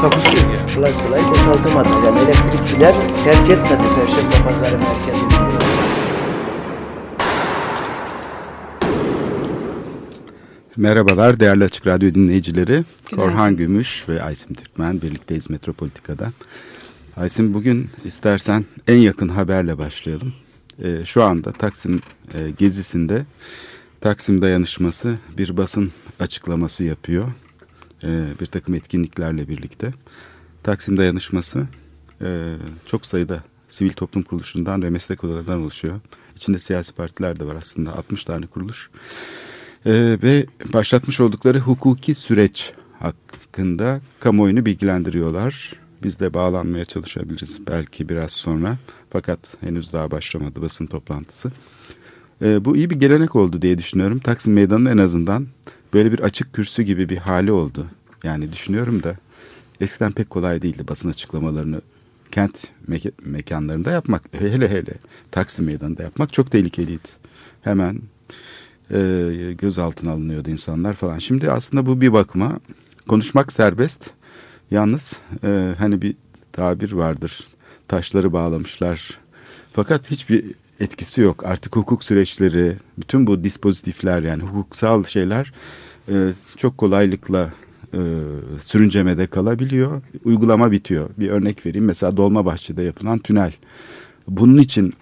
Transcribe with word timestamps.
Takusuyor 0.00 0.52
ya. 0.54 0.74
kolay 0.74 0.92
kolay 0.98 1.28
boşaltamadı. 1.28 1.88
Yani 2.06 2.18
elektrikçiler 2.18 2.94
terk 3.24 3.50
etmedi 3.50 3.82
Perşembe 3.94 4.48
Pazarı 4.48 4.78
merkezini. 4.78 5.32
Merhabalar 10.76 11.40
değerli 11.40 11.64
Açık 11.64 11.86
Radyo 11.86 12.14
dinleyicileri. 12.14 12.84
Korhan 13.14 13.56
Gümüş 13.56 14.04
ve 14.08 14.22
Aysim 14.22 14.54
Türkmen 14.54 15.02
birlikteyiz 15.02 15.50
Metropolitika'da. 15.50 16.32
Aysim 17.16 17.54
bugün 17.54 17.90
istersen 18.04 18.64
en 18.88 18.96
yakın 18.96 19.28
haberle 19.28 19.78
başlayalım. 19.78 20.32
Ee, 20.84 21.04
şu 21.04 21.24
anda 21.24 21.52
Taksim 21.52 22.00
e, 22.34 22.50
gezisinde 22.58 23.24
Taksim 24.00 24.42
dayanışması 24.42 25.16
bir 25.38 25.56
basın 25.56 25.92
açıklaması 26.20 26.84
yapıyor. 26.84 27.24
Ee, 28.04 28.24
bir 28.40 28.46
takım 28.46 28.74
etkinliklerle 28.74 29.48
birlikte. 29.48 29.94
Taksim 30.62 30.96
dayanışması 30.96 31.66
e, 32.22 32.54
çok 32.86 33.06
sayıda 33.06 33.42
sivil 33.68 33.92
toplum 33.92 34.22
kuruluşundan 34.22 34.82
ve 34.82 34.90
meslek 34.90 35.24
odalarından 35.24 35.60
oluşuyor. 35.60 36.00
İçinde 36.36 36.58
siyasi 36.58 36.92
partiler 36.92 37.40
de 37.40 37.46
var 37.46 37.54
aslında 37.54 37.96
60 37.96 38.24
tane 38.24 38.46
kuruluş. 38.46 38.90
Ee, 39.86 40.18
ve 40.22 40.46
başlatmış 40.72 41.20
oldukları 41.20 41.58
hukuki 41.58 42.14
süreç 42.14 42.72
hakkında 43.00 44.00
kamuoyunu 44.20 44.66
bilgilendiriyorlar. 44.66 45.72
Biz 46.02 46.20
de 46.20 46.34
bağlanmaya 46.34 46.84
çalışabiliriz 46.84 47.66
belki 47.66 48.08
biraz 48.08 48.32
sonra. 48.32 48.76
Fakat 49.10 49.38
henüz 49.60 49.92
daha 49.92 50.10
başlamadı 50.10 50.62
basın 50.62 50.86
toplantısı. 50.86 51.52
Ee, 52.42 52.64
bu 52.64 52.76
iyi 52.76 52.90
bir 52.90 53.00
gelenek 53.00 53.36
oldu 53.36 53.62
diye 53.62 53.78
düşünüyorum. 53.78 54.18
Taksim 54.18 54.52
Meydanı'nın 54.52 54.90
en 54.90 54.98
azından 54.98 55.46
böyle 55.94 56.12
bir 56.12 56.18
açık 56.18 56.52
kürsü 56.52 56.82
gibi 56.82 57.08
bir 57.08 57.16
hali 57.16 57.52
oldu. 57.52 57.86
Yani 58.24 58.52
düşünüyorum 58.52 59.02
da 59.02 59.16
eskiden 59.80 60.12
pek 60.12 60.30
kolay 60.30 60.62
değildi 60.62 60.88
basın 60.88 61.10
açıklamalarını 61.10 61.80
kent 62.30 62.64
me- 62.88 63.12
mekanlarında 63.24 63.90
yapmak. 63.90 64.22
Hele 64.38 64.68
hele 64.70 64.92
Taksim 65.30 65.64
Meydanı'nda 65.64 66.02
yapmak 66.02 66.32
çok 66.32 66.50
tehlikeliydi. 66.50 67.08
Hemen 67.62 68.00
e, 68.90 69.54
gözaltına 69.58 70.12
alınıyordu 70.12 70.50
insanlar 70.50 70.94
falan. 70.94 71.18
Şimdi 71.18 71.50
aslında 71.50 71.86
bu 71.86 72.00
bir 72.00 72.12
bakıma 72.12 72.60
konuşmak 73.08 73.52
serbest. 73.52 74.10
Yalnız 74.70 75.16
e, 75.44 75.74
hani 75.78 76.02
bir 76.02 76.14
tabir 76.52 76.92
vardır. 76.92 77.48
Taşları 77.88 78.32
bağlamışlar. 78.32 79.18
Fakat 79.72 80.10
hiçbir 80.10 80.44
etkisi 80.80 81.20
yok. 81.20 81.46
Artık 81.46 81.76
hukuk 81.76 82.04
süreçleri, 82.04 82.76
bütün 82.98 83.26
bu 83.26 83.44
dispozitifler 83.44 84.22
yani 84.22 84.42
hukuksal 84.42 85.04
şeyler 85.04 85.52
e, 86.08 86.14
çok 86.56 86.78
kolaylıkla 86.78 87.50
e, 87.94 88.00
sürüncemede 88.62 89.26
kalabiliyor. 89.26 90.02
Uygulama 90.24 90.70
bitiyor. 90.70 91.10
Bir 91.18 91.28
örnek 91.28 91.66
vereyim. 91.66 91.84
Mesela 91.84 92.16
Dolmabahçe'de 92.16 92.82
yapılan 92.82 93.18
tünel. 93.18 93.52
Bunun 94.28 94.58
için 94.58 94.94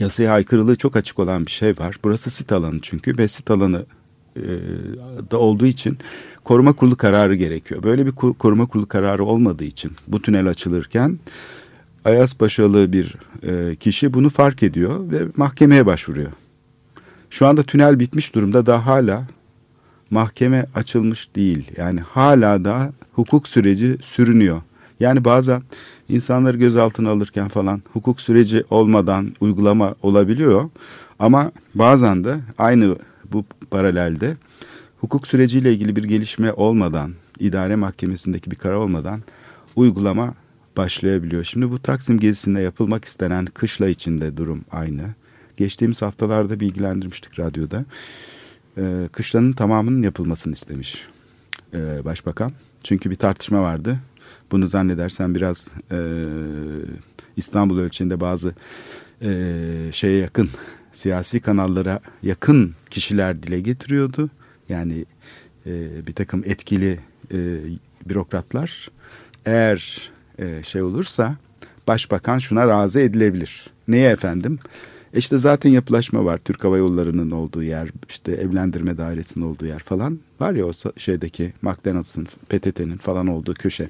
yasaya 0.00 0.32
aykırılığı 0.32 0.76
çok 0.76 0.96
açık 0.96 1.18
olan 1.18 1.46
bir 1.46 1.50
şey 1.50 1.70
var. 1.70 1.96
Burası 2.04 2.30
sit 2.30 2.52
alanı 2.52 2.78
çünkü 2.82 3.18
ve 3.18 3.28
sit 3.28 3.50
alanı 3.50 3.86
e, 4.36 4.42
da 5.30 5.38
olduğu 5.38 5.66
için 5.66 5.98
koruma 6.44 6.72
kurulu 6.72 6.96
kararı 6.96 7.34
gerekiyor. 7.34 7.82
Böyle 7.82 8.06
bir 8.06 8.12
koruma 8.12 8.66
kurulu 8.66 8.86
kararı 8.86 9.24
olmadığı 9.24 9.64
için 9.64 9.92
bu 10.08 10.22
tünel 10.22 10.46
açılırken 10.48 11.18
Ayas 12.04 12.34
Paşalı 12.34 12.92
bir 12.92 13.16
e, 13.42 13.76
kişi 13.76 14.14
bunu 14.14 14.30
fark 14.30 14.62
ediyor 14.62 15.10
ve 15.12 15.18
mahkemeye 15.36 15.86
başvuruyor. 15.86 16.30
Şu 17.30 17.46
anda 17.46 17.62
tünel 17.62 18.00
bitmiş 18.00 18.34
durumda 18.34 18.66
da 18.66 18.86
hala 18.86 19.24
mahkeme 20.10 20.66
açılmış 20.74 21.28
değil. 21.36 21.70
Yani 21.76 22.00
hala 22.00 22.64
da 22.64 22.92
hukuk 23.12 23.48
süreci 23.48 23.96
sürünüyor. 24.02 24.62
Yani 25.00 25.24
bazen 25.24 25.62
insanları 26.08 26.56
gözaltına 26.56 27.10
alırken 27.10 27.48
falan 27.48 27.82
hukuk 27.92 28.20
süreci 28.20 28.64
olmadan 28.70 29.34
uygulama 29.40 29.94
olabiliyor. 30.02 30.70
Ama 31.18 31.52
bazen 31.74 32.24
de 32.24 32.36
aynı 32.58 32.96
bu 33.32 33.44
paralelde 33.70 34.36
hukuk 35.00 35.26
süreciyle 35.26 35.72
ilgili 35.72 35.96
bir 35.96 36.04
gelişme 36.04 36.52
olmadan, 36.52 37.12
idare 37.40 37.76
mahkemesindeki 37.76 38.50
bir 38.50 38.56
karar 38.56 38.74
olmadan 38.74 39.22
uygulama 39.76 40.34
başlayabiliyor. 40.78 41.44
Şimdi 41.44 41.70
bu 41.70 41.78
Taksim 41.78 42.20
gezisinde 42.20 42.60
yapılmak 42.60 43.04
istenen 43.04 43.46
kışla 43.46 43.88
içinde 43.88 44.36
durum 44.36 44.64
aynı. 44.70 45.14
Geçtiğimiz 45.56 46.02
haftalarda 46.02 46.60
bilgilendirmiştik 46.60 47.38
radyoda. 47.38 47.84
Ee, 48.78 49.08
kışlanın 49.12 49.52
tamamının 49.52 50.02
yapılmasını 50.02 50.52
istemiş 50.52 51.06
ee, 51.74 52.04
başbakan. 52.04 52.52
Çünkü 52.84 53.10
bir 53.10 53.14
tartışma 53.14 53.62
vardı. 53.62 53.98
Bunu 54.52 54.66
zannedersen 54.66 55.34
biraz 55.34 55.68
e, 55.90 55.98
İstanbul 57.36 57.78
ölçeğinde 57.78 58.20
bazı 58.20 58.54
e, 59.22 59.30
şeye 59.92 60.18
yakın 60.18 60.50
siyasi 60.92 61.40
kanallara 61.40 62.00
yakın 62.22 62.74
kişiler 62.90 63.42
dile 63.42 63.60
getiriyordu. 63.60 64.30
Yani 64.68 65.04
e, 65.66 66.06
bir 66.06 66.12
takım 66.12 66.42
etkili 66.46 66.98
e, 67.32 67.38
bürokratlar 68.08 68.88
eğer 69.46 70.10
e, 70.38 70.62
şey 70.62 70.82
olursa 70.82 71.36
başbakan 71.88 72.38
şuna 72.38 72.68
razı 72.68 73.00
edilebilir. 73.00 73.66
Neye 73.88 74.10
efendim? 74.10 74.58
E 75.14 75.18
işte 75.18 75.38
zaten 75.38 75.70
yapılaşma 75.70 76.24
var. 76.24 76.38
Türk 76.44 76.64
Hava 76.64 76.78
Yolları'nın 76.78 77.30
olduğu 77.30 77.62
yer, 77.62 77.88
işte 78.08 78.32
evlendirme 78.32 78.98
dairesinin 78.98 79.44
olduğu 79.44 79.66
yer 79.66 79.78
falan. 79.78 80.18
Var 80.40 80.52
ya 80.52 80.66
o 80.66 80.72
şeydeki 80.96 81.52
McDonald's'ın, 81.62 82.24
PTT'nin 82.48 82.96
falan 82.96 83.26
olduğu 83.26 83.54
köşe. 83.54 83.88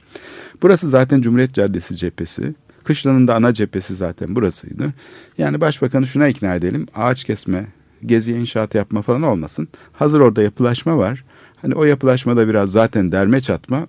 Burası 0.62 0.88
zaten 0.88 1.20
Cumhuriyet 1.20 1.54
Caddesi 1.54 1.96
cephesi. 1.96 2.54
Kışlanın 2.84 3.28
da 3.28 3.34
ana 3.34 3.52
cephesi 3.52 3.94
zaten 3.94 4.36
burasıydı. 4.36 4.92
Yani 5.38 5.60
başbakanı 5.60 6.06
şuna 6.06 6.28
ikna 6.28 6.54
edelim. 6.54 6.86
Ağaç 6.94 7.24
kesme, 7.24 7.66
geziye 8.06 8.40
inşaat 8.40 8.74
yapma 8.74 9.02
falan 9.02 9.22
olmasın. 9.22 9.68
Hazır 9.92 10.20
orada 10.20 10.42
yapılaşma 10.42 10.98
var. 10.98 11.24
Hani 11.56 11.74
o 11.74 11.84
yapılaşmada 11.84 12.48
biraz 12.48 12.72
zaten 12.72 13.12
derme 13.12 13.40
çatma 13.40 13.86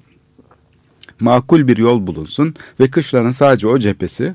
makul 1.20 1.68
bir 1.68 1.78
yol 1.78 2.08
bulunsun 2.08 2.56
ve 2.80 2.90
kışlanın 2.90 3.32
sadece 3.32 3.68
o 3.68 3.80
cephesi 3.80 4.34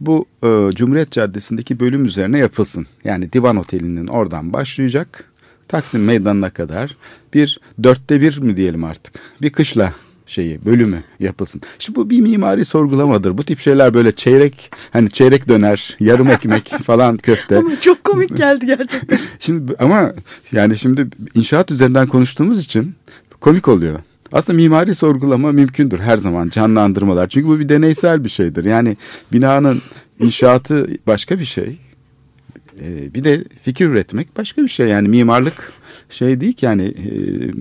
bu 0.00 0.26
e, 0.42 0.70
Cumhuriyet 0.74 1.10
Caddesi'ndeki 1.10 1.80
bölüm 1.80 2.04
üzerine 2.04 2.38
yapılsın. 2.38 2.86
Yani 3.04 3.32
Divan 3.32 3.56
Oteli'nin 3.56 4.06
oradan 4.06 4.52
başlayacak 4.52 5.24
Taksim 5.68 6.04
Meydanı'na 6.04 6.50
kadar 6.50 6.96
bir 7.34 7.60
dörtte 7.82 8.20
bir 8.20 8.38
mi 8.38 8.56
diyelim 8.56 8.84
artık 8.84 9.14
bir 9.42 9.50
kışla 9.50 9.92
şeyi 10.26 10.64
bölümü 10.64 11.02
yapılsın. 11.20 11.60
Şimdi 11.78 11.96
bu 11.96 12.10
bir 12.10 12.20
mimari 12.20 12.64
sorgulamadır. 12.64 13.38
Bu 13.38 13.44
tip 13.44 13.60
şeyler 13.60 13.94
böyle 13.94 14.12
çeyrek 14.12 14.70
hani 14.90 15.10
çeyrek 15.10 15.48
döner, 15.48 15.96
yarım 16.00 16.28
ekmek 16.28 16.68
falan 16.84 17.16
köfte. 17.16 17.56
Ama 17.56 17.80
çok 17.80 18.04
komik 18.04 18.36
geldi 18.36 18.66
gerçekten. 18.66 19.18
şimdi 19.38 19.74
ama 19.78 20.12
yani 20.52 20.78
şimdi 20.78 21.06
inşaat 21.34 21.70
üzerinden 21.70 22.06
konuştuğumuz 22.06 22.58
için 22.58 22.94
komik 23.40 23.68
oluyor. 23.68 24.00
Aslında 24.32 24.56
mimari 24.56 24.94
sorgulama 24.94 25.52
mümkündür 25.52 25.98
her 25.98 26.16
zaman 26.16 26.48
canlandırmalar. 26.48 27.28
Çünkü 27.28 27.48
bu 27.48 27.60
bir 27.60 27.68
deneysel 27.68 28.24
bir 28.24 28.28
şeydir. 28.28 28.64
Yani 28.64 28.96
binanın 29.32 29.82
inşaatı 30.20 30.88
başka 31.06 31.38
bir 31.38 31.44
şey. 31.44 31.78
Ee, 32.80 33.14
bir 33.14 33.24
de 33.24 33.44
fikir 33.62 33.86
üretmek 33.86 34.36
başka 34.36 34.62
bir 34.62 34.68
şey. 34.68 34.88
Yani 34.88 35.08
mimarlık 35.08 35.72
şey 36.10 36.40
değil 36.40 36.52
ki 36.52 36.66
yani 36.66 36.82
e, 36.82 37.12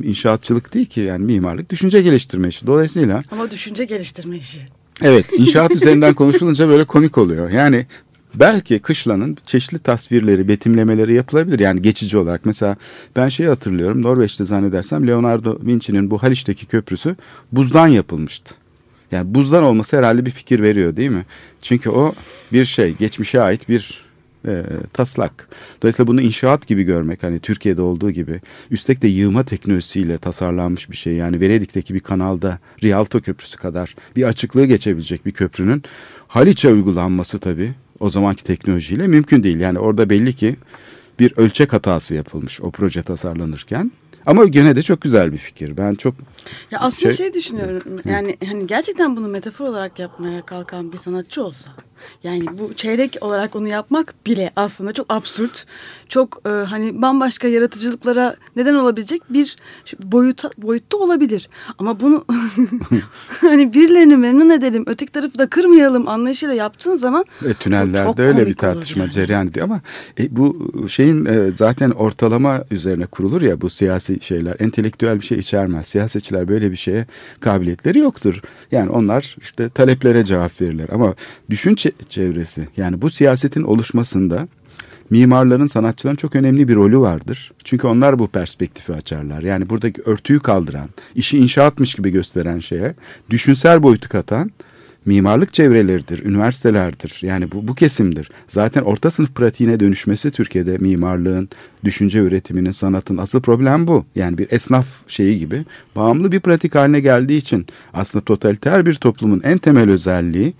inşaatçılık 0.08 0.74
değil 0.74 0.86
ki 0.86 1.00
yani 1.00 1.26
mimarlık 1.26 1.70
düşünce 1.70 2.02
geliştirme 2.02 2.48
işi. 2.48 2.68
Dolayısıyla 2.68 3.24
Ama 3.32 3.52
düşünce 3.52 3.86
geliştirme 3.86 4.38
işi. 4.38 4.68
Evet 5.04 5.26
inşaat 5.38 5.76
üzerinden 5.76 6.14
konuşulunca 6.14 6.70
böyle 6.70 6.86
komik 6.86 7.18
oluyor. 7.18 7.50
Yani 7.50 7.86
belki 8.36 8.80
kışlanın 8.80 9.38
çeşitli 9.46 9.80
tasvirleri, 9.80 10.48
betimlemeleri 10.48 11.14
yapılabilir. 11.14 11.60
Yani 11.60 11.82
geçici 11.82 12.18
olarak. 12.18 12.46
Mesela 12.46 12.76
ben 13.16 13.30
şeyi 13.30 13.50
hatırlıyorum. 13.50 14.02
Norveç'te 14.02 14.46
zannedersem 14.46 15.08
Leonardo 15.08 15.60
Vinci'nin 15.62 16.12
bu 16.12 16.24
Haliç'teki 16.24 16.66
köprüsü 16.66 17.16
buzdan 17.52 17.88
yapılmıştı. 17.88 18.56
Yani 19.12 19.36
buzdan 19.36 19.64
olması 19.64 19.98
herhalde 19.98 20.26
bir 20.26 20.32
fikir 20.32 20.60
veriyor 20.60 20.96
değil 20.96 21.10
mi? 21.10 21.26
Çünkü 21.62 21.90
o 21.90 22.14
bir 22.54 22.66
şey, 22.66 22.94
geçmişe 22.94 23.42
ait 23.42 23.70
bir 23.70 24.08
e, 24.48 24.64
taslak. 24.94 25.50
Dolayısıyla 25.82 26.08
bunu 26.08 26.22
inşaat 26.22 26.68
gibi 26.68 26.84
görmek 26.84 27.24
hani 27.24 27.40
Türkiye'de 27.40 27.82
olduğu 27.82 28.12
gibi 28.12 28.42
üstelik 28.72 29.02
de 29.02 29.08
yığma 29.08 29.44
teknolojisiyle 29.44 30.18
tasarlanmış 30.18 30.92
bir 30.92 30.98
şey. 30.98 31.14
Yani 31.14 31.42
Venedik'teki 31.42 31.94
bir 31.94 32.00
kanalda 32.00 32.60
Rialto 32.84 33.22
Köprüsü 33.22 33.58
kadar 33.58 33.96
bir 34.16 34.24
açıklığı 34.24 34.66
geçebilecek 34.66 35.26
bir 35.26 35.32
köprünün 35.32 35.84
Haliç'e 36.28 36.70
uygulanması 36.70 37.40
tabii 37.40 37.74
o 38.00 38.10
zamanki 38.10 38.44
teknolojiyle 38.44 39.08
mümkün 39.08 39.44
değil. 39.44 39.60
Yani 39.60 39.80
orada 39.80 40.10
belli 40.10 40.34
ki 40.34 40.56
bir 41.20 41.34
ölçek 41.38 41.74
hatası 41.74 42.16
yapılmış 42.16 42.62
o 42.62 42.72
proje 42.72 43.04
tasarlanırken. 43.04 43.92
Ama 44.26 44.46
gene 44.46 44.76
de 44.76 44.84
çok 44.84 45.02
güzel 45.02 45.32
bir 45.34 45.38
fikir. 45.38 45.78
Ben 45.78 45.96
çok 45.96 46.16
Ya 46.72 46.80
aslında 46.80 47.14
Şey- 47.14 47.26
şey, 47.26 47.34
düşünüyorum. 47.34 47.84
Yani 48.06 48.38
hani 48.50 48.68
gerçekten 48.68 49.18
bunu 49.18 49.28
metafor 49.28 49.68
olarak 49.68 50.00
yapmaya 50.00 50.42
kalkan 50.42 50.92
bir 50.92 50.98
sanatçı 50.98 51.44
olsa. 51.44 51.70
Yani 52.24 52.46
bu 52.60 52.74
çeyrek 52.74 53.18
olarak 53.22 53.56
onu 53.56 53.68
yapmak 53.68 54.16
bile 54.26 54.52
aslında 54.56 54.92
çok 54.92 55.14
absürt. 55.14 55.66
Çok 56.10 56.42
e, 56.46 56.50
hani 56.50 57.02
bambaşka 57.02 57.48
yaratıcılıklara 57.48 58.36
neden 58.56 58.74
olabilecek 58.74 59.22
bir 59.34 59.56
boyuta, 60.04 60.50
boyutta 60.58 60.98
olabilir. 60.98 61.50
Ama 61.78 62.00
bunu 62.00 62.26
hani 63.42 63.74
birilerini 63.74 64.16
memnun 64.18 64.50
edelim, 64.50 64.84
öteki 64.88 65.12
tarafı 65.12 65.38
da 65.38 65.48
kırmayalım 65.50 66.08
anlayışıyla 66.08 66.54
yaptığın 66.56 66.98
zaman 66.98 67.26
E, 67.46 67.54
tünellerde 67.54 68.24
öyle 68.24 68.48
bir 68.48 68.54
tartışma 68.54 69.04
yani. 69.04 69.12
cereyan 69.12 69.48
ediyor 69.48 69.64
ama 69.64 69.82
e, 70.20 70.36
bu 70.36 70.72
şeyin 70.90 71.26
e, 71.26 71.52
zaten 71.56 71.90
ortalama 71.90 72.64
üzerine 72.72 73.06
kurulur 73.06 73.42
ya 73.42 73.62
bu 73.62 73.70
siyasi 73.70 74.24
şeyler 74.24 74.56
entelektüel 74.60 75.20
bir 75.22 75.26
şey 75.26 75.38
içermez. 75.40 75.88
Siyasetçiler 75.88 76.48
böyle 76.48 76.72
bir 76.72 76.76
şeye 76.78 77.06
kabiliyetleri 77.40 78.00
yoktur. 78.00 78.42
Yani 78.72 78.90
onlar 78.90 79.36
işte 79.42 79.70
taleplere 79.70 80.24
cevap 80.24 80.62
verirler 80.62 80.88
ama 80.92 81.14
düşün 81.50 81.76
çe- 81.76 81.92
çevresi 82.10 82.68
yani 82.78 83.02
bu 83.02 83.10
siyasetin 83.10 83.62
oluşmasında 83.64 84.48
mimarların, 85.10 85.66
sanatçıların 85.66 86.16
çok 86.16 86.36
önemli 86.36 86.68
bir 86.68 86.76
rolü 86.76 87.00
vardır. 87.00 87.52
Çünkü 87.64 87.88
onlar 87.88 88.20
bu 88.20 88.28
perspektifi 88.28 88.94
açarlar. 88.94 89.44
Yani 89.44 89.70
buradaki 89.70 90.02
örtüyü 90.02 90.40
kaldıran, 90.40 90.90
işi 91.16 91.38
inşaatmış 91.38 91.96
gibi 91.96 92.10
gösteren 92.10 92.60
şeye 92.60 92.96
düşünsel 93.30 93.84
boyutu 93.84 94.10
katan 94.10 94.52
mimarlık 95.08 95.54
çevreleridir, 95.54 96.26
üniversitelerdir. 96.26 97.20
Yani 97.22 97.52
bu, 97.52 97.68
bu 97.68 97.76
kesimdir. 97.76 98.32
Zaten 98.48 98.82
orta 98.82 99.12
sınıf 99.12 99.36
pratiğine 99.36 99.80
dönüşmesi 99.80 100.32
Türkiye'de 100.32 100.78
mimarlığın, 100.78 101.50
düşünce 101.84 102.20
üretiminin, 102.20 102.72
sanatın 102.72 103.18
asıl 103.18 103.42
problem 103.42 103.88
bu. 103.88 104.06
Yani 104.16 104.38
bir 104.38 104.48
esnaf 104.52 104.86
şeyi 105.08 105.40
gibi 105.40 105.66
bağımlı 105.96 106.32
bir 106.32 106.40
pratik 106.40 106.76
haline 106.76 107.00
geldiği 107.00 107.38
için 107.38 107.66
aslında 107.94 108.26
totaliter 108.26 108.86
bir 108.86 108.94
toplumun 108.96 109.42
en 109.44 109.58
temel 109.58 109.90
özelliği 109.90 110.54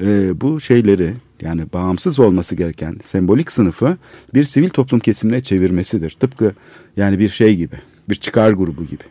e, 0.00 0.40
bu 0.40 0.60
şeyleri 0.60 1.14
yani 1.42 1.66
bağımsız 1.72 2.18
olması 2.18 2.54
gereken 2.54 2.96
sembolik 3.02 3.52
sınıfı 3.52 3.96
bir 4.34 4.44
sivil 4.44 4.68
toplum 4.68 5.00
kesimine 5.00 5.40
çevirmesidir. 5.40 6.16
Tıpkı 6.20 6.52
yani 6.96 7.18
bir 7.18 7.28
şey 7.28 7.56
gibi, 7.56 7.76
bir 8.08 8.14
çıkar 8.14 8.52
grubu 8.52 8.84
gibi. 8.84 9.04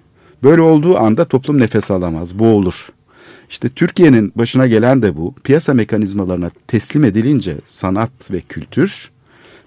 Böyle 0.44 0.62
olduğu 0.62 0.98
anda 0.98 1.26
toplum 1.26 1.60
nefes 1.60 1.92
alamaz, 1.92 2.40
boğulur. 2.40 2.90
İşte 3.50 3.70
Türkiye'nin 3.70 4.32
başına 4.36 4.68
gelen 4.68 5.02
de 5.02 5.18
bu. 5.18 5.34
Piyasa 5.44 5.74
mekanizmalarına 5.74 6.52
teslim 6.68 7.04
edilince 7.04 7.58
sanat 7.66 8.32
ve 8.32 8.42
kültür 8.42 9.12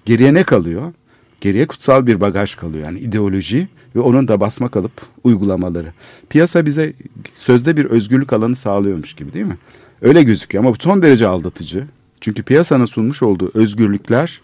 geriye 0.05 0.35
ne 0.35 0.43
kalıyor? 0.43 0.93
Geriye 1.41 1.67
kutsal 1.67 2.07
bir 2.07 2.21
bagaj 2.21 2.55
kalıyor. 2.55 2.85
Yani 2.85 2.99
ideoloji 2.99 3.69
ve 3.97 4.01
onun 4.01 4.29
da 4.29 4.41
basma 4.41 4.69
kalıp 4.69 4.93
uygulamaları. 5.25 5.93
Piyasa 6.29 6.67
bize 6.67 6.93
sözde 7.35 7.77
bir 7.77 7.85
özgürlük 7.85 8.33
alanı 8.33 8.57
sağlıyormuş 8.57 9.15
gibi 9.15 9.33
değil 9.33 9.47
mi? 9.47 9.59
Öyle 10.03 10.23
gözüküyor 10.23 10.65
ama 10.65 10.75
bu 10.75 10.79
son 10.83 11.03
derece 11.03 11.27
aldatıcı. 11.27 11.87
Çünkü 12.25 12.43
piyasanın 12.43 12.85
sunmuş 12.85 13.23
olduğu 13.23 13.51
özgürlükler 13.55 14.41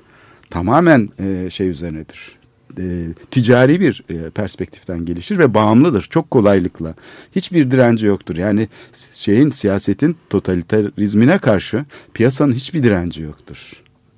tamamen 0.50 1.08
e, 1.18 1.50
şey 1.50 1.68
üzerinedir. 1.68 2.38
E, 2.78 3.06
ticari 3.30 3.80
bir 3.80 4.04
e, 4.10 4.30
perspektiften 4.30 5.04
gelişir 5.04 5.38
ve 5.38 5.54
bağımlıdır 5.54 6.02
çok 6.10 6.30
kolaylıkla. 6.30 6.94
Hiçbir 7.36 7.70
direnci 7.70 8.06
yoktur. 8.06 8.36
Yani 8.36 8.68
şeyin 9.12 9.50
siyasetin 9.50 10.16
totalitarizmine 10.30 11.38
karşı 11.38 11.84
piyasanın 12.14 12.52
hiçbir 12.52 12.82
direnci 12.82 13.22
yoktur. 13.22 13.72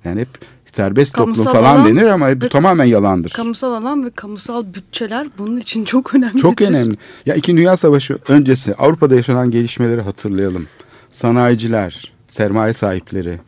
Yani 0.05 0.21
hep 0.21 0.29
serbest 0.73 1.15
toplum 1.15 1.35
Kamusal 1.35 1.53
falan 1.53 1.75
alan 1.75 1.87
denir 1.87 2.05
ama 2.05 2.41
bu 2.41 2.49
tamamen 2.49 2.85
yalandır. 2.85 3.29
kamusal 3.31 3.73
alan 3.73 4.05
ve 4.05 4.09
kamusal 4.09 4.63
bütçeler 4.73 5.27
bunun 5.37 5.57
için 5.57 5.85
çok 5.85 6.15
önemli. 6.15 6.37
Çok 6.37 6.61
önemli. 6.61 6.97
Ya 7.25 7.35
İkinci 7.35 7.61
Dünya 7.61 7.77
Savaşı 7.77 8.17
öncesi 8.27 8.75
Avrupa'da 8.75 9.15
yaşanan 9.15 9.51
gelişmeleri 9.51 10.01
hatırlayalım. 10.01 10.67
Sanayiciler, 11.09 12.13
sermaye 12.27 12.73
sahipleri 12.73 13.39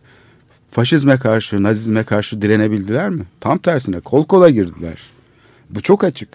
faşizme 0.75 1.18
karşı, 1.18 1.63
nazizme 1.63 2.04
karşı 2.04 2.42
direnebildiler 2.42 3.10
mi? 3.10 3.24
Tam 3.39 3.57
tersine 3.57 4.00
kol 4.00 4.25
kola 4.25 4.50
girdiler. 4.50 5.01
Bu 5.69 5.81
çok 5.81 6.04
açık. 6.04 6.30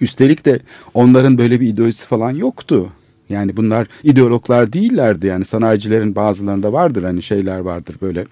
Üstelik 0.00 0.44
de 0.44 0.60
onların 0.94 1.38
böyle 1.38 1.60
bir 1.60 1.68
ideolojisi 1.68 2.06
falan 2.06 2.34
yoktu. 2.34 2.88
Yani 3.28 3.56
bunlar 3.56 3.86
ideologlar 4.02 4.72
değillerdi. 4.72 5.26
Yani 5.26 5.44
sanayicilerin 5.44 6.14
bazılarında 6.14 6.72
vardır 6.72 7.02
hani 7.02 7.22
şeyler 7.22 7.58
vardır 7.58 7.96
böyle 8.02 8.26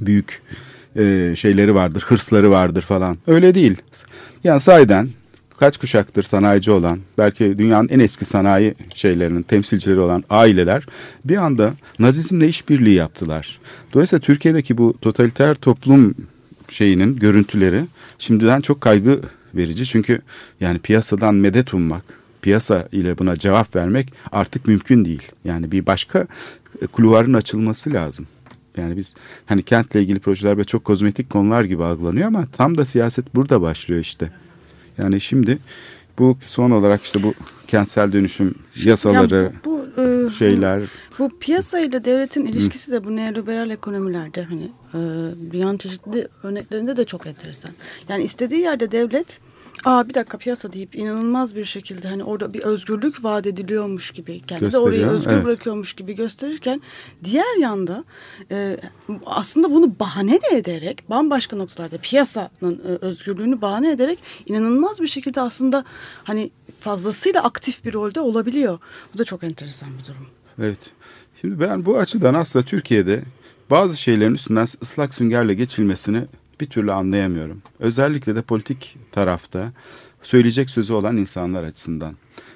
büyük 0.00 0.42
e, 0.96 1.34
şeyleri 1.36 1.74
vardır, 1.74 2.04
hırsları 2.06 2.50
vardır 2.50 2.82
falan. 2.82 3.18
Öyle 3.26 3.54
değil. 3.54 3.76
Yani 4.44 4.60
sahiden 4.60 5.08
kaç 5.60 5.78
kuşaktır 5.78 6.22
sanayici 6.22 6.70
olan, 6.70 6.98
belki 7.18 7.58
dünyanın 7.58 7.88
en 7.88 7.98
eski 7.98 8.24
sanayi 8.24 8.74
şeylerinin 8.94 9.42
temsilcileri 9.42 10.00
olan 10.00 10.24
aileler 10.30 10.86
bir 11.24 11.36
anda 11.36 11.74
Nazizmle 11.98 12.48
işbirliği 12.48 12.94
yaptılar. 12.94 13.58
Dolayısıyla 13.94 14.20
Türkiye'deki 14.20 14.78
bu 14.78 14.94
totaliter 15.00 15.54
toplum 15.54 16.14
şeyinin 16.68 17.16
görüntüleri 17.16 17.84
şimdiden 18.18 18.60
çok 18.60 18.80
kaygı 18.80 19.20
verici. 19.54 19.86
Çünkü 19.86 20.20
yani 20.60 20.78
piyasadan 20.78 21.34
medet 21.34 21.74
ummak, 21.74 22.04
piyasa 22.42 22.88
ile 22.92 23.18
buna 23.18 23.36
cevap 23.36 23.76
vermek 23.76 24.12
artık 24.32 24.68
mümkün 24.68 25.04
değil. 25.04 25.22
Yani 25.44 25.72
bir 25.72 25.86
başka 25.86 26.26
e, 26.82 26.86
kulvarın 26.86 27.34
açılması 27.34 27.92
lazım. 27.92 28.26
Yani 28.76 28.96
biz 28.96 29.14
hani 29.46 29.62
kentle 29.62 30.02
ilgili 30.02 30.18
projeler 30.18 30.58
ve 30.58 30.64
çok 30.64 30.84
kozmetik 30.84 31.30
konular 31.30 31.64
gibi 31.64 31.84
algılanıyor 31.84 32.26
ama 32.26 32.46
tam 32.56 32.78
da 32.78 32.84
siyaset 32.86 33.34
burada 33.34 33.62
başlıyor 33.62 34.00
işte. 34.00 34.30
Yani 34.98 35.20
şimdi 35.20 35.58
bu 36.18 36.36
son 36.44 36.70
olarak 36.70 37.02
işte 37.02 37.22
bu 37.22 37.34
kentsel 37.66 38.12
dönüşüm 38.12 38.54
yasaları, 38.84 39.36
Ya 39.36 39.52
bu, 39.64 39.88
bu, 39.96 40.02
e, 40.02 40.30
şeyler 40.30 40.82
Bu 41.18 41.38
piyasa 41.40 41.78
ile 41.80 42.04
devletin 42.04 42.46
ilişkisi 42.46 42.92
de 42.92 43.04
bu 43.04 43.16
neoliberal 43.16 43.70
ekonomilerde 43.70 44.42
hani 44.42 44.72
e, 44.94 44.98
dünyanın 45.52 45.78
çeşitli 45.78 46.28
örneklerinde 46.42 46.96
de 46.96 47.04
çok 47.04 47.26
enteresan. 47.26 47.70
Yani 48.08 48.24
istediği 48.24 48.60
yerde 48.60 48.92
devlet 48.92 49.40
Aa 49.84 50.08
bir 50.08 50.14
dakika 50.14 50.38
piyasa 50.38 50.72
deyip 50.72 50.94
inanılmaz 50.94 51.56
bir 51.56 51.64
şekilde 51.64 52.08
hani 52.08 52.24
orada 52.24 52.54
bir 52.54 52.62
özgürlük 52.62 53.24
vaat 53.24 53.46
ediliyormuş 53.46 54.10
gibi 54.10 54.40
kendi 54.46 54.72
de 54.72 54.78
orayı 54.78 55.06
özgür 55.06 55.32
evet. 55.32 55.44
bırakıyormuş 55.44 55.92
gibi 55.92 56.14
gösterirken 56.14 56.82
diğer 57.24 57.56
yanda 57.60 58.04
e, 58.50 58.76
aslında 59.26 59.70
bunu 59.70 59.98
bahane 60.00 60.32
de 60.32 60.56
ederek 60.56 61.10
bambaşka 61.10 61.56
noktalarda 61.56 61.98
piyasanın 61.98 62.50
e, 62.62 62.98
özgürlüğünü 63.00 63.60
bahane 63.60 63.90
ederek 63.90 64.18
inanılmaz 64.46 65.00
bir 65.00 65.06
şekilde 65.06 65.40
aslında 65.40 65.84
hani 66.24 66.50
fazlasıyla 66.80 67.42
aktif 67.42 67.84
bir 67.84 67.92
rolde 67.92 68.20
olabiliyor. 68.20 68.78
Bu 69.14 69.18
da 69.18 69.24
çok 69.24 69.44
enteresan 69.44 69.88
bir 69.98 70.04
durum. 70.04 70.26
Evet. 70.58 70.92
Şimdi 71.40 71.60
ben 71.60 71.86
bu 71.86 71.98
açıdan 71.98 72.34
aslında 72.34 72.64
Türkiye'de 72.64 73.22
bazı 73.70 73.96
şeylerin 73.96 74.34
üstünden 74.34 74.66
ıslak 74.82 75.14
süngerle 75.14 75.54
geçilmesini 75.54 76.22
bir 76.60 76.66
türlü 76.66 76.92
anlayamıyorum. 76.92 77.62
Özellikle 77.78 78.36
de 78.36 78.42
politik 78.42 78.96
tarafta 79.12 79.72
söyleyecek 80.22 80.70
sözü 80.70 80.92
olan 80.92 81.16
insanlar 81.16 81.64
açısından. 81.64 82.14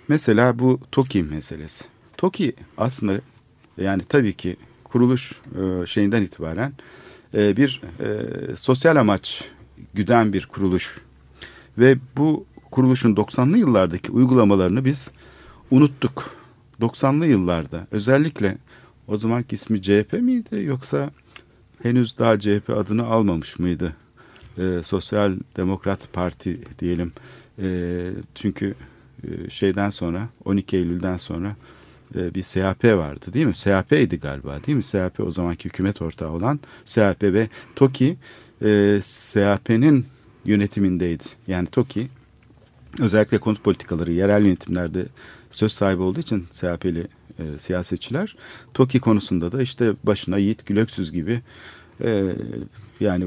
Mesela 0.09 0.59
bu 0.59 0.81
TOKİ 0.93 1.23
meselesi. 1.23 1.85
TOKİ 2.17 2.53
aslında 2.79 3.13
yani 3.79 4.03
tabii 4.09 4.33
ki 4.33 4.57
kuruluş 4.85 5.33
e, 5.33 5.87
şeyinden 5.87 6.23
itibaren 6.23 6.73
e, 7.35 7.57
bir 7.57 7.83
e, 8.01 8.07
sosyal 8.57 8.97
amaç 8.97 9.45
güden 9.95 10.33
bir 10.33 10.47
kuruluş. 10.47 10.99
Ve 11.79 11.97
bu 12.17 12.47
kuruluşun 12.71 13.15
90'lı 13.15 13.59
yıllardaki 13.59 14.13
uygulamalarını 14.13 14.85
biz 14.85 15.11
unuttuk. 15.71 16.31
90'lı 16.81 17.27
yıllarda 17.27 17.87
özellikle 17.91 18.59
o 19.09 19.19
zamanki 19.19 19.55
ismi 19.55 19.83
CHP 19.83 20.13
miydi 20.13 20.63
yoksa 20.65 21.11
henüz 21.83 22.19
daha 22.19 22.41
CHP 22.41 22.71
adını 22.71 23.07
almamış 23.07 23.59
mıydı? 23.59 23.97
Ee, 24.59 24.81
Sosyal 24.85 25.37
Demokrat 25.57 26.13
Parti 26.13 26.61
diyelim. 26.79 27.13
Ee, 27.63 28.09
çünkü 28.35 28.75
e, 29.25 29.51
şeyden 29.51 29.91
sonra 29.91 30.29
12 30.45 30.77
Eylül'den 30.77 31.17
sonra 31.17 31.57
e, 32.15 32.35
bir 32.35 32.43
SHP 32.43 32.85
vardı 32.85 33.27
değil 33.33 33.47
mi? 33.47 33.55
SHP'ydi 33.55 34.17
galiba 34.21 34.65
değil 34.67 34.77
mi? 34.77 34.85
SHP 34.85 35.21
o 35.21 35.31
zamanki 35.31 35.65
hükümet 35.65 36.03
ortağı 36.03 36.31
olan 36.31 36.61
SHP 36.85 37.23
ve 37.23 37.49
TOKİ 37.77 38.17
e, 38.65 39.01
SHP'nin 39.03 40.07
yönetimindeydi. 40.45 41.25
Yani 41.47 41.67
TOKİ 41.67 42.09
özellikle 43.01 43.39
konut 43.39 43.65
politikaları 43.65 44.13
yerel 44.13 44.45
yönetimlerde 44.45 45.07
söz 45.51 45.73
sahibi 45.73 46.03
olduğu 46.03 46.21
için 46.21 46.47
CHP'li 46.53 47.07
e, 47.43 47.59
siyasetçiler 47.59 48.37
TOKİ 48.75 49.01
konusunda 49.01 49.53
da 49.53 49.63
işte 49.63 49.93
başına 50.05 50.39
Yiğit 50.39 50.67
Gülöksüz 50.67 51.13
gibi 51.13 51.41
e, 52.05 52.33
yani 53.01 53.25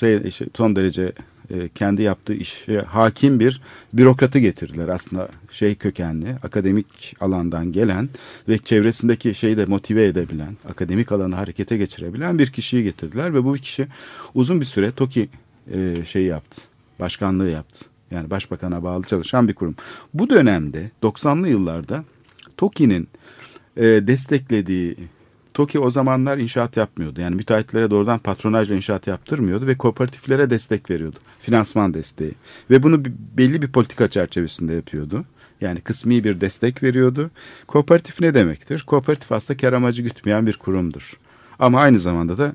şey, 0.00 0.30
şey, 0.30 0.46
son 0.54 0.76
derece 0.76 1.12
e, 1.50 1.68
kendi 1.74 2.02
yaptığı 2.02 2.34
işe 2.34 2.78
hakim 2.78 3.40
bir 3.40 3.60
bürokratı 3.92 4.38
getirdiler. 4.38 4.88
Aslında 4.88 5.28
şey 5.50 5.74
kökenli, 5.74 6.36
akademik 6.42 7.16
alandan 7.20 7.72
gelen 7.72 8.08
ve 8.48 8.58
çevresindeki 8.58 9.34
şeyi 9.34 9.56
de 9.56 9.66
motive 9.66 10.06
edebilen, 10.06 10.56
akademik 10.68 11.12
alanı 11.12 11.34
harekete 11.34 11.76
geçirebilen 11.76 12.38
bir 12.38 12.52
kişiyi 12.52 12.82
getirdiler 12.82 13.34
ve 13.34 13.44
bu 13.44 13.54
kişi 13.54 13.86
uzun 14.34 14.60
bir 14.60 14.66
süre 14.66 14.92
TOKİ 14.92 15.28
e, 15.72 16.04
şeyi 16.04 16.26
yaptı, 16.26 16.62
başkanlığı 17.00 17.50
yaptı. 17.50 17.84
Yani 18.10 18.30
başbakana 18.30 18.82
bağlı 18.82 19.04
çalışan 19.04 19.48
bir 19.48 19.54
kurum. 19.54 19.76
Bu 20.14 20.30
dönemde 20.30 20.90
90'lı 21.02 21.48
yıllarda 21.48 22.04
TOKİ'nin 22.56 23.08
e, 23.76 23.82
desteklediği 23.82 24.96
TOKİ 25.54 25.78
o 25.78 25.90
zamanlar 25.90 26.38
inşaat 26.38 26.76
yapmıyordu. 26.76 27.20
Yani 27.20 27.36
müteahhitlere 27.36 27.90
doğrudan 27.90 28.18
patronajla 28.18 28.74
inşaat 28.74 29.06
yaptırmıyordu 29.06 29.66
ve 29.66 29.78
kooperatiflere 29.78 30.50
destek 30.50 30.90
veriyordu. 30.90 31.18
Finansman 31.40 31.94
desteği. 31.94 32.32
Ve 32.70 32.82
bunu 32.82 33.02
belli 33.38 33.62
bir 33.62 33.68
politika 33.68 34.10
çerçevesinde 34.10 34.74
yapıyordu. 34.74 35.24
Yani 35.60 35.80
kısmi 35.80 36.24
bir 36.24 36.40
destek 36.40 36.82
veriyordu. 36.82 37.30
Kooperatif 37.66 38.20
ne 38.20 38.34
demektir? 38.34 38.84
Kooperatif 38.86 39.32
aslında 39.32 39.56
kar 39.56 39.72
amacı 39.72 40.02
gütmeyen 40.02 40.46
bir 40.46 40.56
kurumdur. 40.56 41.12
Ama 41.58 41.80
aynı 41.80 41.98
zamanda 41.98 42.38
da 42.38 42.52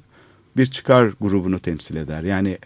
bir 0.57 0.65
çıkar 0.65 1.13
grubunu 1.21 1.59
temsil 1.59 1.95
eder. 1.95 2.23
Yani 2.23 2.57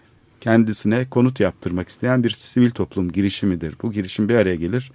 kendisine 0.41 1.09
konut 1.09 1.39
yaptırmak 1.39 1.89
isteyen 1.89 2.23
bir 2.23 2.29
sivil 2.29 2.69
toplum 2.69 3.11
girişimidir. 3.11 3.75
Bu 3.81 3.91
girişim 3.91 4.29
bir 4.29 4.35
araya 4.35 4.55
gelir 4.55 4.91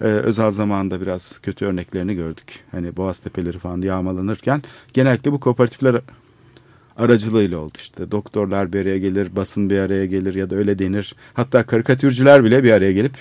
e, 0.00 0.04
özel 0.04 0.52
zamanında 0.52 1.00
biraz 1.00 1.38
kötü 1.42 1.64
örneklerini 1.64 2.14
gördük. 2.14 2.64
Hani 2.70 2.96
Boğaz 2.96 3.18
Tepeleri 3.18 3.58
falan 3.58 3.82
yağmalanırken 3.82 4.62
genellikle 4.92 5.32
bu 5.32 5.40
kooperatifler 5.40 6.00
aracılığıyla 6.96 7.58
oldu 7.58 7.72
işte. 7.78 8.10
Doktorlar 8.10 8.72
bir 8.72 8.80
araya 8.80 8.98
gelir, 8.98 9.36
basın 9.36 9.70
bir 9.70 9.78
araya 9.78 10.06
gelir 10.06 10.34
ya 10.34 10.50
da 10.50 10.56
öyle 10.56 10.78
denir. 10.78 11.14
Hatta 11.34 11.62
karikatürcüler 11.62 12.44
bile 12.44 12.64
bir 12.64 12.72
araya 12.72 12.92
gelip 12.92 13.14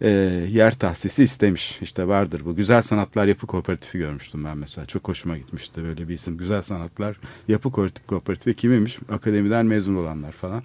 e, 0.00 0.10
yer 0.50 0.74
tahsisi 0.74 1.22
istemiş. 1.22 1.78
İşte 1.82 2.08
vardır 2.08 2.42
bu. 2.44 2.56
Güzel 2.56 2.82
Sanatlar 2.82 3.26
Yapı 3.26 3.46
Kooperatifi 3.46 3.98
görmüştüm 3.98 4.44
ben 4.44 4.58
mesela. 4.58 4.86
Çok 4.86 5.08
hoşuma 5.08 5.38
gitmişti 5.38 5.82
böyle 5.84 6.08
bir 6.08 6.14
isim. 6.14 6.36
Güzel 6.36 6.62
Sanatlar 6.62 7.16
Yapı 7.48 7.70
Kooperatifi 8.06 8.56
kimiymiş? 8.56 8.98
Akademiden 9.08 9.66
mezun 9.66 9.96
olanlar 9.96 10.32
falan. 10.32 10.62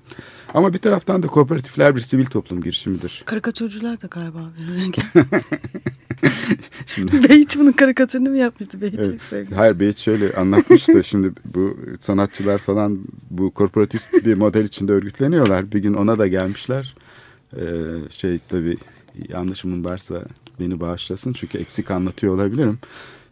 Ama 0.54 0.74
bir 0.74 0.80
taraftan 0.80 1.24
da 1.24 1.28
kooperatifler 1.28 1.96
bir 1.96 2.02
sivil 2.02 2.26
toplum 2.26 2.62
girişimidir. 2.62 3.24
Karikatürcüler 3.26 4.02
de 4.02 4.08
galiba 4.08 4.40
Şimdi... 6.86 7.24
Beyiç 7.30 7.58
bunun 7.58 7.72
karikatürünü 7.72 8.30
mü 8.30 8.38
yapmıştı? 8.38 8.82
Beyiç 8.82 8.96
evet. 8.98 9.06
çok 9.06 9.22
sevdim. 9.22 9.58
Hayır 9.58 9.80
Beyiç 9.80 9.98
şöyle 9.98 10.34
anlatmış 10.34 10.88
da 10.88 11.04
şimdi 11.04 11.32
bu 11.46 11.78
sanatçılar 12.00 12.58
falan 12.58 13.00
bu 13.30 13.52
korporatist 13.52 14.26
bir 14.26 14.34
model 14.34 14.64
içinde 14.64 14.94
örgütleniyorlar. 14.94 15.72
Bir 15.72 15.80
gün 15.80 15.94
ona 15.94 16.20
da 16.20 16.28
gelmişler. 16.28 16.96
Ee, 17.56 17.62
şey 18.10 18.40
tabii 18.50 18.78
yanlışımın 19.30 19.86
varsa 19.86 20.24
beni 20.60 20.80
bağışlasın 20.80 21.34
çünkü 21.34 21.58
eksik 21.58 21.92
anlatıyor 21.92 22.34
olabilirim. 22.34 22.80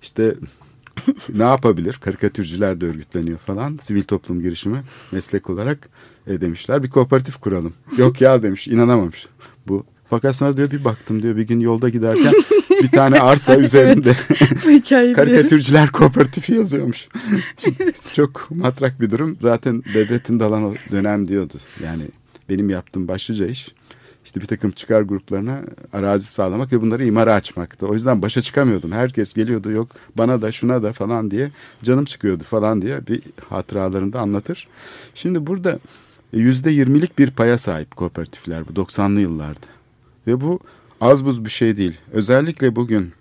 İşte 0.01 0.35
ne 1.33 1.43
yapabilir? 1.43 1.93
Karikatürcüler 1.93 2.81
de 2.81 2.85
örgütleniyor 2.85 3.38
falan. 3.38 3.79
Sivil 3.81 4.03
toplum 4.03 4.41
girişimi 4.41 4.81
meslek 5.11 5.50
olarak 5.50 5.89
e, 6.27 6.41
demişler. 6.41 6.83
Bir 6.83 6.89
kooperatif 6.89 7.38
kuralım. 7.38 7.73
Yok 7.97 8.21
ya 8.21 8.43
demiş 8.43 8.67
inanamamış. 8.67 9.27
Bu 9.67 9.85
fakat 10.09 10.35
sonra 10.35 10.57
diyor 10.57 10.71
bir 10.71 10.85
baktım 10.85 11.23
diyor 11.23 11.38
bir 11.38 11.43
gün 11.43 11.59
yolda 11.59 11.89
giderken 11.89 12.33
bir 12.81 12.91
tane 12.91 13.19
arsa 13.19 13.55
üzerinde 13.57 14.15
karikatürcüler 15.13 15.91
kooperatifi 15.91 16.53
yazıyormuş. 16.53 17.07
Çok 18.15 18.51
matrak 18.51 19.01
bir 19.01 19.11
durum. 19.11 19.38
Zaten 19.41 19.83
devletin 19.93 20.39
dalan 20.39 20.75
dönem 20.91 21.27
diyordu. 21.27 21.57
Yani 21.83 22.03
benim 22.50 22.69
yaptığım 22.69 23.07
başlıca 23.07 23.47
iş 23.47 23.73
işte 24.25 24.41
bir 24.41 24.45
takım 24.45 24.71
çıkar 24.71 25.01
gruplarına 25.01 25.61
arazi 25.93 26.25
sağlamak 26.25 26.73
ve 26.73 26.81
bunları 26.81 27.05
imara 27.05 27.33
açmaktı. 27.33 27.87
O 27.87 27.93
yüzden 27.93 28.21
başa 28.21 28.41
çıkamıyordum. 28.41 28.91
Herkes 28.91 29.33
geliyordu 29.33 29.71
yok 29.71 29.87
bana 30.17 30.41
da 30.41 30.51
şuna 30.51 30.83
da 30.83 30.93
falan 30.93 31.31
diye 31.31 31.51
canım 31.83 32.05
çıkıyordu 32.05 32.43
falan 32.43 32.81
diye 32.81 33.07
bir 33.07 33.21
hatıralarında 33.49 34.19
anlatır. 34.19 34.67
Şimdi 35.15 35.47
burada 35.47 35.79
yüzde 36.33 36.71
yirmilik 36.71 37.19
bir 37.19 37.31
paya 37.31 37.57
sahip 37.57 37.95
kooperatifler 37.95 38.67
bu 38.67 38.81
90'lı 38.81 39.21
yıllarda. 39.21 39.67
Ve 40.27 40.41
bu 40.41 40.59
az 41.01 41.25
buz 41.25 41.45
bir 41.45 41.49
şey 41.49 41.77
değil. 41.77 41.97
Özellikle 42.11 42.75
bugün 42.75 43.13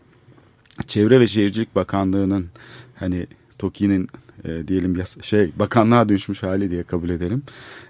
Çevre 0.87 1.21
ve 1.21 1.29
Şehircilik 1.29 1.77
Bakanlığı'nın 1.77 2.47
hani 2.95 3.27
TOKİ'nin 3.59 4.09
e, 4.45 4.69
diyelim 4.69 4.97
yas 4.97 5.23
şey 5.23 5.51
bakanlığa 5.57 6.09
dönüşmüş 6.09 6.43
hali 6.43 6.71
diye 6.71 6.83
kabul 6.83 7.11
edelim. 7.11 7.43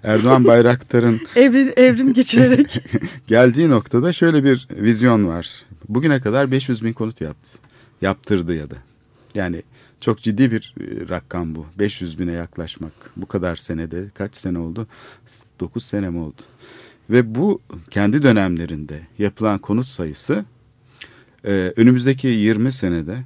Erdoğan 0.03 0.45
Bayraktar'ın 0.45 1.21
evrim, 1.35 1.73
evrim 1.75 2.13
geçirerek 2.13 2.83
geldiği 3.27 3.69
noktada 3.69 4.13
şöyle 4.13 4.43
bir 4.43 4.67
vizyon 4.71 5.27
var. 5.27 5.65
Bugüne 5.89 6.21
kadar 6.21 6.51
500 6.51 6.83
bin 6.83 6.93
konut 6.93 7.21
yaptı. 7.21 7.57
Yaptırdı 8.01 8.55
ya 8.55 8.69
da. 8.69 8.75
Yani 9.35 9.63
çok 10.01 10.21
ciddi 10.21 10.51
bir 10.51 10.75
e, 10.79 11.09
rakam 11.09 11.55
bu. 11.55 11.65
500 11.79 12.19
bine 12.19 12.31
yaklaşmak. 12.31 12.93
Bu 13.17 13.25
kadar 13.25 13.55
senede 13.55 14.09
kaç 14.13 14.35
sene 14.35 14.59
oldu? 14.59 14.87
9 15.59 15.85
sene 15.85 16.09
mi 16.09 16.17
oldu? 16.17 16.41
Ve 17.09 17.35
bu 17.35 17.61
kendi 17.91 18.23
dönemlerinde 18.23 18.99
yapılan 19.19 19.59
konut 19.59 19.87
sayısı 19.87 20.45
e, 21.45 21.73
önümüzdeki 21.75 22.27
20 22.27 22.71
senede 22.71 23.17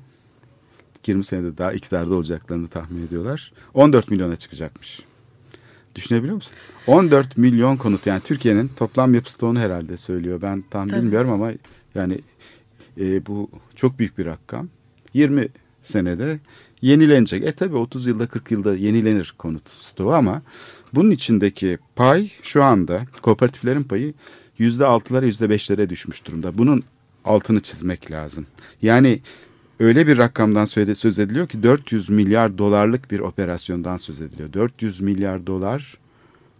20 1.07 1.23
senede 1.23 1.57
daha 1.57 1.73
iktidarda 1.73 2.15
olacaklarını 2.15 2.67
tahmin 2.67 3.07
ediyorlar. 3.07 3.53
14 3.73 4.11
milyona 4.11 4.35
çıkacakmış. 4.35 4.99
Düşünebiliyor 5.95 6.35
musun? 6.35 6.53
14 6.87 7.37
milyon 7.37 7.77
konut 7.77 8.05
yani 8.07 8.21
Türkiye'nin 8.21 8.71
toplam 8.75 9.13
yapı 9.13 9.33
stoğunu 9.33 9.59
herhalde 9.59 9.97
söylüyor. 9.97 10.41
Ben 10.41 10.63
tam 10.69 10.87
Tabii. 10.87 11.01
bilmiyorum 11.01 11.31
ama 11.31 11.51
yani 11.95 12.19
e, 12.99 13.25
bu 13.25 13.49
çok 13.75 13.99
büyük 13.99 14.17
bir 14.17 14.25
rakam. 14.25 14.69
20 15.13 15.47
senede 15.81 16.39
yenilenecek. 16.81 17.43
E 17.43 17.51
tabi 17.51 17.75
30 17.75 18.07
yılda 18.07 18.27
40 18.27 18.51
yılda 18.51 18.75
yenilenir 18.75 19.35
konut 19.37 19.69
stoğu 19.69 20.13
ama 20.13 20.41
bunun 20.93 21.11
içindeki 21.11 21.77
pay 21.95 22.29
şu 22.43 22.63
anda 22.63 23.01
kooperatiflerin 23.21 23.83
payı 23.83 24.13
yüzde 24.57 24.85
altılara 24.85 25.25
yüzde 25.25 25.49
beşlere 25.49 25.89
düşmüş 25.89 26.25
durumda. 26.25 26.57
Bunun 26.57 26.83
altını 27.25 27.59
çizmek 27.59 28.11
lazım. 28.11 28.45
Yani 28.81 29.19
öyle 29.79 30.07
bir 30.07 30.17
rakamdan 30.17 30.65
söz 30.65 31.19
ediliyor 31.19 31.47
ki 31.47 31.63
400 31.63 32.09
milyar 32.09 32.57
dolarlık 32.57 33.11
bir 33.11 33.19
operasyondan 33.19 33.97
söz 33.97 34.21
ediliyor. 34.21 34.53
400 34.53 35.01
milyar 35.01 35.47
dolar 35.47 35.97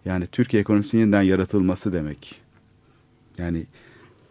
yani 0.04 0.26
Türkiye 0.26 0.60
ekonomisinin 0.60 1.00
yeniden 1.00 1.22
yaratılması 1.22 1.92
demek. 1.92 2.40
Yani 3.38 3.66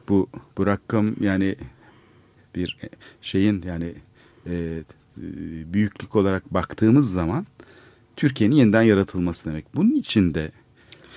bu 0.09 0.29
bu 0.57 0.65
rakam 0.65 1.15
yani 1.21 1.55
bir 2.55 2.77
şeyin 3.21 3.63
yani 3.67 3.93
e, 4.47 4.83
büyüklük 5.73 6.15
olarak 6.15 6.53
baktığımız 6.53 7.11
zaman 7.11 7.45
Türkiye'nin 8.15 8.55
yeniden 8.55 8.81
yaratılması 8.81 9.49
demek. 9.49 9.75
Bunun 9.75 9.95
içinde 9.95 10.51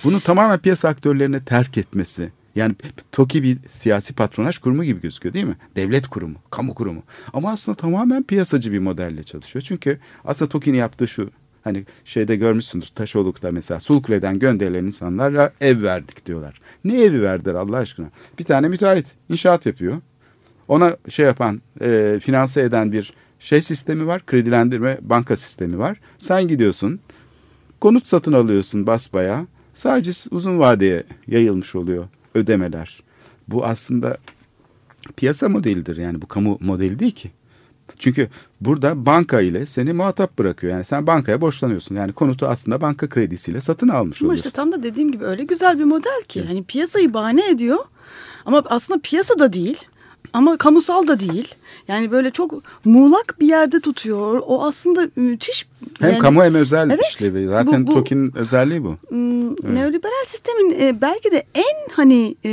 bunu 0.03 0.21
tamamen 0.21 0.59
piyasa 0.59 0.89
aktörlerine 0.89 1.43
terk 1.43 1.77
etmesi 1.77 2.31
yani 2.55 2.75
TOKİ 3.11 3.43
bir 3.43 3.57
siyasi 3.73 4.13
patronaj 4.13 4.57
kurumu 4.57 4.83
gibi 4.83 5.01
gözüküyor 5.01 5.33
değil 5.33 5.45
mi? 5.45 5.57
Devlet 5.75 6.07
kurumu, 6.07 6.35
kamu 6.51 6.73
kurumu. 6.73 7.03
Ama 7.33 7.51
aslında 7.51 7.75
tamamen 7.75 8.23
piyasacı 8.23 8.71
bir 8.71 8.79
modelle 8.79 9.23
çalışıyor. 9.23 9.63
Çünkü 9.67 9.99
aslında 10.25 10.49
TOKİ'nin 10.49 10.77
yaptığı 10.77 11.07
şu. 11.07 11.29
Hani 11.63 11.85
şeyde 12.05 12.35
görmüşsündür 12.35 12.91
Taşoluk'ta 12.95 13.51
mesela 13.51 13.79
Sulkule'den 13.79 14.39
gönderilen 14.39 14.85
insanlara 14.85 15.53
ev 15.61 15.83
verdik 15.83 16.25
diyorlar. 16.25 16.61
Ne 16.85 17.01
evi 17.01 17.21
verdiler 17.21 17.53
Allah 17.53 17.77
aşkına? 17.77 18.07
Bir 18.39 18.43
tane 18.43 18.67
müteahhit 18.67 19.07
inşaat 19.29 19.65
yapıyor. 19.65 19.97
Ona 20.67 20.97
şey 21.09 21.25
yapan, 21.25 21.61
e, 21.81 22.19
finanse 22.23 22.61
eden 22.61 22.91
bir 22.91 23.13
şey 23.39 23.61
sistemi 23.61 24.07
var. 24.07 24.25
Kredilendirme 24.25 24.97
banka 25.01 25.37
sistemi 25.37 25.79
var. 25.79 25.99
Sen 26.17 26.47
gidiyorsun 26.47 26.99
konut 27.81 28.07
satın 28.07 28.33
alıyorsun 28.33 28.87
basbaya. 28.87 29.45
Sadece 29.73 30.11
uzun 30.31 30.59
vadeye 30.59 31.03
yayılmış 31.27 31.75
oluyor 31.75 32.07
ödemeler. 32.35 33.03
Bu 33.47 33.65
aslında 33.65 34.17
piyasa 35.15 35.49
modelidir 35.49 35.97
yani 35.97 36.21
bu 36.21 36.27
kamu 36.27 36.57
modeli 36.61 36.99
değil 36.99 37.11
ki. 37.11 37.31
Çünkü 37.99 38.29
burada 38.61 39.05
banka 39.05 39.41
ile 39.41 39.65
seni 39.65 39.93
muhatap 39.93 40.39
bırakıyor. 40.39 40.73
Yani 40.73 40.85
sen 40.85 41.07
bankaya 41.07 41.41
borçlanıyorsun. 41.41 41.95
Yani 41.95 42.13
konutu 42.13 42.47
aslında 42.47 42.81
banka 42.81 43.09
kredisiyle 43.09 43.61
satın 43.61 43.87
almış 43.87 44.21
oluyorsun. 44.21 44.25
Ama 44.25 44.35
işte 44.35 44.49
tam 44.49 44.71
da 44.71 44.83
dediğim 44.83 45.11
gibi 45.11 45.25
öyle 45.25 45.43
güzel 45.43 45.79
bir 45.79 45.83
model 45.83 46.21
ki. 46.27 46.39
Evet. 46.39 46.49
Hani 46.49 46.63
piyasayı 46.63 47.13
bahane 47.13 47.49
ediyor 47.49 47.79
ama 48.45 48.63
aslında 48.65 48.99
piyasa 49.03 49.39
da 49.39 49.53
değil. 49.53 49.77
Ama 50.33 50.57
kamusal 50.57 51.07
da 51.07 51.19
değil. 51.19 51.55
Yani 51.87 52.11
böyle 52.11 52.31
çok 52.31 52.53
muğlak 52.85 53.35
bir 53.39 53.47
yerde 53.47 53.79
tutuyor. 53.79 54.41
O 54.47 54.63
aslında 54.63 55.07
müthiş. 55.15 55.67
Hem 55.99 56.09
yani, 56.09 56.19
kamu 56.19 56.43
hem 56.43 56.55
özel 56.55 56.89
evet, 56.89 57.05
işlevi. 57.09 57.47
Zaten 57.47 57.87
bu, 57.87 57.91
bu, 57.91 57.93
TOKİ'nin 57.93 58.35
özelliği 58.35 58.83
bu. 58.83 58.95
evet. 59.11 59.73
Neoliberal 59.73 60.25
sistemin 60.25 60.75
e, 60.79 61.01
belki 61.01 61.31
de 61.31 61.43
en 61.55 61.91
hani 61.91 62.35
e, 62.45 62.51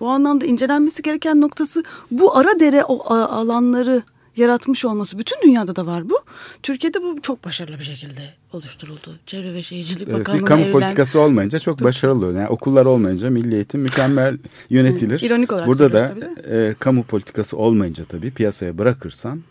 bu 0.00 0.08
anlamda 0.08 0.46
incelenmesi 0.46 1.02
gereken 1.02 1.40
noktası 1.40 1.84
bu 2.10 2.36
ara 2.36 2.60
dere 2.60 2.84
o 2.84 3.14
alanları 3.14 4.02
yaratmış 4.40 4.84
olması. 4.84 5.18
Bütün 5.18 5.42
dünyada 5.42 5.76
da 5.76 5.86
var 5.86 6.10
bu. 6.10 6.18
Türkiye'de 6.62 7.02
bu 7.02 7.18
çok 7.22 7.44
başarılı 7.44 7.78
bir 7.78 7.84
şekilde 7.84 8.34
oluşturuldu. 8.52 9.18
Çevre 9.26 9.54
ve 9.54 9.62
Şehircilik 9.62 10.08
Evet, 10.08 10.18
Bakanlığı'na 10.20 10.42
bir 10.42 10.46
kamu 10.46 10.62
evrilen- 10.64 10.72
politikası 10.72 11.20
olmayınca 11.20 11.58
çok 11.58 11.82
başarılı 11.84 12.26
oluyor. 12.26 12.40
Yani 12.40 12.48
okullar 12.48 12.86
olmayınca 12.86 13.30
milli 13.30 13.54
eğitim 13.54 13.80
mükemmel 13.80 14.38
yönetilir. 14.70 15.20
İronik 15.20 15.52
olarak 15.52 15.66
Burada 15.68 15.92
da 15.92 16.14
e, 16.50 16.74
kamu 16.78 17.02
politikası 17.02 17.56
olmayınca 17.56 18.04
tabii 18.04 18.30
piyasaya 18.30 18.78
bırakırsan 18.78 19.42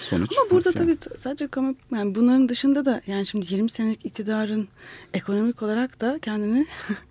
sonuç. 0.00 0.30
Ama 0.40 0.50
burada 0.50 0.72
yani. 0.76 0.96
tabii 0.98 1.18
sadece 1.18 1.46
kamu 1.46 1.74
yani 1.94 2.14
bunların 2.14 2.48
dışında 2.48 2.84
da 2.84 3.02
yani 3.06 3.26
şimdi 3.26 3.54
20 3.54 3.70
senelik 3.70 4.06
iktidarın 4.06 4.68
ekonomik 5.14 5.62
olarak 5.62 6.00
da 6.00 6.18
kendini 6.22 6.66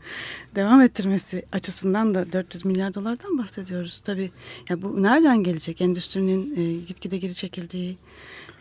devam 0.55 0.81
ettirmesi 0.81 1.43
açısından 1.51 2.15
da 2.15 2.33
400 2.33 2.65
milyar 2.65 2.93
dolardan 2.93 3.37
bahsediyoruz. 3.37 4.01
Tabii 4.05 4.31
ya 4.69 4.81
bu 4.81 5.03
nereden 5.03 5.43
gelecek? 5.43 5.81
Endüstrinin 5.81 6.55
e, 6.55 6.85
gitgide 6.85 7.17
geri 7.17 7.33
çekildiği 7.33 7.97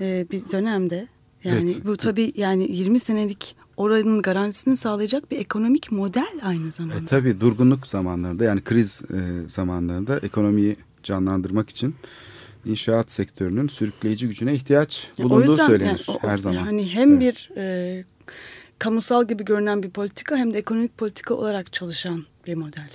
e, 0.00 0.26
bir 0.30 0.50
dönemde 0.50 1.08
yani 1.44 1.70
Evet. 1.70 1.86
bu 1.86 1.96
tabii 1.96 2.32
yani 2.36 2.72
20 2.72 3.00
senelik 3.00 3.56
oranın 3.76 4.22
garantisini 4.22 4.76
sağlayacak 4.76 5.30
bir 5.30 5.38
ekonomik 5.38 5.92
model 5.92 6.40
aynı 6.42 6.72
zamanda. 6.72 7.00
E, 7.00 7.06
tabii 7.06 7.40
durgunluk 7.40 7.86
zamanlarında 7.86 8.44
yani 8.44 8.60
kriz 8.60 9.02
e, 9.02 9.48
zamanlarında 9.48 10.18
ekonomiyi 10.18 10.76
canlandırmak 11.02 11.70
için 11.70 11.94
inşaat 12.66 13.10
sektörünün 13.12 13.68
sürükleyici 13.68 14.26
gücüne 14.28 14.54
ihtiyaç 14.54 15.08
bulunduğu 15.18 15.50
yüzden 15.50 15.66
söylenir 15.66 16.04
yani 16.08 16.18
o- 16.22 16.28
her 16.28 16.38
zaman. 16.38 16.62
Hani 16.64 16.88
hem 16.94 17.12
Evet. 17.12 17.20
bir 17.20 17.50
e, 17.56 18.04
kamusal 18.78 19.28
gibi 19.28 19.44
görünen 19.44 19.82
bir 19.82 19.90
politika 19.90 20.36
hem 20.36 20.54
de 20.54 20.58
ekonomik 20.58 20.98
politika 20.98 21.34
olarak 21.34 21.72
çalışan 21.72 22.24
bir 22.46 22.54
model. 22.54 22.90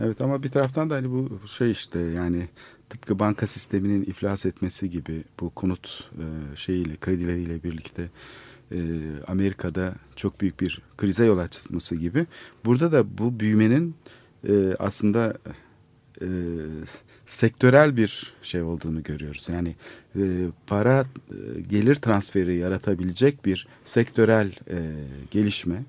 Evet 0.00 0.20
ama 0.20 0.42
bir 0.42 0.48
taraftan 0.50 0.90
da 0.90 0.94
hani 0.94 1.10
bu 1.10 1.40
şey 1.48 1.70
işte 1.70 1.98
yani 1.98 2.48
tıpkı 2.90 3.18
banka 3.18 3.46
sisteminin 3.46 4.02
iflas 4.02 4.46
etmesi 4.46 4.90
gibi 4.90 5.22
bu 5.40 5.50
konut 5.50 6.10
e, 6.18 6.56
şeyiyle 6.56 6.96
kredileriyle 6.96 7.62
birlikte 7.62 8.08
e, 8.72 8.78
Amerika'da 9.26 9.94
çok 10.16 10.40
büyük 10.40 10.60
bir 10.60 10.82
krize 10.96 11.24
yol 11.26 11.38
açması 11.38 11.96
gibi 11.96 12.26
burada 12.64 12.92
da 12.92 13.18
bu 13.18 13.40
büyümenin 13.40 13.94
e, 14.48 14.52
aslında 14.78 15.36
e, 16.20 16.26
sektörel 17.28 17.96
bir 17.96 18.32
şey 18.42 18.62
olduğunu 18.62 19.02
görüyoruz. 19.02 19.48
Yani 19.52 19.74
e, 20.16 20.22
para 20.66 21.00
e, 21.30 21.60
gelir 21.70 21.94
transferi 21.94 22.56
yaratabilecek 22.56 23.44
bir 23.44 23.68
sektörel 23.84 24.46
e, 24.46 24.76
gelişme. 25.30 25.82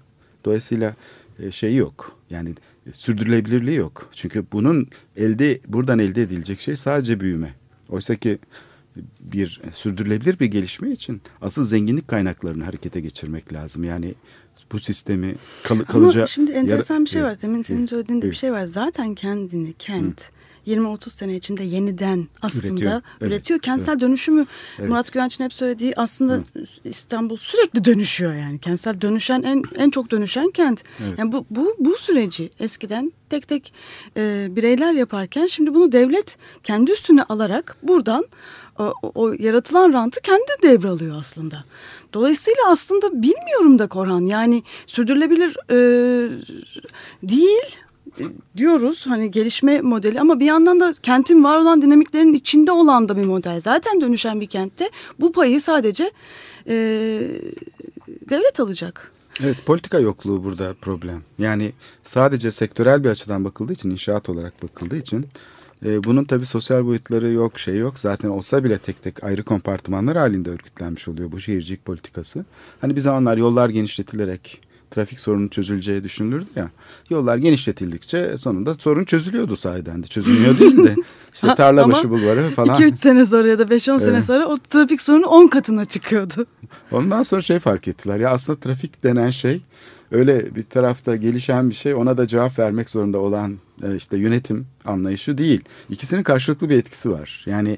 Dolayısıyla 0.45 0.95
e, 1.39 1.51
şeyi 1.51 1.75
yok. 1.77 2.17
Yani 2.29 2.53
e, 2.87 2.91
sürdürülebilirliği 2.91 3.77
yok. 3.77 4.09
Çünkü 4.13 4.45
bunun 4.51 4.87
elde 5.17 5.59
buradan 5.67 5.99
elde 5.99 6.21
edilecek 6.21 6.61
şey 6.61 6.75
sadece 6.75 7.19
büyüme. 7.19 7.55
Oysa 7.89 8.15
ki 8.15 8.39
bir 9.19 9.61
e, 9.67 9.71
sürdürülebilir 9.71 10.39
bir 10.39 10.45
gelişme 10.45 10.91
için 10.91 11.21
asıl 11.41 11.65
zenginlik 11.65 12.07
kaynaklarını 12.07 12.63
harekete 12.63 12.99
geçirmek 12.99 13.53
lazım. 13.53 13.83
Yani 13.83 14.13
bu 14.71 14.79
sistemi 14.79 15.35
kalı, 15.63 15.85
kalıcı 15.85 16.19
Ama 16.19 16.27
şimdi 16.27 16.51
enteresan 16.51 17.05
bir 17.05 17.09
şey 17.09 17.23
var. 17.23 17.41
Demin 17.41 17.61
senin 17.63 17.89
evet. 17.91 18.23
bir 18.23 18.33
şey 18.33 18.51
var. 18.51 18.65
Zaten 18.65 19.15
kendini 19.15 19.73
kent 19.73 20.31
20-30 20.69 21.09
sene 21.09 21.35
içinde 21.35 21.63
yeniden 21.63 22.27
aslında 22.41 22.73
Üretiyor, 22.73 23.01
üretiyor. 23.21 23.57
evet, 23.57 23.65
Kentsel 23.65 23.99
dönüşümü 23.99 24.45
Evet. 24.79 24.89
Murat 24.89 25.11
Güvenç'in 25.11 25.43
hep 25.43 25.53
söylediği 25.53 25.93
aslında 25.95 26.39
İstanbul 26.83 27.37
sürekli 27.37 27.85
dönüşüyor 27.85 28.33
yani. 28.33 28.59
Kentsel 28.59 29.01
dönüşen 29.01 29.43
en 29.43 29.63
en 29.75 29.89
çok 29.89 30.11
dönüşen 30.11 30.51
kent. 30.51 30.83
Evet. 31.03 31.19
Yani 31.19 31.31
bu 31.31 31.45
bu 31.49 31.75
bu 31.79 31.95
süreci 31.97 32.49
eskiden 32.59 33.13
tek 33.29 33.47
tek 33.47 33.73
e, 34.17 34.47
bireyler 34.49 34.93
yaparken 34.93 35.47
şimdi 35.47 35.73
bunu 35.73 35.91
devlet 35.91 36.37
kendi 36.63 36.91
üstüne 36.91 37.23
alarak 37.23 37.77
buradan 37.83 38.25
o, 38.79 38.93
o 39.15 39.33
yaratılan 39.39 39.93
rantı 39.93 40.21
kendi 40.21 40.51
devralıyor 40.63 41.19
aslında. 41.19 41.63
Dolayısıyla 42.13 42.61
aslında 42.67 43.21
bilmiyorum 43.21 43.79
da 43.79 43.87
Korhan 43.87 44.25
yani 44.25 44.63
sürdürülebilir 44.87 45.57
e, 45.69 45.77
değil 47.23 47.77
e, 47.77 47.88
diyoruz 48.57 49.05
hani 49.07 49.31
gelişme 49.31 49.81
modeli 49.81 50.19
ama 50.19 50.39
bir 50.39 50.45
yandan 50.45 50.79
da 50.79 50.93
kentin 51.03 51.43
var 51.43 51.57
olan 51.57 51.81
dinamiklerin 51.81 52.33
içinde 52.33 52.71
olan 52.71 53.09
da 53.09 53.17
bir 53.17 53.25
model. 53.25 53.61
Zaten 53.61 54.01
dönüşen 54.01 54.41
bir 54.41 54.47
kentte 54.47 54.89
bu 55.19 55.31
payı 55.31 55.61
sadece 55.61 56.11
e, 56.67 56.75
devlet 58.29 58.59
alacak. 58.59 59.11
Evet 59.43 59.57
politika 59.65 59.99
yokluğu 59.99 60.43
burada 60.43 60.73
problem. 60.81 61.21
Yani 61.37 61.71
sadece 62.03 62.51
sektörel 62.51 63.03
bir 63.03 63.09
açıdan 63.09 63.45
bakıldığı 63.45 63.73
için 63.73 63.89
inşaat 63.89 64.29
olarak 64.29 64.63
bakıldığı 64.63 64.97
için 64.97 65.25
e, 65.85 66.03
bunun 66.03 66.23
tabii 66.23 66.45
sosyal 66.45 66.85
boyutları 66.85 67.29
yok 67.31 67.59
şey 67.59 67.77
yok. 67.77 67.99
Zaten 67.99 68.29
olsa 68.29 68.63
bile 68.63 68.77
tek 68.77 69.01
tek 69.01 69.23
ayrı 69.23 69.43
kompartımanlar 69.43 70.17
halinde 70.17 70.49
örgütlenmiş 70.49 71.07
oluyor 71.07 71.31
bu 71.31 71.39
şehircilik 71.39 71.85
politikası. 71.85 72.45
Hani 72.81 72.95
bir 72.95 73.01
zamanlar 73.01 73.37
yollar 73.37 73.69
genişletilerek 73.69 74.61
trafik 74.91 75.19
sorunu 75.19 75.49
çözüleceği 75.49 76.03
düşünülürdü 76.03 76.45
ya. 76.55 76.69
Yollar 77.09 77.37
genişletildikçe 77.37 78.37
sonunda 78.37 78.75
sorun 78.75 79.03
çözülüyordu 79.03 79.57
sahiden 79.57 80.03
de. 80.03 80.07
Çözülmüyor 80.07 80.59
değil 80.59 80.77
de. 80.77 80.95
İşte 81.33 81.47
Ama 81.47 81.55
Tarlabaşı 81.55 82.09
bulvarı 82.09 82.49
falan. 82.49 82.81
2-3 82.81 82.95
sene 82.95 83.25
sonra 83.25 83.47
ya 83.47 83.59
da 83.59 83.63
5-10 83.63 83.99
sene 83.99 84.11
Evet. 84.11 84.23
sonra 84.25 84.45
o 84.45 84.57
trafik 84.69 85.01
sorunu 85.01 85.25
10 85.27 85.47
katına 85.47 85.85
çıkıyordu. 85.85 86.45
Ondan 86.91 87.23
sonra 87.23 87.41
şey 87.41 87.59
fark 87.59 87.87
ettiler. 87.87 88.19
Ya 88.19 88.29
aslında 88.29 88.59
trafik 88.59 89.03
denen 89.03 89.29
şey 89.29 89.61
öyle 90.11 90.55
bir 90.55 90.63
tarafta 90.63 91.15
gelişen 91.15 91.69
bir 91.69 91.75
şey 91.75 91.93
ona 91.95 92.17
da 92.17 92.27
cevap 92.27 92.59
vermek 92.59 92.89
zorunda 92.89 93.17
olan 93.17 93.57
e, 93.83 93.95
işte 93.95 94.17
yönetim 94.17 94.67
anlayışı 94.85 95.37
değil. 95.37 95.61
İkisinin 95.89 96.23
karşılıklı 96.23 96.69
bir 96.69 96.77
etkisi 96.77 97.11
var. 97.11 97.43
Yani 97.45 97.77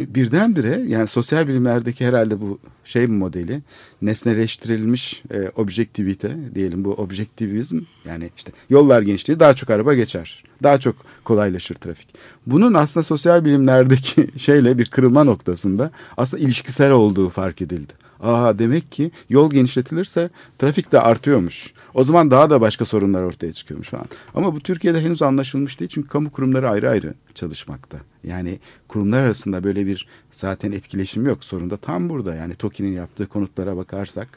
birdenbire 0.00 0.84
yani 0.86 1.06
sosyal 1.06 1.48
bilimlerdeki 1.48 2.06
herhalde 2.06 2.40
bu 2.40 2.58
şey 2.84 3.06
modeli 3.06 3.62
nesneleştirilmiş 4.02 5.22
e, 5.30 5.48
objektivite 5.56 6.36
diyelim 6.54 6.84
bu 6.84 6.94
objektivizm 6.94 7.80
yani 8.04 8.30
işte 8.36 8.52
yollar 8.70 9.02
genişliği 9.02 9.40
daha 9.40 9.54
çok 9.54 9.70
araba 9.70 9.94
geçer. 9.94 10.44
Daha 10.62 10.80
çok 10.80 10.96
kolaylaşır 11.24 11.74
trafik. 11.74 12.08
Bunun 12.46 12.74
aslında 12.74 13.04
sosyal 13.04 13.44
bilimlerdeki 13.44 14.30
şeyle 14.38 14.78
bir 14.78 14.86
kırılma 14.86 15.24
noktasında 15.24 15.90
aslında 16.16 16.42
ilişkisel 16.42 16.90
olduğu 16.90 17.28
fark 17.28 17.62
edildi. 17.62 17.92
Aa 18.22 18.58
demek 18.58 18.92
ki 18.92 19.10
yol 19.28 19.50
genişletilirse 19.50 20.30
trafik 20.58 20.92
de 20.92 21.00
artıyormuş. 21.00 21.72
O 21.94 22.04
zaman 22.04 22.30
daha 22.30 22.50
da 22.50 22.60
başka 22.60 22.84
sorunlar 22.84 23.22
ortaya 23.22 23.52
çıkıyormuş 23.52 23.88
falan. 23.88 24.06
Ama 24.34 24.54
bu 24.54 24.60
Türkiye'de 24.60 25.00
henüz 25.00 25.22
anlaşılmış 25.22 25.80
değil 25.80 25.90
çünkü 25.94 26.08
kamu 26.08 26.30
kurumları 26.30 26.68
ayrı 26.70 26.90
ayrı 26.90 27.14
çalışmakta. 27.34 27.98
Yani 28.24 28.58
kurumlar 28.88 29.22
arasında 29.22 29.64
böyle 29.64 29.86
bir 29.86 30.08
zaten 30.32 30.72
etkileşim 30.72 31.26
yok. 31.26 31.44
Sorun 31.44 31.70
da 31.70 31.76
tam 31.76 32.08
burada. 32.08 32.34
Yani 32.34 32.54
TOKİ'nin 32.54 32.92
yaptığı 32.92 33.26
konutlara 33.26 33.76
bakarsak 33.76 34.28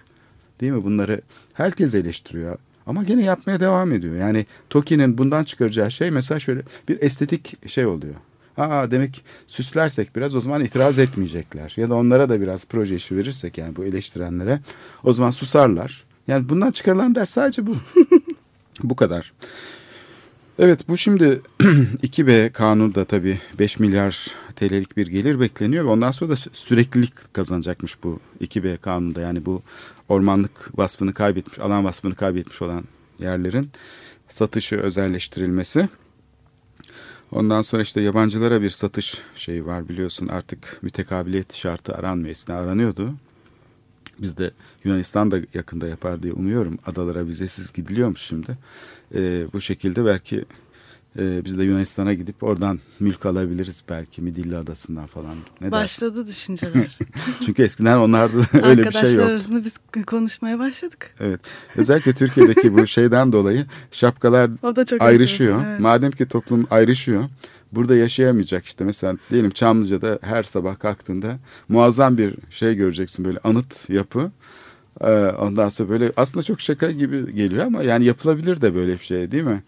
değil 0.61 0.71
mi 0.71 0.83
bunları 0.83 1.21
herkes 1.53 1.95
eleştiriyor. 1.95 2.57
Ama 2.87 3.03
gene 3.03 3.23
yapmaya 3.23 3.59
devam 3.59 3.91
ediyor. 3.91 4.15
Yani 4.15 4.45
TOKİ'nin 4.69 5.17
bundan 5.17 5.43
çıkaracağı 5.43 5.91
şey 5.91 6.11
mesela 6.11 6.39
şöyle 6.39 6.61
bir 6.89 7.01
estetik 7.01 7.69
şey 7.69 7.85
oluyor. 7.85 8.15
Aa 8.57 8.91
demek 8.91 9.23
süslersek 9.47 10.15
biraz 10.15 10.35
o 10.35 10.41
zaman 10.41 10.63
itiraz 10.63 10.99
etmeyecekler. 10.99 11.73
Ya 11.77 11.89
da 11.89 11.95
onlara 11.95 12.29
da 12.29 12.41
biraz 12.41 12.65
proje 12.65 12.95
işi 12.95 13.17
verirsek 13.17 13.57
yani 13.57 13.75
bu 13.75 13.85
eleştirenlere 13.85 14.59
o 15.03 15.13
zaman 15.13 15.31
susarlar. 15.31 16.03
Yani 16.27 16.49
bundan 16.49 16.71
çıkarılan 16.71 17.15
ders 17.15 17.29
sadece 17.29 17.67
bu. 17.67 17.75
bu 18.83 18.95
kadar. 18.95 19.33
Evet 20.59 20.87
bu 20.87 20.97
şimdi 20.97 21.41
2B 22.03 22.51
kanunda 22.51 23.05
tabii 23.05 23.39
5 23.59 23.79
milyar 23.79 24.27
TL'lik 24.55 24.97
bir 24.97 25.07
gelir 25.07 25.39
bekleniyor 25.39 25.85
ve 25.85 25.89
ondan 25.89 26.11
sonra 26.11 26.31
da 26.31 26.35
sü- 26.35 26.49
süreklilik 26.53 27.33
kazanacakmış 27.33 28.03
bu 28.03 28.19
2B 28.41 28.77
kanunda. 28.77 29.21
Yani 29.21 29.45
bu 29.45 29.61
ormanlık 30.09 30.79
vasfını 30.79 31.13
kaybetmiş, 31.13 31.59
alan 31.59 31.83
vasfını 31.83 32.15
kaybetmiş 32.15 32.61
olan 32.61 32.83
yerlerin 33.19 33.69
satışı 34.29 34.75
özelleştirilmesi. 34.75 35.89
Ondan 37.33 37.61
sonra 37.61 37.81
işte 37.81 38.01
yabancılara 38.01 38.61
bir 38.61 38.69
satış 38.69 39.21
şeyi 39.35 39.65
var 39.65 39.89
biliyorsun 39.89 40.27
artık 40.27 40.79
mütekabiliyet 40.81 41.53
şartı 41.53 41.95
aranmıyor. 41.95 42.29
Eskiden 42.29 42.55
aranıyordu. 42.55 43.13
Biz 44.19 44.37
de 44.37 44.51
Yunanistan 44.83 45.31
da 45.31 45.37
yakında 45.53 45.87
yapar 45.87 46.23
diye 46.23 46.33
umuyorum. 46.33 46.79
Adalara 46.85 47.27
vizesiz 47.27 47.73
gidiliyormuş 47.73 48.21
şimdi. 48.21 48.57
Ee, 49.15 49.45
bu 49.53 49.61
şekilde 49.61 50.05
belki 50.05 50.45
e, 51.19 51.45
biz 51.45 51.57
de 51.57 51.63
Yunanistan'a 51.63 52.13
gidip 52.13 52.43
oradan 52.43 52.79
mülk 52.99 53.25
alabiliriz 53.25 53.83
belki 53.89 54.21
Midilli 54.21 54.57
Adası'ndan 54.57 55.07
falan. 55.07 55.35
Ne 55.61 55.71
dersin? 55.71 55.71
Başladı 55.71 56.27
düşünceler. 56.27 56.97
Çünkü 57.45 57.63
eskiden 57.63 57.97
onlarda 57.97 58.37
öyle 58.53 58.81
bir 58.81 58.87
Arkadaşlar 58.87 59.05
şey 59.05 59.15
yok. 59.15 59.25
arasında 59.25 59.65
biz 59.65 59.77
konuşmaya 60.07 60.59
başladık. 60.59 61.15
Evet. 61.19 61.39
Özellikle 61.75 62.13
Türkiye'deki 62.13 62.73
bu 62.73 62.87
şeyden 62.87 63.31
dolayı 63.31 63.65
şapkalar 63.91 64.51
ayrışıyor. 64.99 65.49
enteresan, 65.51 65.71
evet. 65.71 65.79
Madem 65.79 66.11
ki 66.11 66.27
toplum 66.27 66.67
ayrışıyor. 66.69 67.23
Burada 67.71 67.95
yaşayamayacak 67.95 68.65
işte 68.65 68.83
mesela 68.83 69.15
diyelim 69.31 69.51
Çamlıca'da 69.51 70.19
her 70.21 70.43
sabah 70.43 70.79
kalktığında 70.79 71.39
muazzam 71.69 72.17
bir 72.17 72.35
şey 72.49 72.75
göreceksin 72.75 73.25
böyle 73.25 73.39
anıt 73.43 73.89
yapı. 73.89 74.31
Ee, 75.01 75.11
ondan 75.39 75.69
sonra 75.69 75.89
böyle 75.89 76.11
aslında 76.17 76.43
çok 76.43 76.61
şaka 76.61 76.91
gibi 76.91 77.35
geliyor 77.35 77.65
ama 77.65 77.83
yani 77.83 78.05
yapılabilir 78.05 78.61
de 78.61 78.75
böyle 78.75 78.93
bir 78.93 79.03
şey 79.03 79.31
değil 79.31 79.43
mi? 79.43 79.63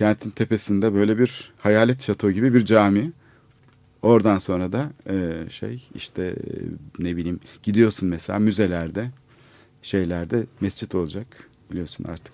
Kentin 0.00 0.30
tepesinde 0.30 0.94
böyle 0.94 1.18
bir 1.18 1.52
hayalet 1.58 2.02
şato 2.02 2.30
gibi 2.30 2.54
bir 2.54 2.64
cami. 2.64 3.12
Oradan 4.02 4.38
sonra 4.38 4.72
da 4.72 4.90
e, 5.10 5.32
şey 5.50 5.88
işte 5.94 6.22
e, 6.22 6.52
ne 6.98 7.16
bileyim 7.16 7.40
gidiyorsun 7.62 8.08
mesela 8.08 8.38
müzelerde 8.38 9.10
şeylerde 9.82 10.46
mescit 10.60 10.94
olacak 10.94 11.26
biliyorsun 11.70 12.04
artık. 12.04 12.32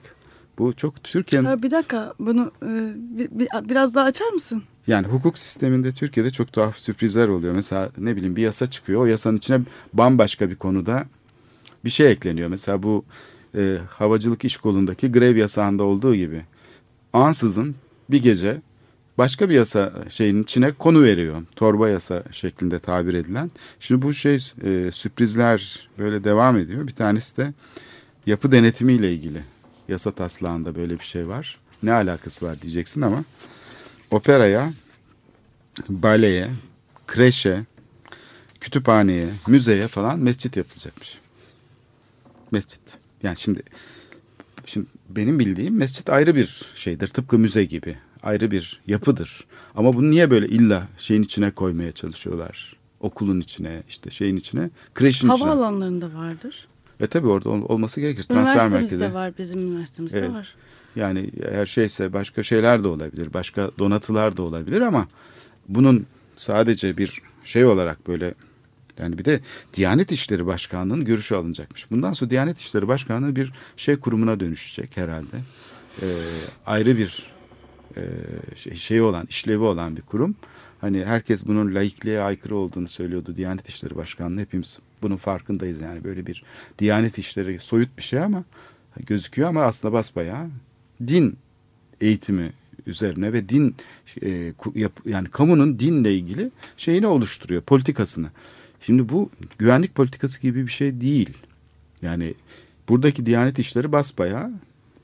Bu 0.59 0.76
çok 0.76 1.05
Türkiye'nin 1.05 1.62
bir 1.62 1.70
dakika 1.70 2.14
bunu 2.18 2.52
e, 2.62 2.68
bir- 3.18 3.31
bir- 3.31 3.68
biraz 3.68 3.94
daha 3.94 4.05
açar 4.05 4.29
mısın? 4.29 4.62
yani 4.87 5.07
hukuk 5.07 5.38
sisteminde 5.38 5.92
Türkiye'de 5.92 6.31
çok 6.31 6.52
tuhaf 6.52 6.79
sürprizler 6.79 7.29
oluyor. 7.29 7.55
Mesela 7.55 7.90
ne 7.98 8.16
bileyim 8.16 8.37
bir 8.37 8.42
yasa 8.42 8.70
çıkıyor. 8.70 9.00
O 9.00 9.07
yasanın 9.07 9.37
içine 9.37 9.61
bambaşka 9.92 10.50
bir 10.50 10.57
konuda 10.57 11.05
bir 11.85 11.90
şey 11.90 12.11
ekleniyor. 12.12 12.48
Mesela 12.48 12.83
bu 12.83 13.05
e, 13.57 13.79
havacılık 13.90 14.44
iş 14.44 14.57
kolundaki 14.57 15.12
grev 15.12 15.37
yasağında 15.37 15.85
olduğu 15.85 16.14
gibi 16.14 16.42
ansızın 17.16 17.74
bir 18.11 18.22
gece 18.22 18.61
başka 19.18 19.50
bir 19.50 19.55
yasa 19.55 19.92
şeyin 20.09 20.42
içine 20.42 20.72
konu 20.72 21.02
veriyor. 21.02 21.42
Torba 21.57 21.88
yasa 21.88 22.22
şeklinde 22.33 22.79
tabir 22.79 23.14
edilen. 23.14 23.50
Şimdi 23.81 24.02
bu 24.02 24.14
şey 24.14 24.52
e, 24.62 24.90
sürprizler 24.92 25.88
böyle 25.98 26.24
devam 26.24 26.57
ediyor. 26.57 26.87
Bir 26.87 26.92
tanesi 26.92 27.37
de 27.37 27.52
yapı 28.26 28.52
denetimiyle 28.52 29.12
ilgili. 29.12 29.42
Yasa 29.88 30.11
taslağında 30.11 30.74
böyle 30.74 30.98
bir 30.98 31.05
şey 31.05 31.29
var. 31.29 31.59
Ne 31.83 31.92
alakası 31.92 32.46
var 32.46 32.62
diyeceksin 32.62 33.00
ama 33.00 33.24
operaya, 34.11 34.72
baleye, 35.88 36.48
kreşe, 37.07 37.64
kütüphaneye, 38.61 39.29
müzeye 39.46 39.88
falan 39.88 40.18
mescit 40.18 40.57
yapılacakmış. 40.57 41.18
Mescit. 42.50 42.81
Yani 43.22 43.37
şimdi 43.37 43.62
şimdi 44.66 44.87
benim 45.16 45.38
bildiğim 45.38 45.74
mescit 45.76 46.11
ayrı 46.11 46.35
bir 46.37 46.62
şeydir. 46.74 47.09
Tıpkı 47.09 47.38
müze 47.38 47.64
gibi. 47.64 47.96
Ayrı 48.22 48.50
bir 48.50 48.81
yapıdır. 48.87 49.44
Ama 49.74 49.96
bunu 49.96 50.11
niye 50.11 50.31
böyle 50.31 50.48
illa 50.48 50.83
şeyin 50.98 51.22
içine 51.22 51.50
koymaya 51.50 51.92
çalışıyorlar? 51.92 52.76
Okulun 53.00 53.40
içine, 53.40 53.83
işte 53.88 54.11
şeyin 54.11 54.37
içine, 54.37 54.70
kreşin 54.94 55.29
içine. 55.31 55.38
Havaalanlarında 55.48 56.14
vardır. 56.14 56.66
E 57.00 57.07
tabii 57.07 57.26
orada 57.26 57.48
ol- 57.50 57.64
olması 57.68 58.00
gerekir. 58.00 58.22
Transfer 58.22 58.68
merkezi. 58.68 59.14
var, 59.14 59.33
bizim 59.38 59.59
üniversitemizde 59.61 60.18
Evet. 60.18 60.31
var. 60.31 60.55
Yani 60.96 61.31
her 61.52 61.66
şeyse 61.66 62.12
başka 62.12 62.42
şeyler 62.42 62.85
de 62.85 62.88
olabilir. 62.88 63.33
Başka 63.35 63.70
donatılar 63.79 64.37
da 64.37 64.42
olabilir 64.42 64.81
ama 64.81 65.09
bunun 65.68 66.07
sadece 66.37 66.96
bir 66.96 67.20
şey 67.44 67.64
olarak 67.64 68.09
böyle 68.09 68.35
yani 68.98 69.18
bir 69.18 69.24
de 69.24 69.40
Diyanet 69.74 70.12
İşleri 70.12 70.46
Başkanlığı'nın 70.46 71.04
görüşü 71.04 71.35
alınacakmış. 71.35 71.90
Bundan 71.90 72.12
sonra 72.12 72.30
Diyanet 72.30 72.59
İşleri 72.59 72.88
Başkanlığı 72.88 73.37
bir 73.37 73.52
şey 73.76 73.96
kurumuna 73.96 74.40
dönüşecek 74.40 74.96
herhalde. 74.96 75.37
Ee, 76.02 76.06
ayrı 76.66 76.98
bir 76.98 77.26
e, 77.96 78.02
şey, 78.56 78.74
şeyi 78.74 79.02
olan, 79.02 79.26
işlevi 79.30 79.62
olan 79.62 79.96
bir 79.96 80.02
kurum. 80.02 80.35
Hani 80.80 81.04
herkes 81.04 81.46
bunun 81.46 81.74
laikliğe 81.74 82.20
aykırı 82.20 82.56
olduğunu 82.56 82.88
söylüyordu 82.88 83.37
Diyanet 83.37 83.68
İşleri 83.68 83.96
Başkanlığı. 83.96 84.40
Hepimiz 84.40 84.78
bunun 85.02 85.16
farkındayız 85.16 85.80
yani 85.80 86.04
böyle 86.04 86.26
bir 86.26 86.44
Diyanet 86.78 87.18
İşleri 87.18 87.59
soyut 87.61 87.98
bir 87.98 88.02
şey 88.02 88.20
ama 88.20 88.44
gözüküyor 89.06 89.48
ama 89.48 89.62
aslında 89.62 89.92
basbayağı 89.92 90.48
din 91.06 91.37
eğitimi 92.00 92.52
üzerine 92.87 93.32
ve 93.32 93.48
din 93.48 93.74
e, 94.22 94.52
yani 95.04 95.28
kamunun 95.28 95.78
dinle 95.78 96.14
ilgili 96.14 96.50
şeyini 96.76 97.06
oluşturuyor 97.06 97.62
politikasını. 97.62 98.28
Şimdi 98.87 99.09
bu 99.09 99.31
güvenlik 99.59 99.94
politikası 99.94 100.40
gibi 100.40 100.66
bir 100.66 100.72
şey 100.72 101.01
değil. 101.01 101.31
Yani 102.03 102.35
buradaki 102.88 103.27
Diyanet 103.27 103.59
İşleri 103.59 103.92
basbayağı 103.92 104.51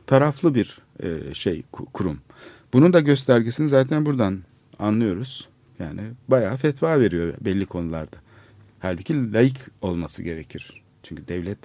taraflı 0.07 0.55
bir 0.55 0.79
e, 1.03 1.35
şey 1.35 1.63
ku- 1.73 1.87
kurum. 1.93 2.19
Bunun 2.73 2.93
da 2.93 3.01
göstergesini 3.01 3.69
zaten 3.69 4.07
buradan 4.07 4.39
anlıyoruz. 4.79 5.49
Yani 5.79 6.01
bayağı 6.29 6.57
fetva 6.57 7.01
veriyor 7.01 7.35
belli 7.41 7.67
konularda. 7.67 8.17
Halbuki 8.81 9.33
laik 9.33 9.57
olması 9.81 10.23
gerekir. 10.23 10.83
Çünkü 11.03 11.29
devlet 11.29 11.59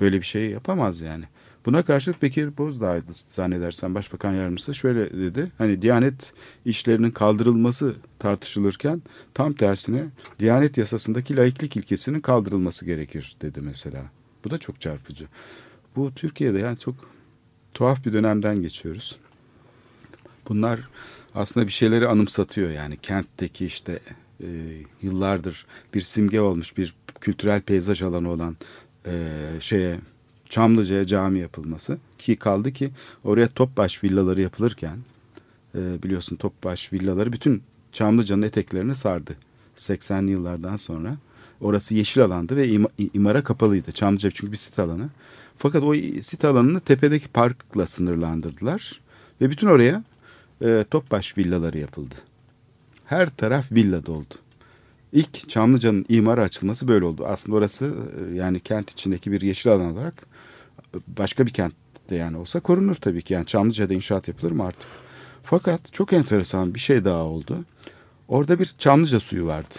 böyle 0.00 0.20
bir 0.20 0.26
şey 0.26 0.50
yapamaz 0.50 1.00
yani. 1.00 1.24
Buna 1.66 1.82
karşılık 1.82 2.22
Bekir 2.22 2.56
Bozdağ'dı 2.56 3.12
zannedersen 3.28 3.94
başbakan 3.94 4.32
yardımcısı 4.32 4.74
şöyle 4.74 5.18
dedi. 5.18 5.52
Hani 5.58 5.82
Diyanet 5.82 6.32
işlerinin 6.64 7.10
kaldırılması 7.10 7.94
tartışılırken 8.18 9.02
tam 9.34 9.52
tersine 9.52 10.04
Diyanet 10.38 10.78
yasasındaki 10.78 11.36
laiklik 11.36 11.76
ilkesinin 11.76 12.20
kaldırılması 12.20 12.84
gerekir 12.84 13.36
dedi 13.42 13.60
mesela. 13.60 14.04
Bu 14.44 14.50
da 14.50 14.58
çok 14.58 14.80
çarpıcı. 14.80 15.24
Bu 15.96 16.14
Türkiye'de 16.14 16.58
yani 16.58 16.78
çok 16.78 16.94
tuhaf 17.74 18.04
bir 18.04 18.12
dönemden 18.12 18.62
geçiyoruz. 18.62 19.16
Bunlar 20.48 20.80
aslında 21.34 21.66
bir 21.66 21.72
şeyleri 21.72 22.08
anımsatıyor 22.08 22.70
yani 22.70 22.96
kentteki 22.96 23.66
işte 23.66 23.98
e, 24.40 24.48
yıllardır 25.02 25.66
bir 25.94 26.00
simge 26.00 26.40
olmuş 26.40 26.76
bir 26.76 26.94
kültürel 27.20 27.60
peyzaj 27.60 28.02
alanı 28.02 28.30
olan 28.30 28.56
e, 29.06 29.12
şeye 29.60 29.98
Çamlıca'ya 30.52 31.04
cami 31.04 31.38
yapılması 31.38 31.98
ki 32.18 32.36
kaldı 32.36 32.72
ki 32.72 32.90
oraya 33.24 33.48
Topbaş 33.48 34.04
villaları 34.04 34.40
yapılırken 34.40 34.98
e, 35.74 36.02
biliyorsun 36.02 36.36
Topbaş 36.36 36.92
villaları 36.92 37.32
bütün 37.32 37.62
Çamlıca'nın 37.92 38.42
eteklerini 38.42 38.94
sardı 38.94 39.36
80'li 39.76 40.30
yıllardan 40.30 40.76
sonra. 40.76 41.16
Orası 41.60 41.94
yeşil 41.94 42.22
alandı 42.22 42.56
ve 42.56 42.68
ima- 42.68 43.08
imara 43.14 43.44
kapalıydı. 43.44 43.92
Çamlıca 43.92 44.30
çünkü 44.30 44.52
bir 44.52 44.56
sit 44.56 44.78
alanı. 44.78 45.08
Fakat 45.58 45.82
o 45.82 45.94
sit 46.22 46.44
alanını 46.44 46.80
tepedeki 46.80 47.28
parkla 47.28 47.86
sınırlandırdılar 47.86 49.00
ve 49.40 49.50
bütün 49.50 49.66
oraya 49.66 50.04
e, 50.64 50.84
Topbaş 50.90 51.38
villaları 51.38 51.78
yapıldı. 51.78 52.14
Her 53.04 53.28
taraf 53.36 53.72
villa 53.72 54.06
doldu. 54.06 54.34
İlk 55.12 55.48
Çamlıca'nın 55.48 56.06
imara 56.08 56.42
açılması 56.42 56.88
böyle 56.88 57.04
oldu. 57.04 57.24
Aslında 57.26 57.56
orası 57.56 57.94
e, 58.32 58.34
yani 58.34 58.60
kent 58.60 58.90
içindeki 58.90 59.32
bir 59.32 59.40
yeşil 59.40 59.72
alan 59.72 59.92
olarak 59.92 60.31
başka 61.06 61.46
bir 61.46 61.52
kentte 61.52 62.16
yani 62.16 62.36
olsa 62.36 62.60
korunur 62.60 62.94
tabii 62.94 63.22
ki. 63.22 63.34
Yani 63.34 63.46
Çamlıca'da 63.46 63.94
inşaat 63.94 64.28
yapılır 64.28 64.52
mı 64.52 64.64
artık? 64.64 64.88
Fakat 65.42 65.92
çok 65.92 66.12
enteresan 66.12 66.74
bir 66.74 66.80
şey 66.80 67.04
daha 67.04 67.22
oldu. 67.24 67.64
Orada 68.28 68.58
bir 68.58 68.74
Çamlıca 68.78 69.20
suyu 69.20 69.46
vardı. 69.46 69.74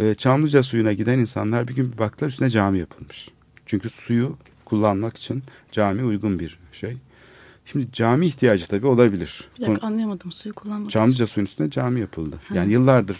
E, 0.00 0.14
Çamlıca 0.14 0.62
suyuna 0.62 0.92
giden 0.92 1.18
insanlar 1.18 1.68
bir 1.68 1.74
gün 1.74 1.92
bir 1.92 1.98
baktılar 1.98 2.30
üstüne 2.30 2.50
cami 2.50 2.78
yapılmış. 2.78 3.28
Çünkü 3.66 3.90
suyu 3.90 4.36
kullanmak 4.64 5.16
için 5.16 5.42
cami 5.72 6.04
uygun 6.04 6.38
bir 6.38 6.58
şey. 6.72 6.96
Şimdi 7.72 7.92
cami 7.92 8.26
ihtiyacı 8.26 8.68
tabii 8.68 8.86
olabilir. 8.86 9.48
Bir 9.58 9.66
dakika 9.66 9.86
anlayamadım 9.86 10.32
suyu 10.32 10.54
kullanmak. 10.54 10.90
Çamlıca 10.90 11.26
suyun 11.26 11.46
üstüne 11.46 11.70
cami 11.70 12.00
yapıldı. 12.00 12.40
Yani 12.54 12.72
yıllardır 12.72 13.16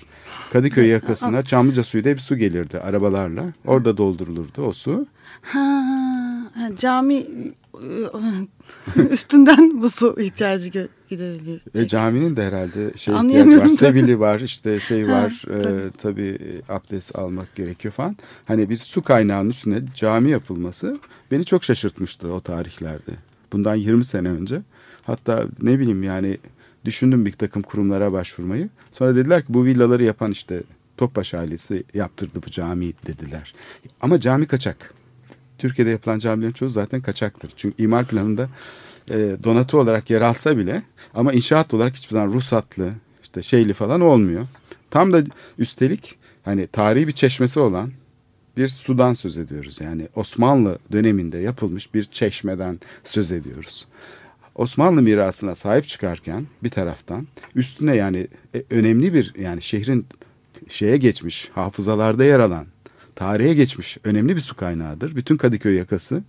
Kadıköy 0.52 0.86
yakasına 0.86 1.42
Çamlıca 1.42 1.82
suyu 1.82 2.04
diye 2.04 2.14
bir 2.14 2.20
su 2.20 2.36
gelirdi 2.36 2.78
arabalarla. 2.78 3.52
Orada 3.64 3.96
doldurulurdu 3.96 4.62
o 4.62 4.72
su. 4.72 5.06
Ha, 5.42 5.60
ha, 6.56 6.76
cami 6.78 7.14
e, 7.16 7.22
üstünden 9.10 9.82
bu 9.82 9.90
su 9.90 10.20
ihtiyacı 10.20 10.88
gideriliyor. 11.08 11.60
E, 11.74 11.86
caminin 11.86 12.36
de 12.36 12.44
herhalde 12.46 12.92
şey 12.96 13.14
ihtiyacı 13.14 13.58
var. 13.58 13.68
Sevili 13.68 14.20
var 14.20 14.40
işte 14.40 14.80
şey 14.80 15.02
Ha, 15.04 15.12
var. 15.12 15.44
e, 15.50 15.62
tabii. 15.62 15.90
tabii 15.98 16.38
e, 16.68 16.72
abdest 16.72 17.18
almak 17.18 17.54
gerekiyor 17.54 17.94
falan. 17.94 18.16
Hani 18.44 18.70
bir 18.70 18.76
su 18.78 19.02
kaynağının 19.02 19.50
üstüne 19.50 19.80
cami 19.94 20.30
yapılması 20.30 20.98
beni 21.30 21.44
çok 21.44 21.64
şaşırtmıştı 21.64 22.32
o 22.32 22.40
tarihlerde. 22.40 23.12
Bundan 23.52 23.74
20 23.74 24.04
sene 24.04 24.28
önce. 24.28 24.62
Hatta 25.02 25.44
ne 25.62 25.78
bileyim 25.78 26.02
yani 26.02 26.38
düşündüm 26.84 27.26
bir 27.26 27.32
takım 27.32 27.62
kurumlara 27.62 28.12
başvurmayı. 28.12 28.68
Sonra 28.92 29.16
dediler 29.16 29.40
ki 29.46 29.54
bu 29.54 29.64
villaları 29.64 30.04
yapan 30.04 30.30
işte 30.30 30.62
Topbaş 30.96 31.34
ailesi 31.34 31.84
yaptırdı 31.94 32.40
bu 32.46 32.50
camiyi 32.50 32.94
dediler. 33.06 33.54
Ama 34.00 34.20
cami 34.20 34.46
kaçak. 34.46 34.94
Türkiye'de 35.58 35.90
yapılan 35.90 36.18
camilerin 36.18 36.52
çoğu 36.52 36.70
zaten 36.70 37.00
kaçaktır. 37.00 37.52
Çünkü 37.56 37.82
imar 37.82 38.06
planında 38.06 38.48
e, 39.10 39.36
donatı 39.44 39.78
olarak 39.78 40.10
yer 40.10 40.20
alsa 40.20 40.58
bile 40.58 40.82
ama 41.14 41.32
inşaat 41.32 41.74
olarak 41.74 41.96
hiçbir 41.96 42.12
zaman 42.12 42.32
ruhsatlı 42.32 42.90
işte 43.22 43.42
şeyli 43.42 43.72
falan 43.72 44.00
olmuyor. 44.00 44.46
Tam 44.90 45.12
da 45.12 45.22
üstelik 45.58 46.16
hani 46.44 46.66
tarihi 46.66 47.08
bir 47.08 47.12
çeşmesi 47.12 47.60
olan 47.60 47.92
bir 48.56 48.68
sudan 48.68 49.12
söz 49.12 49.38
ediyoruz. 49.38 49.80
Yani 49.80 50.08
Osmanlı 50.14 50.78
döneminde 50.92 51.38
yapılmış 51.38 51.94
bir 51.94 52.04
çeşmeden 52.04 52.80
söz 53.04 53.32
ediyoruz. 53.32 53.86
Osmanlı 54.54 55.02
mirasına 55.02 55.54
sahip 55.54 55.88
çıkarken 55.88 56.46
bir 56.62 56.70
taraftan 56.70 57.26
üstüne 57.54 57.96
yani 57.96 58.26
e, 58.54 58.62
önemli 58.70 59.14
bir 59.14 59.34
yani 59.38 59.62
şehrin 59.62 60.06
şeye 60.68 60.96
geçmiş 60.96 61.50
hafızalarda 61.54 62.24
yer 62.24 62.40
alan 62.40 62.66
tarihe 63.16 63.54
geçmiş 63.54 63.98
önemli 64.04 64.36
bir 64.36 64.40
su 64.40 64.56
kaynağıdır. 64.56 65.16
Bütün 65.16 65.36
Kadıköy 65.36 65.74
yakası 65.74 66.22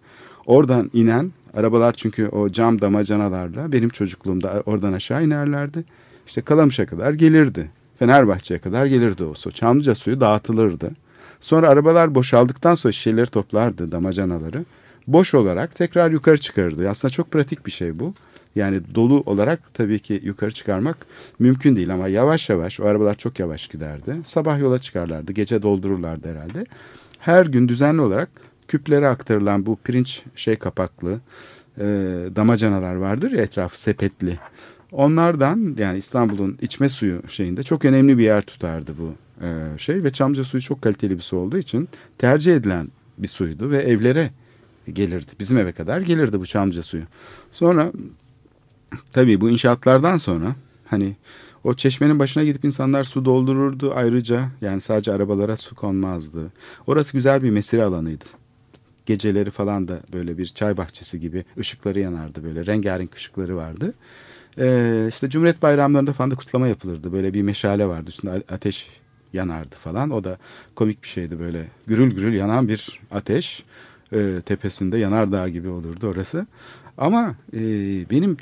oradan 0.45 0.91
inen 0.93 1.32
arabalar 1.54 1.93
çünkü 1.93 2.28
o 2.28 2.50
cam 2.50 2.82
damacanalarla 2.82 3.71
benim 3.71 3.89
çocukluğumda 3.89 4.63
oradan 4.65 4.93
aşağı 4.93 5.26
inerlerdi. 5.26 5.84
İşte 6.28 6.41
Kalamış'a 6.41 6.86
kadar 6.86 7.13
gelirdi. 7.13 7.71
Fenerbahçe'ye 8.00 8.60
kadar 8.60 8.86
gelirdi 8.86 9.23
o 9.23 9.34
su. 9.34 9.52
Çamlıca 9.52 9.95
suyu 9.95 10.21
dağıtılırdı. 10.21 10.91
Sonra 11.39 11.69
arabalar 11.69 12.15
boşaldıktan 12.15 12.76
sonra 12.76 12.91
şişeleri 12.91 13.28
toplardı 13.28 13.91
damacanaları. 13.91 14.65
Boş 15.08 15.34
olarak 15.34 15.76
tekrar 15.76 16.12
yukarı 16.12 16.38
çıkarırdı. 16.38 16.89
Aslında 16.89 17.12
çok 17.12 17.32
pratik 17.32 17.65
bir 17.65 17.71
şey 17.71 18.00
bu. 18.00 18.13
Yani 18.55 18.81
dolu 18.95 19.23
olarak 19.25 19.73
tabii 19.73 19.99
ki 19.99 20.21
yukarı 20.23 20.51
çıkarmak 20.51 20.97
mümkün 21.39 21.75
değil 21.75 21.93
ama 21.93 22.07
yavaş 22.07 22.49
yavaş 22.49 22.79
o 22.79 22.86
arabalar 22.86 23.15
çok 23.15 23.39
yavaş 23.39 23.67
giderdi. 23.67 24.15
Sabah 24.25 24.60
yola 24.60 24.79
çıkarlardı, 24.79 25.31
gece 25.31 25.62
doldururlardı 25.62 26.31
herhalde. 26.31 26.65
Her 27.19 27.45
gün 27.45 27.67
düzenli 27.67 28.01
olarak 28.01 28.29
küplere 28.67 29.07
aktarılan 29.07 29.65
bu 29.65 29.77
pirinç 29.83 30.23
şey 30.36 30.55
kapaklı 30.55 31.19
e, 31.77 31.86
damacanalar 32.36 32.95
vardır 32.95 33.31
ya 33.31 33.41
etrafı 33.41 33.81
sepetli. 33.81 34.39
Onlardan 34.91 35.75
yani 35.77 35.97
İstanbul'un 35.97 36.57
içme 36.62 36.89
suyu 36.89 37.21
şeyinde 37.29 37.63
çok 37.63 37.86
önemli 37.86 38.17
bir 38.17 38.23
yer 38.23 38.41
tutardı 38.41 38.91
bu 38.99 39.13
e, 39.45 39.77
şey 39.77 40.03
ve 40.03 40.12
Çamlıca 40.12 40.43
suyu 40.43 40.62
çok 40.63 40.81
kaliteli 40.81 41.15
bir 41.15 41.21
su 41.21 41.38
olduğu 41.38 41.57
için 41.57 41.89
tercih 42.17 42.55
edilen 42.55 42.88
bir 43.17 43.27
suydu 43.27 43.71
ve 43.71 43.77
evlere 43.77 44.31
gelirdi. 44.93 45.31
Bizim 45.39 45.57
eve 45.57 45.71
kadar 45.71 46.01
gelirdi 46.01 46.39
bu 46.39 46.45
Çamlıca 46.45 46.83
suyu. 46.83 47.03
Sonra 47.51 47.91
tabii 49.12 49.41
bu 49.41 49.50
inşaatlardan 49.50 50.17
sonra 50.17 50.56
hani 50.88 51.15
o 51.63 51.73
çeşmenin 51.73 52.19
başına 52.19 52.43
gidip 52.43 52.65
insanlar 52.65 53.04
su 53.04 53.26
doldururdu 53.26 53.93
ayrıca 53.95 54.50
yani 54.62 54.82
sadece 54.82 55.12
arabalara 55.12 55.58
su 55.58 55.76
konmazdı. 55.76 56.52
Orası 56.88 57.13
güzel 57.13 57.43
bir 57.43 57.50
mesire 57.50 57.84
alanıydı. 57.84 58.26
Geceleri 59.06 59.52
falan 59.52 59.88
da 59.88 60.00
böyle 60.13 60.38
bir 60.38 60.45
çay 60.45 60.78
bahçesi 60.78 61.19
gibi 61.19 61.45
ışıkları 61.60 62.00
yanardı 62.00 62.43
böyle 62.43 62.65
rengarenk 62.65 63.15
ışıkları 63.15 63.56
vardı. 63.56 63.93
Ee, 64.60 65.06
işte 65.10 65.30
Cumhuriyet 65.30 65.62
bayramlarında 65.62 66.13
falan 66.13 66.32
da 66.32 66.36
kutlama 66.36 66.67
yapılırdı. 66.67 67.13
Böyle 67.13 67.34
bir 67.34 67.41
meşale 67.41 67.88
vardı 67.88 68.10
üstünde 68.10 68.43
ateş 68.52 68.88
yanardı 69.34 69.76
falan. 69.76 70.10
O 70.10 70.23
da 70.23 70.38
komik 70.76 71.04
bir 71.04 71.08
şeydi 71.08 71.39
böyle 71.39 71.67
gürül 71.88 72.15
gürül 72.15 72.34
yanan 72.34 72.67
bir 72.67 73.00
ateş 73.12 73.63
e, 74.13 74.41
tepesinde 74.45 74.97
yanardağ 74.97 75.50
gibi 75.50 75.69
olurdu 75.69 76.08
orası. 76.08 76.47
Ama 76.97 77.36
e, 77.53 77.60
benim 78.10 78.38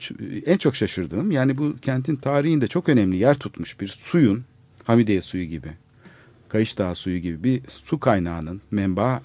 en 0.46 0.58
çok 0.58 0.76
şaşırdığım 0.76 1.32
yani 1.32 1.58
bu 1.58 1.76
kentin 1.82 2.16
tarihinde 2.16 2.68
çok 2.68 2.90
önemli 2.90 3.18
yer 3.18 3.36
tutmuş 3.36 3.80
bir 3.80 3.88
suyun 3.88 4.44
Hamidiye 4.84 5.22
suyu 5.22 5.44
gibi, 5.46 5.70
Kayış 6.50 6.78
Dağı 6.78 6.96
suyu 6.96 7.18
gibi 7.18 7.44
bir 7.44 7.62
su 7.68 8.00
kaynağının 8.00 8.62
menba 8.72 9.22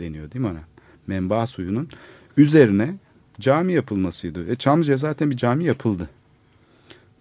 deniyor 0.00 0.30
değil 0.30 0.44
mi 0.44 0.50
ona? 0.50 0.64
Menba 1.06 1.46
suyunun 1.46 1.88
üzerine 2.36 2.94
cami 3.40 3.72
yapılmasıydı. 3.72 4.50
E, 4.50 4.54
Çamlıca 4.54 4.96
zaten 4.96 5.30
bir 5.30 5.36
cami 5.36 5.64
yapıldı. 5.64 6.10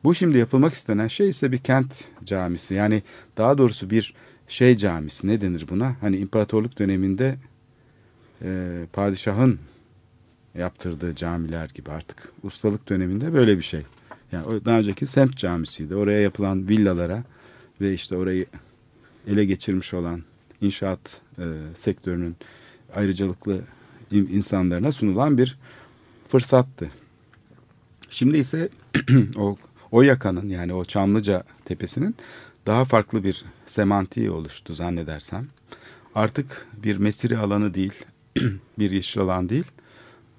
Bu 0.04 0.16
şimdi 0.16 0.38
yapılmak 0.38 0.74
istenen 0.74 1.08
şey 1.08 1.30
ise 1.30 1.52
bir 1.52 1.58
kent 1.58 2.04
camisi. 2.24 2.74
Yani 2.74 3.04
daha 3.38 3.58
doğrusu 3.58 3.90
bir 3.90 4.14
şey 4.48 4.78
camisi 4.78 5.28
ne 5.28 5.42
denir 5.42 5.66
buna? 5.70 5.96
Hani 6.02 6.18
imparatorluk 6.18 6.80
döneminde 6.80 7.36
e, 8.42 8.82
padişahın 8.94 9.60
yaptırdığı 10.56 11.16
camiler 11.16 11.70
gibi 11.74 11.92
artık 11.92 12.30
ustalık 12.44 12.90
döneminde 12.90 13.34
böyle 13.34 13.58
bir 13.58 13.64
şey. 13.64 13.82
Yani 14.32 14.66
daha 14.66 14.78
önceki 14.78 15.06
semt 15.06 15.38
camisiydi. 15.38 15.96
Oraya 15.96 16.22
yapılan 16.22 16.70
villalara 16.70 17.24
ve 17.82 17.94
işte 17.94 18.18
orayı 18.18 18.46
ele 19.28 19.46
geçirmiş 19.46 19.94
olan 19.94 20.24
inşaat 20.62 21.22
e, 21.40 21.46
sektörünün 21.76 22.36
ayrıcalıklı 22.96 23.62
insanlarına 24.12 24.92
sunulan 24.92 25.38
bir 25.38 25.58
fırsattı. 26.30 26.90
Şimdi 28.10 28.38
ise 28.38 28.70
o 29.38 29.58
o 29.92 30.02
yakanın 30.02 30.50
yani 30.50 30.74
o 30.74 30.86
Çamlıca 30.86 31.44
tepesinin 31.66 32.16
daha 32.66 32.86
farklı 32.86 33.24
bir 33.24 33.46
semantiği 33.66 34.32
oluştu 34.32 34.74
zannedersem. 34.74 35.48
Artık 36.16 36.68
bir 36.84 36.98
mesire 36.98 37.38
alanı 37.38 37.74
değil, 37.74 37.94
bir 38.80 38.92
yeşil 38.92 39.22
alan 39.22 39.50
değil, 39.50 39.66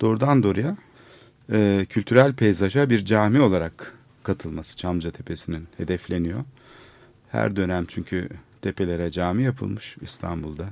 doğrudan 0.01 0.43
doğruya 0.43 0.77
e, 1.53 1.87
kültürel 1.89 2.33
peyzaja 2.33 2.91
bir 2.91 3.05
cami 3.05 3.41
olarak 3.41 3.95
katılması 4.23 4.77
Çamlıca 4.77 5.11
Tepesi'nin 5.11 5.69
hedefleniyor. 5.77 6.45
Her 7.29 7.57
dönem 7.57 7.85
çünkü 7.89 8.29
tepelere 8.63 9.11
cami 9.11 9.43
yapılmış 9.43 9.97
İstanbul'da. 10.01 10.69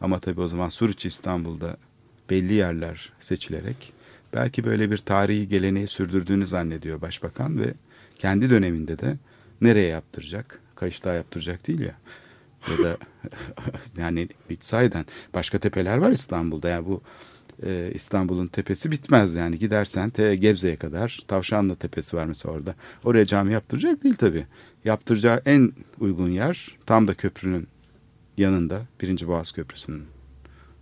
Ama 0.00 0.18
tabii 0.18 0.40
o 0.40 0.48
zaman 0.48 0.68
Suriç 0.68 1.06
İstanbul'da 1.06 1.76
belli 2.30 2.52
yerler 2.54 3.12
seçilerek 3.20 3.92
belki 4.34 4.64
böyle 4.64 4.90
bir 4.90 4.96
tarihi 4.96 5.48
geleneği 5.48 5.88
sürdürdüğünü 5.88 6.46
zannediyor 6.46 7.00
başbakan 7.00 7.58
ve 7.58 7.74
kendi 8.18 8.50
döneminde 8.50 8.98
de 8.98 9.16
nereye 9.60 9.88
yaptıracak? 9.88 10.60
Kayıştağ 10.74 11.14
yaptıracak 11.14 11.66
değil 11.66 11.80
ya. 11.80 11.94
Ya 12.70 12.84
da 12.84 12.96
yani 13.98 14.28
sahiden 14.60 15.06
başka 15.34 15.58
tepeler 15.58 15.96
var 15.98 16.10
İstanbul'da. 16.10 16.68
Yani 16.68 16.86
bu 16.86 17.02
e, 17.66 17.90
İstanbul'un 17.94 18.46
tepesi 18.46 18.90
bitmez 18.90 19.34
yani. 19.34 19.58
Gidersen 19.58 20.10
te 20.10 20.36
Gebze'ye 20.36 20.76
kadar 20.76 21.20
Tavşanlı 21.28 21.76
Tepesi 21.76 22.16
var 22.16 22.24
mesela 22.24 22.54
orada. 22.54 22.74
Oraya 23.04 23.26
cami 23.26 23.52
yaptıracak 23.52 24.04
değil 24.04 24.16
tabii. 24.16 24.46
Yaptıracağı 24.84 25.42
en 25.46 25.72
uygun 26.00 26.30
yer 26.30 26.76
tam 26.86 27.08
da 27.08 27.14
köprünün 27.14 27.68
yanında. 28.36 28.82
Birinci 29.00 29.28
Boğaz 29.28 29.52
Köprüsü'nün. 29.52 30.04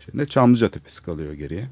Şimdi 0.05 0.29
Çamlıca 0.29 0.69
Tepesi 0.69 1.03
kalıyor 1.03 1.33
geriye. 1.33 1.69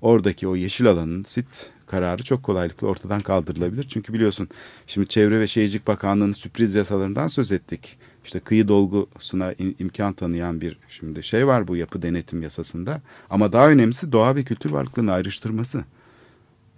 Oradaki 0.00 0.48
o 0.48 0.56
yeşil 0.56 0.86
alanın 0.86 1.22
sit 1.22 1.70
kararı 1.86 2.22
çok 2.22 2.42
kolaylıkla 2.42 2.86
ortadan 2.86 3.20
kaldırılabilir. 3.20 3.86
Çünkü 3.88 4.12
biliyorsun 4.12 4.48
şimdi 4.86 5.08
Çevre 5.08 5.40
ve 5.40 5.46
Şehircilik 5.46 5.86
Bakanlığı'nın 5.86 6.32
sürpriz 6.32 6.74
yasalarından 6.74 7.28
söz 7.28 7.52
ettik. 7.52 7.98
İşte 8.24 8.40
kıyı 8.40 8.68
dolgusuna 8.68 9.52
imkan 9.78 10.12
tanıyan 10.12 10.60
bir 10.60 10.78
şimdi 10.88 11.22
şey 11.22 11.46
var 11.46 11.68
bu 11.68 11.76
yapı 11.76 12.02
denetim 12.02 12.42
yasasında. 12.42 13.00
Ama 13.30 13.52
daha 13.52 13.68
önemlisi 13.68 14.12
doğa 14.12 14.36
ve 14.36 14.44
kültür 14.44 14.70
varlıklarını 14.70 15.12
ayrıştırması. 15.12 15.84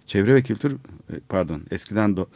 Çevre 0.06 0.34
ve 0.34 0.42
kültür 0.42 0.72
e, 0.72 1.20
pardon 1.28 1.62
eskiden 1.70 2.16
do, 2.16 2.26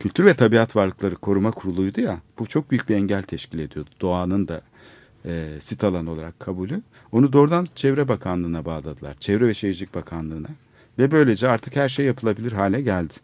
Kültür 0.00 0.24
ve 0.24 0.34
Tabiat 0.34 0.76
Varlıkları 0.76 1.16
Koruma 1.16 1.50
Kurulu'ydu 1.50 2.00
ya. 2.00 2.20
Bu 2.38 2.46
çok 2.46 2.70
büyük 2.70 2.88
bir 2.88 2.94
engel 2.94 3.22
teşkil 3.22 3.58
ediyordu. 3.58 3.90
Doğanın 4.00 4.48
da 4.48 4.60
e, 5.24 5.48
sit 5.60 5.84
alanı 5.84 6.10
olarak 6.10 6.40
kabulü. 6.40 6.82
Onu 7.12 7.32
doğrudan 7.32 7.68
Çevre 7.74 8.08
Bakanlığı'na 8.08 8.64
bağladılar. 8.64 9.16
Çevre 9.20 9.46
ve 9.46 9.54
Şehircilik 9.54 9.94
Bakanlığı'na. 9.94 10.48
Ve 10.98 11.10
böylece 11.10 11.48
artık 11.48 11.76
her 11.76 11.88
şey 11.88 12.06
yapılabilir 12.06 12.52
hale 12.52 12.80
geldi. 12.80 13.14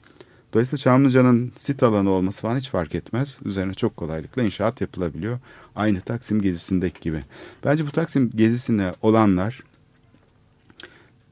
Dolayısıyla 0.55 0.79
Çamlıca'nın 0.79 1.53
sit 1.57 1.83
alanı 1.83 2.11
olması 2.11 2.43
falan 2.43 2.57
hiç 2.57 2.69
fark 2.69 2.95
etmez. 2.95 3.39
Üzerine 3.45 3.75
çok 3.75 3.97
kolaylıkla 3.97 4.43
inşaat 4.43 4.81
yapılabiliyor. 4.81 5.39
Aynı 5.77 6.01
Taksim 6.01 6.43
gezisindeki 6.43 7.01
gibi. 7.01 7.23
Bence 7.65 7.87
bu 7.87 7.91
Taksim 7.91 8.31
gezisinde 8.35 8.95
olanlar 9.03 9.63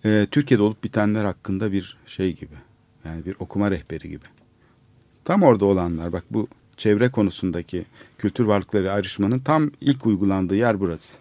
e, 0.04 0.26
Türkiye'de 0.30 0.62
olup 0.62 0.85
bitenler 0.85 1.24
hakkında 1.24 1.72
bir 1.72 1.96
şey 2.06 2.37
gibi. 2.37 2.54
Yani 3.04 3.26
bir 3.26 3.37
okuma 3.38 3.70
rehberi 3.70 4.08
gibi. 4.08 4.24
Tam 5.24 5.42
orada 5.42 5.64
olanlar 5.64 6.12
bak 6.12 6.24
bu 6.30 6.48
çevre 6.76 7.11
konusundaki 7.11 7.85
kültür 8.18 8.44
varlıkları 8.44 8.92
ayrışmanın 8.92 9.38
tam 9.38 9.70
ilk 9.80 10.06
uygulandığı 10.06 10.56
yer 10.56 10.80
burası. 10.80 11.18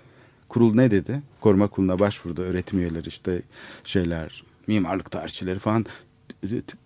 Kurul 0.50 0.76
ne 0.76 0.92
dedi? 0.92 1.22
Koruma 1.42 1.68
kuruluna 1.68 2.00
başvurdu. 2.00 2.42
Öğretim 2.42 2.80
üyeleri 2.80 3.08
işte 3.08 3.42
şeyler, 3.84 4.44
mimarlık 4.68 5.12
tarihçileri 5.12 5.60
falan 5.60 5.86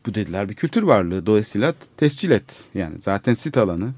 bu 0.06 0.16
dediler 0.16 0.50
bir 0.50 0.54
kültür 0.54 0.84
varlığı. 0.84 1.26
Dolayısıyla 1.26 1.74
tescil 1.98 2.32
et. 2.32 2.64
Yani 2.74 2.96
zaten 3.02 3.34
sit 3.34 3.58
alanı. 3.58 3.92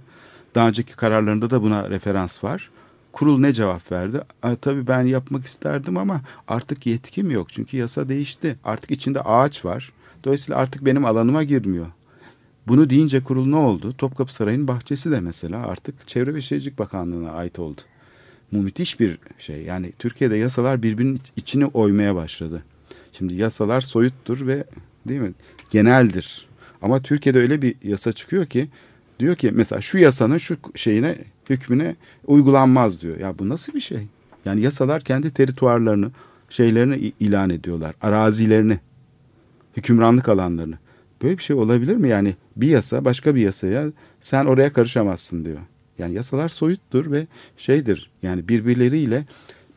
Daha 0.56 0.68
önceki 0.68 0.96
kararlarında 0.96 1.50
da 1.50 1.64
buna 1.64 1.90
referans 1.90 2.44
var. 2.44 2.70
Kurul 3.12 3.40
ne 3.40 3.54
cevap 3.54 3.92
verdi? 3.92 4.22
A, 4.42 4.56
tabii 4.56 4.88
ben 4.88 5.02
yapmak 5.02 5.46
isterdim 5.46 5.98
ama 5.98 6.22
artık 6.48 6.86
yetkim 6.86 7.32
yok. 7.32 7.54
Çünkü 7.54 7.78
yasa 7.78 8.10
değişti. 8.10 8.56
Artık 8.64 8.92
içinde 8.92 9.22
ağaç 9.22 9.66
var. 9.66 9.92
Dolayısıyla 10.24 10.60
artık 10.60 10.86
benim 10.86 11.06
alanıma 11.06 11.44
girmiyor. 11.44 11.86
Bunu 12.68 12.90
deyince 12.90 13.24
kurul 13.24 13.46
ne 13.46 13.56
oldu? 13.56 13.94
Topkapı 13.98 14.34
Sarayı'nın 14.34 14.68
bahçesi 14.68 15.12
de 15.12 15.20
mesela 15.20 15.68
artık 15.68 16.08
Çevre 16.08 16.36
ve 16.36 16.42
Şehircilik 16.42 16.80
Bakanlığı'na 16.80 17.32
ait 17.32 17.60
oldu. 17.60 17.82
Bu 18.54 18.58
müthiş 18.58 19.00
bir 19.00 19.18
şey. 19.38 19.64
Yani 19.64 19.92
Türkiye'de 20.00 20.38
yasalar 20.38 20.84
birbirinin 20.84 21.20
içini 21.36 21.66
oymaya 21.66 22.16
başladı. 22.16 22.64
Şimdi 23.14 23.34
yasalar 23.34 23.82
soyuttur 23.82 24.48
ve 24.48 24.64
değil 25.08 25.22
mi? 25.22 25.34
Geneldir. 25.70 26.48
Ama 26.82 27.02
Türkiye'de 27.02 27.40
öyle 27.40 27.62
bir 27.62 27.76
yasa 27.84 28.14
çıkıyor 28.14 28.46
ki 28.46 28.70
diyor 29.20 29.36
ki 29.36 29.52
mesela 29.54 29.82
şu 29.82 29.98
yasanın 29.98 30.38
şu 30.38 30.58
şeyine 30.76 31.18
hükmüne 31.50 31.96
uygulanmaz 32.26 33.02
diyor. 33.02 33.20
Ya 33.20 33.40
bu 33.40 33.50
nasıl 33.50 33.74
bir 33.74 33.82
şey? 33.82 34.08
Yani 34.46 34.62
yasalar 34.62 35.02
kendi 35.02 35.32
terituarlarını, 35.32 36.12
şeylerini 36.50 37.14
ilan 37.20 37.50
ediyorlar. 37.50 37.96
Arazilerini, 38.02 38.80
hükümranlık 39.78 40.30
alanlarını. 40.30 40.78
Böyle 41.22 41.38
bir 41.38 41.44
şey 41.44 41.56
olabilir 41.56 41.96
mi? 41.96 42.10
Yani 42.10 42.36
bir 42.56 42.68
yasa 42.68 43.06
başka 43.06 43.36
bir 43.36 43.42
yasaya 43.42 43.92
sen 44.22 44.46
oraya 44.46 44.74
karışamazsın 44.74 45.46
diyor. 45.46 45.60
Yani 45.98 46.14
yasalar 46.14 46.50
soyuttur 46.50 47.12
ve 47.12 47.28
şeydir. 47.58 48.10
Yani 48.24 48.48
birbirleriyle 48.48 49.26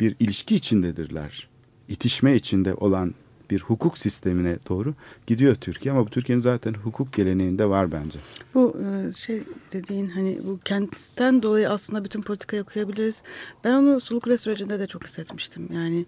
bir 0.00 0.16
ilişki 0.20 0.56
içindedirler. 0.56 1.48
İtişme 1.88 2.34
içinde 2.34 2.74
olan 2.74 3.14
bir 3.50 3.60
hukuk 3.60 3.98
sistemine 3.98 4.56
doğru 4.68 4.94
gidiyor 5.26 5.54
Türkiye 5.54 5.92
ama 5.92 6.06
bu 6.06 6.10
Türkiye'nin 6.10 6.42
zaten 6.42 6.74
hukuk 6.74 7.12
geleneğinde 7.12 7.68
var 7.68 7.92
bence. 7.92 8.18
Bu 8.54 8.76
e, 8.80 9.12
şey 9.12 9.42
dediğin 9.72 10.08
hani 10.08 10.38
bu 10.46 10.58
kentten 10.64 11.42
dolayı 11.42 11.70
aslında 11.70 12.04
bütün 12.04 12.22
politikayı 12.22 12.62
okuyabiliriz. 12.62 13.22
Ben 13.64 13.72
onu 13.72 14.00
Sulukule 14.00 14.36
sürecinde 14.36 14.78
de 14.78 14.86
çok 14.86 15.06
hissetmiştim. 15.06 15.68
Yani 15.72 16.06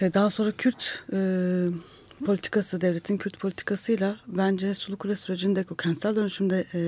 e, 0.00 0.14
daha 0.14 0.30
sonra 0.30 0.52
Kürt 0.52 1.04
e, 1.12 1.18
politikası, 2.26 2.80
devletin 2.80 3.16
Kürt 3.16 3.40
politikasıyla 3.40 4.16
bence 4.26 4.74
Sulukule 4.74 5.16
sürecinde 5.16 5.64
o 5.70 5.74
kentsel 5.74 6.16
dönüşümde 6.16 6.64
e, 6.74 6.80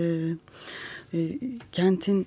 e, 1.18 1.38
kentin 1.72 2.26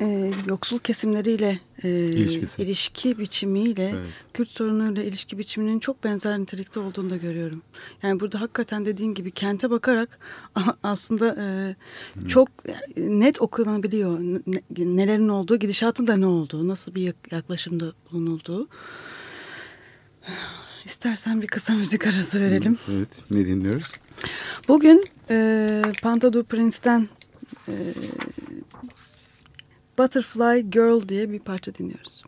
e, 0.00 0.32
yoksul 0.46 0.78
kesimleriyle 0.78 1.60
e, 1.84 1.88
İlişkisi. 2.04 2.62
ilişki 2.62 3.18
biçimiyle 3.18 3.88
Evet. 3.94 4.06
Kürt 4.34 4.48
sorunuyla 4.48 5.02
ilişki 5.02 5.38
biçiminin 5.38 5.78
çok 5.78 6.04
benzer 6.04 6.38
nitelikte 6.38 6.80
olduğunu 6.80 7.10
da 7.10 7.16
görüyorum. 7.16 7.62
Yani 8.02 8.20
burada 8.20 8.40
hakikaten 8.40 8.84
dediğin 8.84 9.14
gibi 9.14 9.30
kente 9.30 9.70
bakarak 9.70 10.18
aslında 10.82 11.36
e, 11.40 11.76
çok 12.28 12.48
net 12.96 13.40
okunabiliyor 13.42 14.18
ne- 14.20 14.62
nelerin 14.78 15.28
olduğu, 15.28 15.56
gidişatın 15.56 16.06
da 16.06 16.16
ne 16.16 16.26
olduğu, 16.26 16.68
nasıl 16.68 16.94
bir 16.94 17.02
yak- 17.02 17.32
yaklaşımda 17.32 17.92
bulunulduğu. 18.12 18.68
İstersen 20.84 21.42
bir 21.42 21.46
kısa 21.46 21.72
müzik 21.72 22.06
arası 22.06 22.40
verelim. 22.40 22.78
Evet, 22.96 23.08
ne 23.30 23.46
dinliyoruz? 23.46 23.92
Bugün 24.68 25.04
e, 25.30 25.82
Panta 26.02 26.32
du 26.32 26.44
Prince'ten 26.44 27.08
e, 27.68 27.74
Butterfly 29.98 30.70
Girl 30.70 31.08
diye 31.08 31.30
bir 31.30 31.38
parça 31.38 31.74
dinliyoruz. 31.74 32.21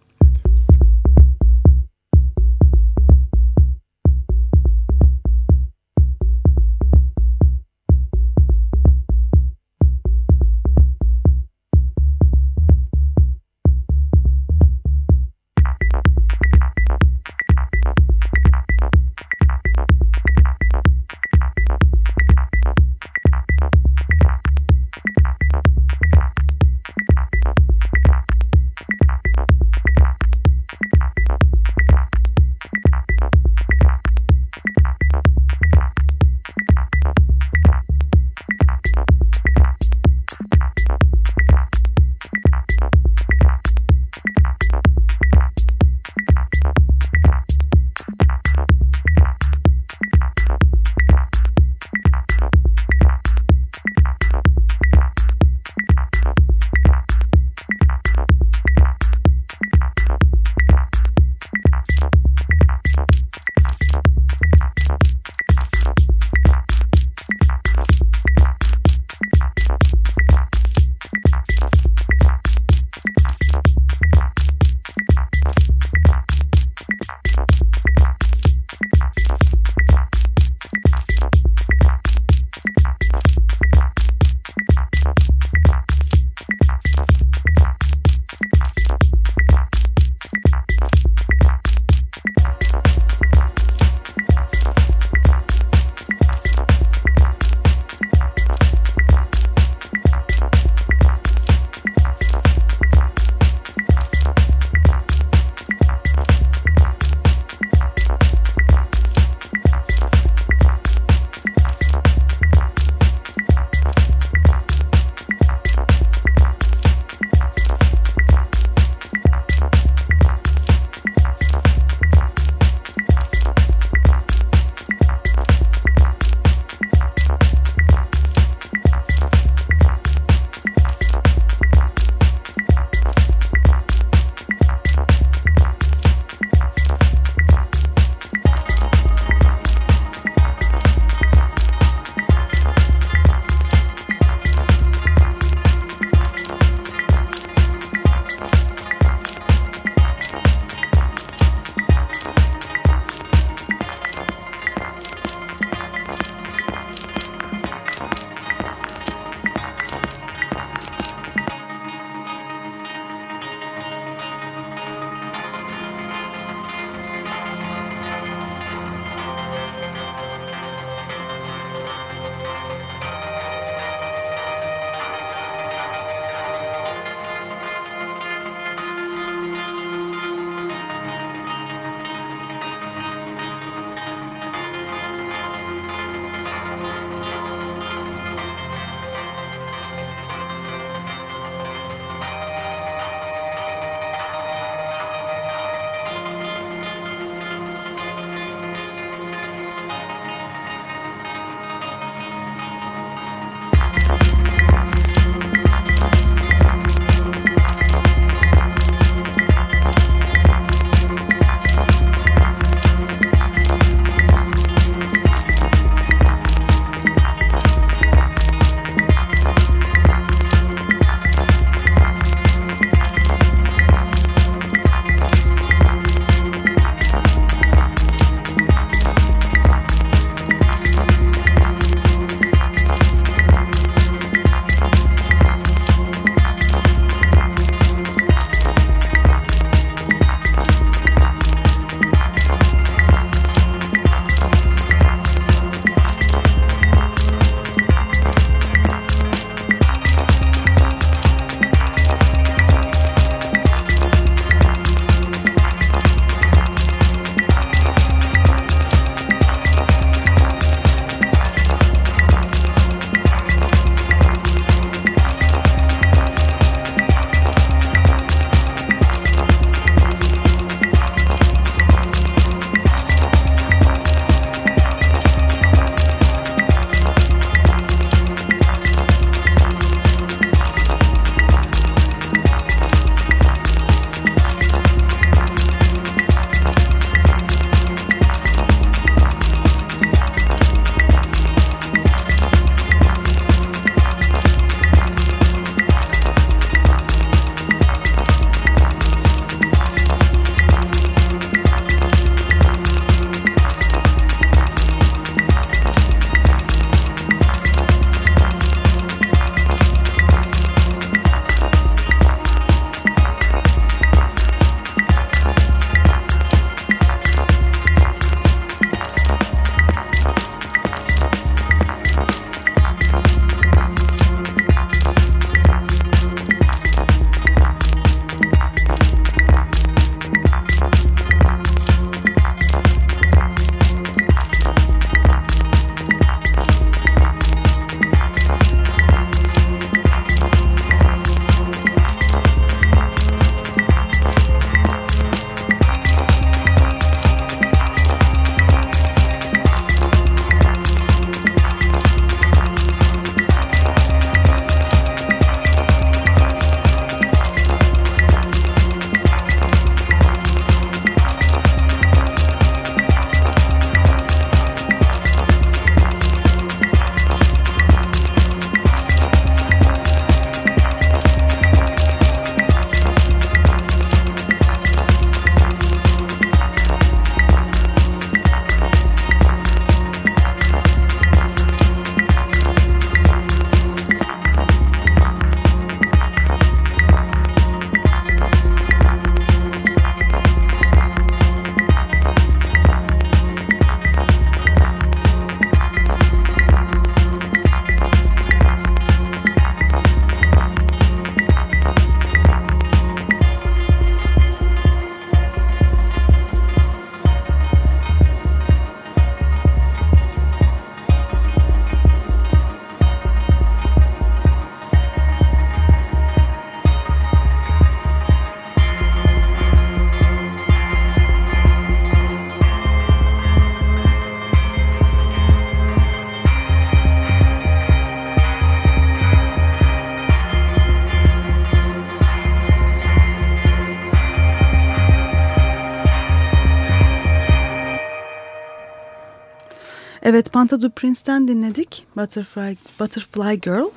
Evet 440.24 440.52
Panta 440.52 440.82
du 440.82 440.90
Prince'ten 440.90 441.48
dinledik 441.48 442.06
Butterfly, 442.16 442.76
Butterfly 443.00 443.60
Girl. 443.60 443.90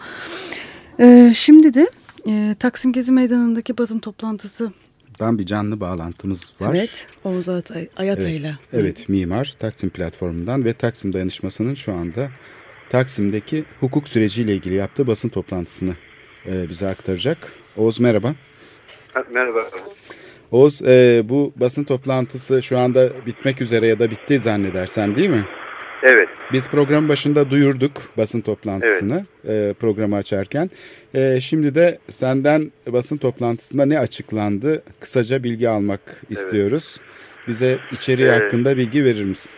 Ee, 0.99 1.33
şimdi 1.35 1.73
de 1.73 1.89
e, 2.27 2.55
Taksim 2.59 2.91
Gezi 2.91 3.11
Meydanı'ndaki 3.11 3.77
basın 3.77 3.99
toplantısı. 3.99 4.71
Dan 5.19 5.39
bir 5.39 5.45
canlı 5.45 5.79
bağlantımız 5.79 6.53
var. 6.59 6.75
Evet 6.75 7.07
Oğuz 7.23 7.49
Atay, 7.49 7.87
Ayatay'la. 7.97 8.59
Evet, 8.73 8.85
evet 8.85 9.09
mimar 9.09 9.55
Taksim 9.59 9.89
platformundan 9.89 10.65
ve 10.65 10.73
Taksim 10.73 11.13
dayanışmasının 11.13 11.75
şu 11.75 11.93
anda 11.93 12.29
Taksim'deki 12.89 13.65
hukuk 13.79 14.07
süreciyle 14.07 14.55
ilgili 14.55 14.73
yaptığı 14.73 15.07
basın 15.07 15.29
toplantısını 15.29 15.95
e, 16.45 16.69
bize 16.69 16.87
aktaracak. 16.87 17.37
Oğuz 17.77 17.99
merhaba. 17.99 18.35
Merhaba. 19.33 19.59
Oğuz 20.51 20.81
e, 20.81 21.21
bu 21.25 21.53
basın 21.55 21.83
toplantısı 21.83 22.63
şu 22.63 22.79
anda 22.79 23.25
bitmek 23.25 23.61
üzere 23.61 23.87
ya 23.87 23.99
da 23.99 24.11
bitti 24.11 24.39
zannedersem 24.39 25.15
değil 25.15 25.29
mi? 25.29 25.45
Evet. 26.03 26.29
Biz 26.53 26.69
program 26.69 27.09
başında 27.09 27.49
duyurduk 27.49 27.91
basın 28.17 28.41
toplantısını 28.41 29.25
evet. 29.45 29.71
e, 29.71 29.73
programı 29.73 30.15
açarken. 30.15 30.69
E, 31.15 31.41
şimdi 31.41 31.75
de 31.75 31.97
senden 32.09 32.71
basın 32.87 33.17
toplantısında 33.17 33.85
ne 33.85 33.99
açıklandı 33.99 34.83
kısaca 34.99 35.43
bilgi 35.43 35.69
almak 35.69 36.01
evet. 36.07 36.31
istiyoruz. 36.31 37.01
Bize 37.47 37.77
içeriği 37.91 38.27
evet. 38.27 38.41
hakkında 38.43 38.77
bilgi 38.77 39.05
verir 39.05 39.23
misin? 39.23 39.51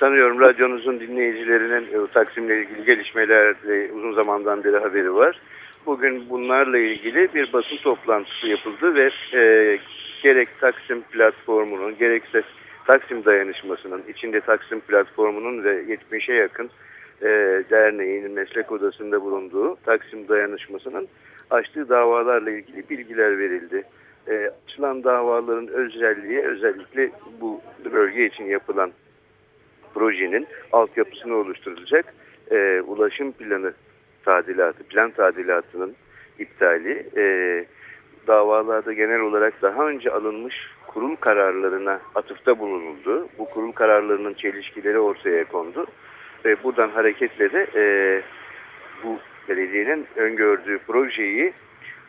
Sanıyorum 0.00 0.40
radyonuzun 0.40 1.00
dinleyicilerinin 1.00 2.04
e, 2.04 2.06
Taksim'le 2.14 2.50
ilgili 2.50 2.84
gelişmelerle 2.84 3.92
uzun 3.92 4.12
zamandan 4.14 4.64
beri 4.64 4.76
haberi 4.76 5.14
var. 5.14 5.40
Bugün 5.86 6.30
bunlarla 6.30 6.78
ilgili 6.78 7.28
bir 7.34 7.52
basın 7.52 7.76
toplantısı 7.76 8.46
yapıldı 8.46 8.94
ve 8.94 9.10
e, 9.38 9.78
gerek 10.22 10.48
Taksim 10.60 11.02
platformunun 11.02 11.98
gerekse 11.98 12.42
Taksim 12.86 13.24
Dayanışması'nın, 13.24 14.02
içinde 14.08 14.40
Taksim 14.40 14.80
Platformu'nun 14.80 15.64
ve 15.64 15.82
70'e 15.82 16.34
yakın 16.34 16.70
e, 17.22 17.28
derneğin 17.70 18.30
meslek 18.30 18.72
odasında 18.72 19.22
bulunduğu 19.22 19.76
Taksim 19.76 20.28
Dayanışması'nın 20.28 21.08
açtığı 21.50 21.88
davalarla 21.88 22.50
ilgili 22.50 22.88
bilgiler 22.90 23.38
verildi. 23.38 23.82
E, 24.28 24.50
açılan 24.64 25.04
davaların 25.04 25.68
özelliği 25.68 26.40
özellikle 26.40 27.10
bu 27.40 27.60
bölge 27.92 28.26
için 28.26 28.44
yapılan 28.44 28.92
projenin 29.94 30.46
altyapısını 30.72 31.34
oluşturulacak 31.34 32.14
e, 32.50 32.80
ulaşım 32.80 33.32
planı 33.32 33.72
tadilatı, 34.24 34.84
plan 34.84 35.10
tadilatının 35.10 35.94
iptali, 36.38 37.06
e, 37.16 37.64
davalarda 38.26 38.92
genel 38.92 39.20
olarak 39.20 39.62
daha 39.62 39.88
önce 39.88 40.10
alınmış 40.10 40.54
kurul 40.96 41.16
kararlarına 41.16 42.00
atıfta 42.14 42.58
bulunuldu. 42.58 43.28
Bu 43.38 43.44
kurul 43.50 43.72
kararlarının 43.72 44.34
çelişkileri 44.34 44.98
ortaya 44.98 45.44
kondu. 45.44 45.86
Ve 46.44 46.62
buradan 46.64 46.88
hareketle 46.90 47.52
de 47.52 47.66
e, 47.76 47.82
bu 49.04 49.18
belediyenin 49.48 50.06
öngördüğü 50.16 50.78
projeyi 50.86 51.52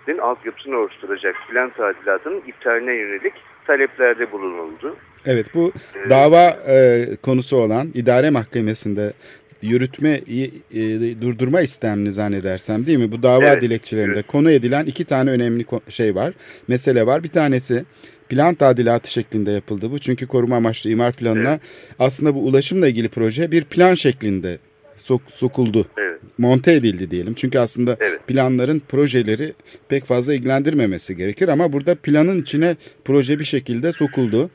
din 0.08 0.18
altyapısını 0.18 0.78
oluşturacak 0.78 1.36
plan 1.50 1.70
tadilatının 1.70 2.42
iptaline 2.48 2.94
yönelik 2.94 3.34
taleplerde 3.68 4.32
bulunuldu. 4.32 4.96
Evet 5.26 5.48
bu 5.54 5.72
ee, 5.96 6.10
dava 6.10 6.58
e, 6.68 7.06
konusu 7.24 7.58
olan 7.58 7.88
idare 7.94 8.30
mahkemesinde 8.30 9.14
yürütme 9.62 10.10
e, 10.10 11.22
durdurma 11.22 11.62
istemini 11.62 12.12
zannedersem 12.12 12.86
değil 12.86 12.98
mi? 12.98 13.12
Bu 13.12 13.24
dava 13.24 13.46
evet, 13.46 13.62
dilekçelerinde 13.62 14.14
evet. 14.14 14.28
konu 14.28 14.52
edilen 14.52 14.86
iki 14.86 15.06
tane 15.06 15.32
önemli 15.32 15.66
şey 15.90 16.16
var. 16.16 16.34
Mesele 16.68 17.06
var. 17.06 17.24
Bir 17.24 17.30
tanesi 17.30 17.86
plan 18.30 18.56
tadilatı 18.56 19.12
şeklinde 19.12 19.52
yapıldı 19.52 19.92
bu. 19.92 20.00
Çünkü 20.00 20.28
koruma 20.28 20.56
amaçlı 20.56 20.90
imar 20.90 21.14
planına 21.14 21.50
evet. 21.50 21.62
aslında 22.00 22.36
bu 22.36 22.40
ulaşımla 22.40 22.88
ilgili 22.88 23.10
proje 23.10 23.52
bir 23.52 23.64
plan 23.64 23.94
şeklinde 23.94 24.58
sok, 24.96 25.22
sokuldu. 25.28 25.88
Evet. 25.98 26.20
Monte 26.38 26.74
edildi 26.74 27.12
diyelim. 27.12 27.34
Çünkü 27.34 27.60
aslında 27.60 27.98
evet. 28.00 28.28
planların 28.28 28.82
projeleri 28.90 29.54
pek 29.90 30.06
fazla 30.06 30.34
ilgilendirmemesi 30.34 31.16
gerekir 31.18 31.48
ama 31.48 31.74
burada 31.74 31.96
planın 31.96 32.42
içine 32.42 32.76
proje 33.06 33.40
bir 33.40 33.46
şekilde 33.46 33.92
sokuldu. 33.92 34.50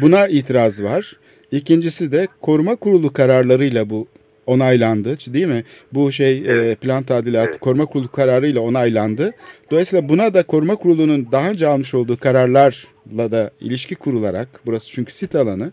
Buna 0.00 0.28
itiraz 0.28 0.82
var. 0.82 1.16
İkincisi 1.52 2.12
de 2.12 2.28
koruma 2.40 2.76
kurulu 2.76 3.12
kararlarıyla 3.12 3.90
bu 3.90 4.08
onaylandı 4.46 5.16
değil 5.26 5.46
mi? 5.46 5.64
Bu 5.92 6.12
şey 6.12 6.38
evet. 6.38 6.72
e, 6.72 6.74
plan 6.74 7.02
tadilatı 7.02 7.50
evet. 7.50 7.60
koruma 7.60 7.86
kurulu 7.86 8.10
kararıyla 8.10 8.60
onaylandı. 8.60 9.32
Dolayısıyla 9.70 10.08
buna 10.08 10.34
da 10.34 10.42
koruma 10.42 10.76
kurulunun 10.76 11.28
daha 11.32 11.50
önce 11.50 11.66
almış 11.66 11.94
olduğu 11.94 12.16
kararlarla 12.16 13.32
da 13.32 13.50
ilişki 13.60 13.94
kurularak 13.94 14.48
burası 14.66 14.92
çünkü 14.92 15.12
sit 15.12 15.34
alanı 15.34 15.72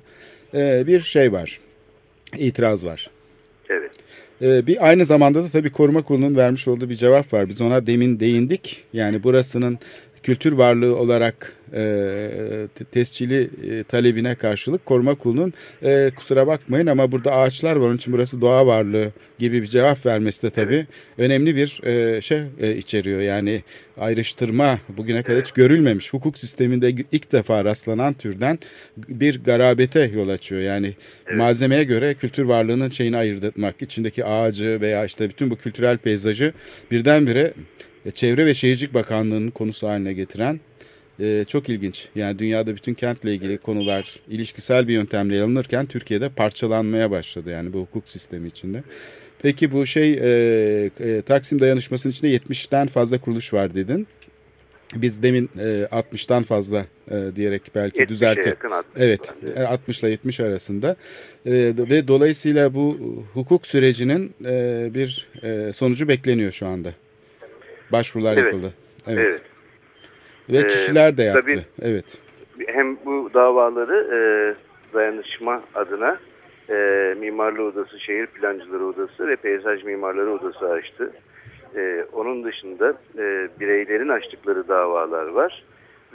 e, 0.54 0.88
bir 0.88 1.00
şey 1.00 1.32
var. 1.32 1.60
İtiraz 2.38 2.86
var. 2.86 3.10
Evet. 3.70 3.92
E, 4.42 4.68
bir 4.68 4.88
aynı 4.88 5.06
zamanda 5.06 5.44
da 5.44 5.50
tabii 5.50 5.72
koruma 5.72 6.02
kurulunun 6.02 6.36
vermiş 6.36 6.68
olduğu 6.68 6.90
bir 6.90 6.96
cevap 6.96 7.34
var. 7.34 7.50
Biz 7.50 7.62
ona 7.62 7.88
demin 7.88 8.20
değindik. 8.20 8.84
Yani 8.94 9.24
burasının 9.24 9.80
kültür 10.24 10.52
varlığı 10.52 10.96
olarak 10.96 11.54
e, 11.74 12.68
tescili 12.92 13.50
e, 13.70 13.84
talebine 13.84 14.36
karşılık 14.36 14.86
koruma 14.86 15.16
kurulunun 15.16 15.54
e, 15.84 16.12
kusura 16.16 16.48
bakmayın 16.48 16.88
ama 16.88 17.12
burada 17.12 17.32
ağaçlar 17.32 17.76
var 17.76 17.88
onun 17.88 17.98
için 17.98 18.14
burası 18.14 18.42
doğa 18.42 18.68
varlığı 18.68 19.12
gibi 19.40 19.62
bir 19.62 19.68
cevap 19.68 20.06
vermesi 20.06 20.44
de 20.44 20.50
tabii 20.50 20.76
evet. 20.76 20.88
önemli 21.18 21.56
bir 21.56 21.84
e, 21.84 22.22
şey 22.22 22.42
e, 22.60 22.76
içeriyor. 22.76 23.22
Yani 23.22 23.64
ayrıştırma 23.98 24.80
bugüne 24.98 25.24
kadar 25.24 25.42
hiç 25.42 25.52
görülmemiş 25.52 26.14
hukuk 26.14 26.38
sisteminde 26.38 26.90
ilk 27.12 27.32
defa 27.32 27.66
rastlanan 27.66 28.14
türden 28.14 28.60
bir 28.98 29.44
garabete 29.44 30.12
yol 30.16 30.30
açıyor. 30.30 30.62
Yani 30.62 30.94
evet. 31.28 31.38
malzemeye 31.38 31.84
göre 31.84 32.14
kültür 32.14 32.44
varlığının 32.44 32.90
şeyini 32.90 33.18
ayırt 33.18 33.44
etmek 33.44 33.82
içindeki 33.82 34.26
ağacı 34.26 34.82
veya 34.82 35.06
işte 35.06 35.30
bütün 35.30 35.50
bu 35.50 35.56
kültürel 35.56 35.98
peyzajı 35.98 36.54
birdenbire 36.92 37.54
Çevre 38.14 38.46
ve 38.46 38.54
Şehircilik 38.54 38.94
Bakanlığı'nın 38.94 39.52
konusu 39.52 39.88
haline 39.88 40.14
getiren 40.14 40.60
e, 41.20 41.46
çok 41.48 41.70
ilginç. 41.70 42.08
Yani 42.16 42.40
dünyada 42.40 42.76
bütün 42.76 42.94
kentle 42.94 43.34
ilgili 43.34 43.58
konular 43.58 44.20
ilişkisel 44.30 44.88
bir 44.88 44.94
yöntemle 44.94 45.42
alınırken 45.42 45.86
Türkiye'de 45.86 46.30
parçalanmaya 46.30 47.12
başladı 47.12 47.50
yani 47.50 47.74
bu 47.74 47.80
hukuk 47.80 48.10
sistemi 48.10 48.48
içinde. 48.48 48.84
Peki 49.42 49.72
bu 49.72 49.86
şey 49.86 50.14
e, 50.14 50.90
e, 51.00 51.22
Taksim 51.22 51.60
dayanışmasının 51.60 52.12
içinde 52.12 52.36
70'ten 52.36 52.88
fazla 52.88 53.18
kuruluş 53.18 53.54
var 53.54 53.76
dedin. 53.76 54.08
Biz 54.96 55.24
demin 55.24 55.50
e, 55.60 55.88
60'tan 55.92 56.44
fazla 56.44 56.86
e, 57.12 57.36
diyerek 57.36 57.62
belki 57.76 58.00
düzelttik. 58.10 58.46
Evet, 58.98 59.22
60 59.68 60.00
ile 60.00 60.10
70 60.10 60.40
arasında 60.40 60.96
e, 61.46 61.52
ve 61.78 62.08
dolayısıyla 62.08 62.74
bu 62.74 62.98
hukuk 63.34 63.68
sürecinin 63.68 64.34
e, 64.46 64.90
bir 64.94 65.28
e, 65.44 65.74
sonucu 65.74 66.08
bekleniyor 66.08 66.52
şu 66.52 66.68
anda. 66.68 66.94
Başvurular 67.92 68.38
evet. 68.38 68.46
yapıldı. 68.46 68.74
Evet. 69.08 69.26
evet. 69.30 69.42
Ve 70.50 70.58
ee, 70.58 70.68
kişiler 70.68 71.18
de 71.18 71.24
yaptı. 71.24 71.42
Tabii, 71.42 71.62
evet. 71.82 72.18
Hem 72.68 72.98
bu 73.06 73.30
davaları 73.34 74.08
e, 74.14 74.20
dayanışma 74.94 75.64
adına 75.76 76.18
e, 76.70 76.76
Mimarlı 77.20 77.64
Odası, 77.64 78.00
Şehir 78.00 78.26
Plancıları 78.26 78.86
Odası 78.86 79.28
ve 79.28 79.36
Peyzaj 79.36 79.84
Mimarları 79.84 80.32
Odası 80.32 80.70
açtı. 80.70 81.14
E, 81.76 82.06
onun 82.14 82.44
dışında 82.44 82.94
e, 83.18 83.48
bireylerin 83.60 84.10
açtıkları 84.10 84.68
davalar 84.68 85.28
var 85.28 85.64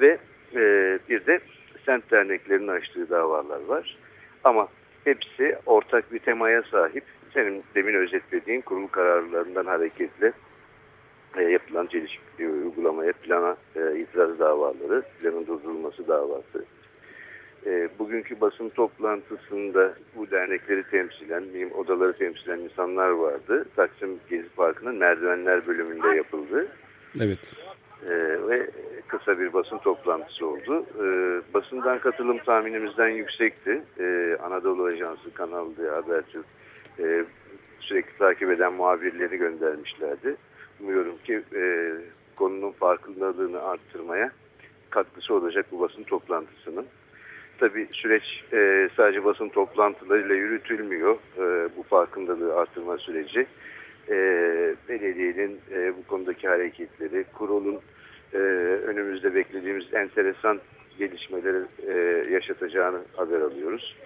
ve 0.00 0.18
e, 0.54 0.98
bir 1.08 1.26
de 1.26 1.40
sent 1.86 2.10
derneklerinin 2.10 2.68
açtığı 2.68 3.10
davalar 3.10 3.64
var. 3.64 3.96
Ama 4.44 4.68
hepsi 5.04 5.56
ortak 5.66 6.12
bir 6.12 6.18
temaya 6.18 6.62
sahip. 6.62 7.04
Senin 7.34 7.64
demin 7.74 7.94
özetlediğin 7.94 8.60
kurul 8.60 8.86
kararlarından 8.86 9.66
hareketle 9.66 10.32
e, 11.36 11.42
yapılan 11.42 11.86
çelişkili 11.86 12.48
uygulamaya, 12.48 13.12
plana 13.12 13.56
e, 13.76 13.98
itiraz 13.98 14.38
davaları, 14.38 15.02
planın 15.20 15.46
durdurulması 15.46 16.08
davası. 16.08 16.64
E, 17.66 17.88
bugünkü 17.98 18.40
basın 18.40 18.68
toplantısında 18.68 19.94
bu 20.16 20.30
dernekleri 20.30 20.82
temsilen, 20.90 21.42
mim 21.42 21.72
odaları 21.72 22.12
temsilen 22.12 22.58
insanlar 22.58 23.10
vardı. 23.10 23.66
Taksim 23.76 24.20
Gezi 24.30 24.48
Parkı'nın 24.48 24.96
merdivenler 24.96 25.66
bölümünde 25.66 26.08
yapıldı. 26.16 26.68
Evet. 27.20 27.52
E, 28.06 28.12
ve 28.48 28.70
kısa 29.08 29.38
bir 29.38 29.52
basın 29.52 29.78
toplantısı 29.78 30.46
oldu. 30.46 30.86
E, 30.98 31.06
basından 31.54 31.98
katılım 31.98 32.38
tahminimizden 32.38 33.08
yüksekti. 33.08 33.82
E, 33.98 34.36
Anadolu 34.42 34.84
Ajansı, 34.84 35.34
Kanal 35.34 35.66
D, 35.76 35.88
Habertürk 35.88 36.46
e, 36.98 37.24
sürekli 37.80 38.18
takip 38.18 38.50
eden 38.50 38.72
muhabirleri 38.72 39.36
göndermişlerdi 39.36 40.36
umuyorum 40.84 41.18
ki 41.24 41.42
e, 41.56 41.92
konunun 42.36 42.72
farkındalığını 42.72 43.62
arttırmaya 43.62 44.30
katkısı 44.90 45.34
olacak 45.34 45.66
bu 45.72 45.80
basın 45.80 46.02
toplantısının. 46.02 46.86
Tabi 47.58 47.88
süreç 47.92 48.22
e, 48.52 48.88
sadece 48.96 49.24
basın 49.24 49.48
toplantılarıyla 49.48 50.34
yürütülmüyor 50.34 51.14
e, 51.38 51.68
bu 51.76 51.82
farkındalığı 51.82 52.54
arttırma 52.56 52.98
süreci. 52.98 53.46
E, 54.08 54.16
belediyenin 54.88 55.60
e, 55.72 55.92
bu 55.96 56.06
konudaki 56.06 56.48
hareketleri, 56.48 57.24
kurulun 57.38 57.80
e, 58.32 58.38
önümüzde 58.86 59.34
beklediğimiz 59.34 59.94
enteresan 59.94 60.60
gelişmeleri 60.98 61.64
e, 61.88 61.92
yaşatacağını 62.32 62.98
haber 63.16 63.40
alıyoruz. 63.40 63.96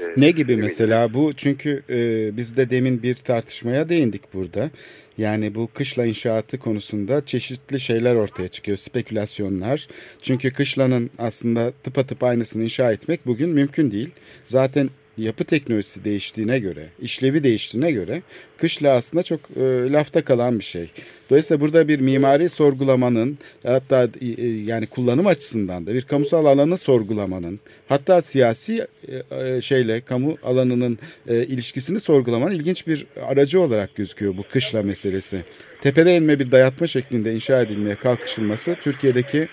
E, 0.00 0.04
Ne 0.16 0.30
gibi 0.30 0.56
mesela 0.56 1.14
bu? 1.14 1.32
Çünkü 1.36 1.82
e, 1.90 1.96
biz 2.36 2.56
de 2.56 2.70
demin 2.70 3.02
bir 3.02 3.14
tartışmaya 3.14 3.88
değindik 3.88 4.34
burada. 4.34 4.70
Yani 5.18 5.54
bu 5.54 5.68
kışla 5.74 6.06
inşaatı 6.06 6.58
konusunda 6.58 7.26
çeşitli 7.26 7.80
şeyler 7.80 8.14
ortaya 8.14 8.48
çıkıyor, 8.48 8.78
spekülasyonlar. 8.78 9.88
Çünkü 10.22 10.52
kışlanın 10.52 11.10
aslında 11.18 11.72
tıpatıp 11.82 12.22
aynısını 12.22 12.64
inşa 12.64 12.92
etmek 12.92 13.26
bugün 13.26 13.50
mümkün 13.50 13.90
değil. 13.90 14.10
Zaten 14.44 14.90
yapı 15.18 15.44
teknolojisi 15.44 16.04
değiştiğine 16.04 16.58
göre, 16.58 16.86
işlevi 17.02 17.44
değiştiğine 17.44 17.92
göre 17.92 18.22
kışla 18.56 18.90
aslında 18.90 19.22
çok 19.22 19.40
e, 19.56 19.92
lafta 19.92 20.24
kalan 20.24 20.58
bir 20.58 20.64
şey. 20.64 20.90
Dolayısıyla 21.30 21.60
burada 21.60 21.88
bir 21.88 22.00
mimari 22.00 22.48
sorgulamanın 22.48 23.38
hatta 23.62 24.08
e, 24.20 24.46
yani 24.46 24.86
kullanım 24.86 25.26
açısından 25.26 25.86
da 25.86 25.94
bir 25.94 26.02
kamusal 26.02 26.46
alanı 26.46 26.78
sorgulamanın 26.78 27.60
hatta 27.88 28.22
siyasi 28.22 28.86
e, 29.08 29.36
e, 29.44 29.60
şeyle 29.60 30.00
kamu 30.00 30.38
alanının 30.42 30.98
e, 31.28 31.44
ilişkisini 31.44 32.00
sorgulamanın 32.00 32.54
ilginç 32.54 32.86
bir 32.86 33.06
aracı 33.28 33.60
olarak 33.60 33.94
gözüküyor 33.94 34.36
bu 34.36 34.42
kışla 34.52 34.82
meselesi. 34.82 35.44
Tepede 35.82 36.16
inme 36.16 36.38
bir 36.38 36.50
dayatma 36.52 36.86
şeklinde 36.86 37.34
inşa 37.34 37.62
edilmeye 37.62 37.94
kalkışılması 37.94 38.76
Türkiye'deki 38.80 39.48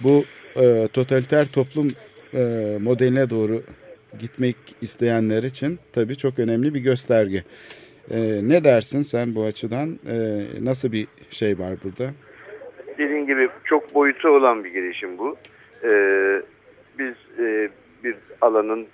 bu 0.00 0.24
e, 0.56 0.88
totaliter 0.92 1.46
toplum 1.46 1.90
e, 2.34 2.76
modeline 2.80 3.30
doğru 3.30 3.62
gitmek 4.18 4.56
isteyenler 4.80 5.42
için 5.42 5.78
tabii 5.92 6.16
çok 6.16 6.38
önemli 6.38 6.74
bir 6.74 6.80
gösterge. 6.80 7.42
Ee, 8.10 8.40
ne 8.42 8.64
dersin 8.64 9.02
sen 9.02 9.34
bu 9.34 9.44
açıdan? 9.44 9.98
Ee, 10.08 10.44
nasıl 10.60 10.92
bir 10.92 11.06
şey 11.30 11.58
var 11.58 11.74
burada? 11.84 12.10
Dediğin 12.98 13.26
gibi 13.26 13.48
çok 13.64 13.94
boyutu 13.94 14.28
olan 14.28 14.64
bir 14.64 14.72
girişim 14.72 15.18
bu. 15.18 15.36
Ee, 15.84 16.42
biz 16.98 17.14
e, 17.38 17.70
bir 18.04 18.16
alanın 18.40 18.86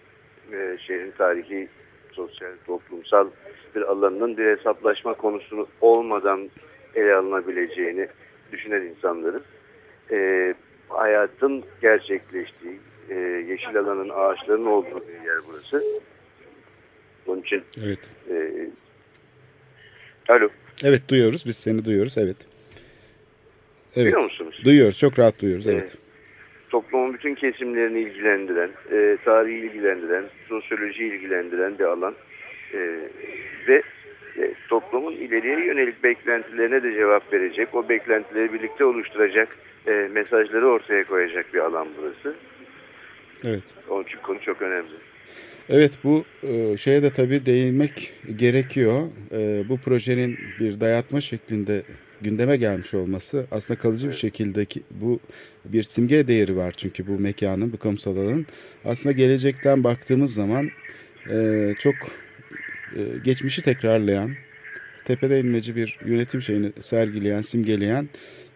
e, 0.53 0.79
şehrin 0.87 1.11
tarihi, 1.11 1.69
sosyal, 2.13 2.51
toplumsal 2.67 3.29
bir 3.75 3.83
alanının 3.83 4.37
bir 4.37 4.57
hesaplaşma 4.57 5.15
konusunu 5.15 5.67
olmadan 5.81 6.51
ele 6.95 7.15
alınabileceğini 7.15 8.09
düşünen 8.53 8.83
insanlarız. 8.83 9.43
Ee, 10.11 10.55
hayatın 10.89 11.65
gerçekleştiği, 11.83 12.81
e, 13.11 13.15
yeşil 13.49 13.79
alanın, 13.79 14.09
ağaçların 14.09 14.67
olduğu 14.67 15.03
bir 15.09 15.27
yer 15.27 15.39
burası. 15.49 15.85
Onun 17.27 17.41
için 17.41 17.63
Evet. 17.85 17.99
e, 18.31 18.67
alo, 20.29 20.49
Evet 20.85 21.03
duyuyoruz. 21.09 21.47
Biz 21.47 21.57
seni 21.57 21.85
duyuyoruz. 21.85 22.19
Evet. 22.19 22.37
Evet. 23.97 24.13
duyuyor 24.13 24.23
musunuz? 24.23 24.61
Duyuyoruz. 24.65 24.99
Çok 24.99 25.19
rahat 25.19 25.41
duyuyoruz. 25.41 25.67
Evet. 25.67 25.81
Evet. 25.81 25.97
toplumun 26.71 27.15
bütün 27.15 27.35
kesimlerini 27.35 28.01
ilgilendiren, 28.01 28.71
e, 28.93 29.17
tarihi 29.25 29.57
ilgilendiren, 29.57 30.25
sosyoloji 30.49 31.05
ilgilendiren 31.05 31.79
bir 31.79 31.85
alan. 31.85 32.15
E, 32.75 32.79
ve 33.69 33.83
e, 34.39 34.55
toplumun 34.69 35.13
ileriye 35.13 35.67
yönelik 35.67 36.05
beklentilerine 36.05 36.83
de 36.83 36.95
cevap 36.95 37.33
verecek, 37.33 37.75
o 37.75 37.89
beklentileri 37.89 38.53
birlikte 38.53 38.85
oluşturacak 38.85 39.57
e, 39.87 39.91
mesajları 39.91 40.69
ortaya 40.69 41.05
koyacak 41.05 41.55
bir 41.55 41.59
alan 41.59 41.89
burası. 41.99 42.37
Evet. 43.45 43.63
Onun 43.91 44.05
için 44.05 44.19
konu 44.23 44.41
çok 44.41 44.63
önemli. 44.63 44.91
Evet 45.69 45.93
bu 46.05 46.25
e, 46.43 46.77
şeye 46.77 47.03
de 47.03 47.11
tabii 47.11 47.47
değinmek 47.47 48.13
gerekiyor. 48.37 49.09
E, 49.33 49.69
bu 49.69 49.79
projenin 49.79 50.39
bir 50.61 50.81
dayatma 50.81 51.21
şeklinde 51.21 51.83
gündeme 52.21 52.57
gelmiş 52.57 52.95
olması 52.95 53.47
aslında 53.51 53.81
kalıcı 53.81 54.09
bir 54.09 54.13
şekildeki 54.13 54.83
bu 54.91 55.21
bir 55.65 55.83
simge 55.83 56.29
değeri 56.29 56.57
var 56.57 56.73
çünkü 56.77 57.07
bu 57.07 57.19
mekanın, 57.19 57.73
bu 57.73 57.79
kamusal 57.79 58.17
alanın. 58.17 58.47
Aslında 58.85 59.13
gelecekten 59.13 59.85
baktığımız 59.85 60.35
zaman 60.35 60.71
e, 61.31 61.75
çok 61.79 61.95
geçmişi 63.25 63.63
tekrarlayan, 63.63 64.31
tepede 65.05 65.41
inmeci 65.41 65.77
bir 65.77 65.99
yönetim 66.05 66.43
şeyini 66.43 66.73
sergileyen, 66.81 67.41
simgeleyen 67.41 68.09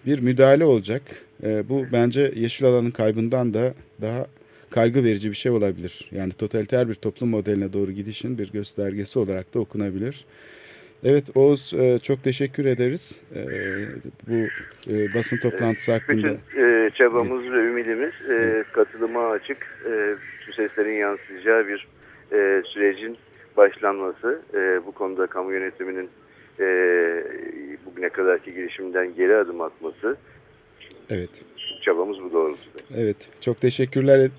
bir 0.06 0.18
müdahale 0.18 0.64
olacak. 0.64 1.02
Bu 1.42 1.86
bence 1.92 2.32
yeşil 2.36 2.66
alanın 2.66 2.90
kaybından 2.90 3.54
da 3.54 3.74
daha 4.00 4.26
kaygı 4.74 5.04
verici 5.04 5.30
bir 5.30 5.34
şey 5.36 5.52
olabilir. 5.52 6.10
Yani 6.10 6.32
totaliter 6.32 6.88
bir 6.88 6.94
toplum 6.94 7.28
modeline 7.28 7.72
doğru 7.72 7.92
gidişin 7.92 8.38
bir 8.38 8.52
göstergesi 8.52 9.18
olarak 9.18 9.54
da 9.54 9.58
okunabilir. 9.58 10.26
Evet 11.04 11.24
Oğuz 11.34 11.74
e, 11.74 11.98
çok 11.98 12.24
teşekkür 12.24 12.64
ederiz 12.64 13.20
e, 13.34 13.40
bu 14.28 14.34
e, 14.92 15.14
basın 15.14 15.36
toplantısı 15.36 15.92
hakkında. 15.92 16.26
Bütün 16.26 16.90
çabamız 16.90 17.42
ve 17.52 17.56
ümidimiz 17.56 18.12
katılıma 18.72 19.30
açık, 19.30 19.58
bütün 20.40 20.52
seslerin 20.52 20.98
yansıyacağı 20.98 21.68
bir 21.68 21.88
sürecin 22.64 23.16
başlanması. 23.56 24.42
Bu 24.86 24.92
konuda 24.92 25.26
kamu 25.26 25.52
yönetiminin 25.52 26.08
bugüne 27.86 28.08
kadarki 28.08 28.54
girişimden 28.54 29.14
geri 29.14 29.36
adım 29.36 29.60
atması. 29.60 30.16
Evet, 31.10 31.30
Çabamız 31.84 32.18
bu 32.18 32.32
doğrultuda. 32.32 32.78
evet 32.94 33.16
çok 33.40 33.60
teşekkürler. 33.60 34.30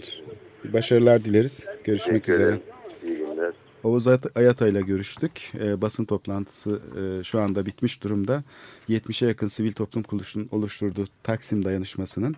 Başarılar 0.73 1.25
dileriz. 1.25 1.65
Görüşmek 1.83 2.23
Teşekkür 2.23 2.33
üzere. 2.33 2.47
ederim. 2.47 2.61
İyi 3.03 3.17
günler. 3.17 3.53
Oğuz 3.83 4.07
At- 4.07 4.37
Ayata 4.37 4.67
ile 4.67 4.81
görüştük. 4.81 5.51
E, 5.63 5.81
basın 5.81 6.05
toplantısı 6.05 6.79
e, 7.19 7.23
şu 7.23 7.39
anda 7.41 7.65
bitmiş 7.65 8.03
durumda. 8.03 8.43
70'e 8.89 9.27
yakın 9.27 9.47
sivil 9.47 9.71
toplum 9.73 10.03
kuruluşunun 10.03 10.47
oluşturduğu 10.51 11.05
Taksim 11.23 11.65
dayanışmasının 11.65 12.35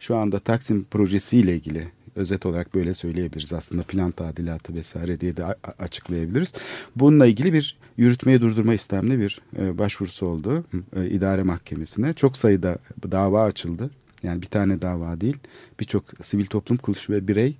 şu 0.00 0.16
anda 0.16 0.38
Taksim 0.38 0.84
projesiyle 0.84 1.54
ilgili 1.54 1.88
özet 2.16 2.46
olarak 2.46 2.74
böyle 2.74 2.94
söyleyebiliriz. 2.94 3.52
Aslında 3.52 3.82
plan 3.82 4.10
tadilatı 4.10 4.74
vesaire 4.74 5.20
diye 5.20 5.36
de 5.36 5.44
açıklayabiliriz. 5.78 6.52
Bununla 6.96 7.26
ilgili 7.26 7.52
bir 7.52 7.76
yürütmeye 7.96 8.40
durdurma 8.40 8.74
istemli 8.74 9.18
bir 9.18 9.40
e, 9.58 9.78
başvurusu 9.78 10.26
oldu 10.26 10.64
e, 10.96 11.06
idare 11.08 11.42
mahkemesine. 11.42 12.12
Çok 12.12 12.36
sayıda 12.36 12.78
dava 13.12 13.42
açıldı. 13.44 13.90
Yani 14.22 14.42
bir 14.42 14.46
tane 14.46 14.82
dava 14.82 15.20
değil. 15.20 15.36
Birçok 15.80 16.04
sivil 16.20 16.46
toplum 16.46 16.78
kuruluşu 16.78 17.12
ve 17.12 17.28
birey 17.28 17.56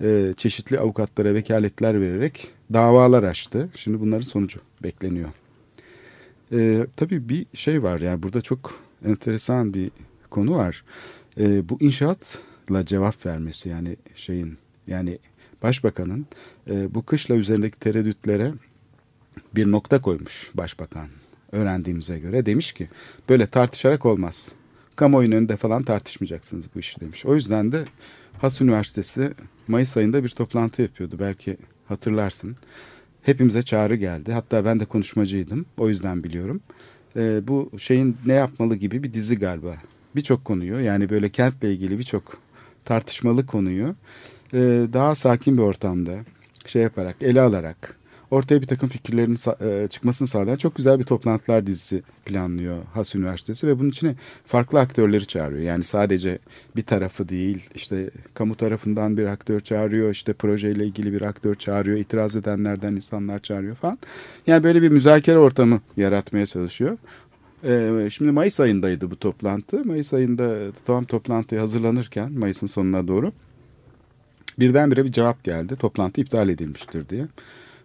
e, 0.00 0.34
çeşitli 0.36 0.78
avukatlara 0.78 1.34
vekaletler 1.34 2.00
vererek 2.00 2.48
davalar 2.72 3.22
açtı. 3.22 3.68
Şimdi 3.74 4.00
bunların 4.00 4.22
sonucu 4.22 4.60
bekleniyor. 4.82 5.28
E, 6.52 6.86
tabii 6.96 7.28
bir 7.28 7.46
şey 7.54 7.82
var 7.82 8.00
yani 8.00 8.22
burada 8.22 8.40
çok 8.40 8.80
enteresan 9.06 9.74
bir 9.74 9.90
konu 10.30 10.56
var. 10.56 10.84
E, 11.40 11.68
bu 11.68 11.78
inşaatla 11.80 12.86
cevap 12.86 13.26
vermesi 13.26 13.68
yani 13.68 13.96
şeyin 14.14 14.58
yani 14.86 15.18
başbakanın 15.62 16.26
e, 16.70 16.94
bu 16.94 17.02
kışla 17.02 17.34
üzerindeki 17.34 17.78
tereddütlere 17.78 18.52
bir 19.54 19.70
nokta 19.70 20.00
koymuş 20.00 20.50
başbakan 20.54 21.08
öğrendiğimize 21.52 22.18
göre 22.18 22.46
demiş 22.46 22.72
ki 22.72 22.88
böyle 23.28 23.46
tartışarak 23.46 24.06
olmaz. 24.06 24.52
Kamuoyunun 24.96 25.36
önünde 25.36 25.56
falan 25.56 25.82
tartışmayacaksınız 25.82 26.66
bu 26.74 26.78
işi 26.78 27.00
demiş. 27.00 27.26
O 27.26 27.34
yüzden 27.34 27.72
de 27.72 27.84
Has 28.38 28.60
Üniversitesi 28.60 29.32
Mayıs 29.68 29.96
ayında 29.96 30.24
bir 30.24 30.28
toplantı 30.28 30.82
yapıyordu 30.82 31.16
belki 31.18 31.56
hatırlarsın. 31.88 32.56
Hepimize 33.22 33.62
çağrı 33.62 33.96
geldi. 33.96 34.32
Hatta 34.32 34.64
ben 34.64 34.80
de 34.80 34.84
konuşmacıydım. 34.84 35.66
O 35.76 35.88
yüzden 35.88 36.24
biliyorum. 36.24 36.60
Ee, 37.16 37.48
bu 37.48 37.70
şeyin 37.78 38.16
ne 38.26 38.32
yapmalı 38.32 38.76
gibi 38.76 39.02
bir 39.02 39.12
dizi 39.12 39.38
galiba. 39.38 39.76
Birçok 40.16 40.44
konuyu 40.44 40.80
yani 40.80 41.10
böyle 41.10 41.28
kentle 41.28 41.72
ilgili 41.72 41.98
birçok 41.98 42.38
tartışmalı 42.84 43.46
konuyu 43.46 43.94
e, 44.52 44.58
daha 44.92 45.14
sakin 45.14 45.56
bir 45.58 45.62
ortamda 45.62 46.14
şey 46.66 46.82
yaparak, 46.82 47.16
ele 47.20 47.40
alarak 47.40 47.96
ortaya 48.30 48.62
bir 48.62 48.66
takım 48.66 48.88
fikirlerin 48.88 49.38
e, 49.64 49.88
çıkmasını 49.88 50.28
sağlayan 50.28 50.56
çok 50.56 50.74
güzel 50.74 50.98
bir 50.98 51.04
toplantılar 51.04 51.66
dizisi 51.66 52.02
planlıyor 52.24 52.78
Has 52.94 53.14
Üniversitesi 53.14 53.66
ve 53.66 53.78
bunun 53.78 53.90
içine 53.90 54.14
farklı 54.46 54.80
aktörleri 54.80 55.26
çağırıyor. 55.26 55.62
Yani 55.62 55.84
sadece 55.84 56.38
bir 56.76 56.82
tarafı 56.82 57.28
değil, 57.28 57.68
işte 57.74 58.10
kamu 58.34 58.56
tarafından 58.56 59.16
bir 59.16 59.26
aktör 59.26 59.60
çağırıyor, 59.60 60.10
işte 60.10 60.32
projeyle 60.32 60.84
ilgili 60.84 61.12
bir 61.12 61.22
aktör 61.22 61.54
çağırıyor, 61.54 61.98
itiraz 61.98 62.36
edenlerden 62.36 62.92
insanlar 62.92 63.38
çağırıyor 63.38 63.76
falan. 63.76 63.98
Yani 64.46 64.64
böyle 64.64 64.82
bir 64.82 64.88
müzakere 64.88 65.38
ortamı 65.38 65.80
yaratmaya 65.96 66.46
çalışıyor. 66.46 66.98
Ee, 67.64 68.08
şimdi 68.10 68.30
Mayıs 68.30 68.60
ayındaydı 68.60 69.10
bu 69.10 69.16
toplantı. 69.16 69.84
Mayıs 69.84 70.14
ayında 70.14 70.72
tam 70.86 71.04
toplantıya 71.04 71.62
hazırlanırken 71.62 72.32
Mayıs'ın 72.32 72.66
sonuna 72.66 73.08
doğru 73.08 73.32
birdenbire 74.58 75.04
bir 75.04 75.12
cevap 75.12 75.44
geldi. 75.44 75.76
Toplantı 75.76 76.20
iptal 76.20 76.48
edilmiştir 76.48 77.08
diye. 77.08 77.26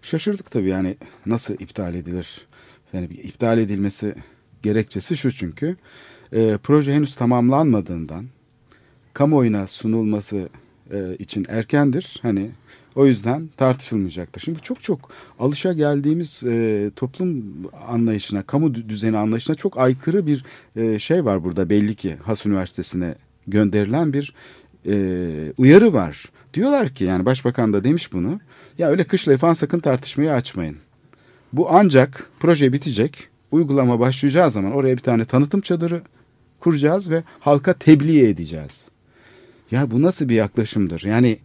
Şaşırdık 0.01 0.51
tabii 0.51 0.69
yani 0.69 0.97
nasıl 1.25 1.53
iptal 1.53 1.95
edilir? 1.95 2.47
Yani 2.93 3.05
iptal 3.05 3.57
edilmesi 3.57 4.15
gerekçesi 4.63 5.17
şu 5.17 5.31
çünkü 5.31 5.77
e, 6.33 6.57
proje 6.63 6.93
henüz 6.93 7.15
tamamlanmadığından 7.15 8.25
kamuoyuna 9.13 9.67
sunulması 9.67 10.49
e, 10.91 11.15
için 11.19 11.45
erkendir. 11.49 12.19
Hani 12.21 12.51
o 12.95 13.05
yüzden 13.05 13.49
tartışılmayacaktır. 13.57 14.41
Şimdi 14.41 14.59
çok 14.59 14.83
çok 14.83 15.11
alışa 15.39 15.73
geldiğimiz 15.73 16.43
e, 16.43 16.91
toplum 16.95 17.43
anlayışına, 17.87 18.43
kamu 18.43 18.75
düzeni 18.75 19.17
anlayışına 19.17 19.55
çok 19.55 19.77
aykırı 19.77 20.27
bir 20.27 20.45
e, 20.75 20.99
şey 20.99 21.25
var 21.25 21.43
burada 21.43 21.69
belli 21.69 21.95
ki 21.95 22.15
Has 22.23 22.45
Üniversitesi'ne 22.45 23.15
gönderilen 23.47 24.13
bir 24.13 24.33
e, 24.87 24.95
uyarı 25.57 25.93
var. 25.93 26.25
Diyorlar 26.53 26.89
ki 26.89 27.03
yani 27.03 27.25
başbakan 27.25 27.73
da 27.73 27.83
demiş 27.83 28.13
bunu. 28.13 28.39
Ya 28.79 28.89
öyle 28.89 29.03
kışlayı 29.03 29.37
falan 29.37 29.53
sakın 29.53 29.79
tartışmayı 29.79 30.31
açmayın. 30.31 30.77
Bu 31.53 31.67
ancak 31.69 32.29
proje 32.39 32.73
bitecek. 32.73 33.27
Uygulama 33.51 33.99
başlayacağı 33.99 34.51
zaman 34.51 34.71
oraya 34.71 34.97
bir 34.97 35.01
tane 35.01 35.25
tanıtım 35.25 35.61
çadırı 35.61 36.01
kuracağız 36.59 37.09
ve 37.09 37.23
halka 37.39 37.73
tebliğ 37.73 38.27
edeceğiz. 38.27 38.89
Ya 39.71 39.91
bu 39.91 40.01
nasıl 40.01 40.29
bir 40.29 40.35
yaklaşımdır? 40.35 41.03
Yani 41.05 41.39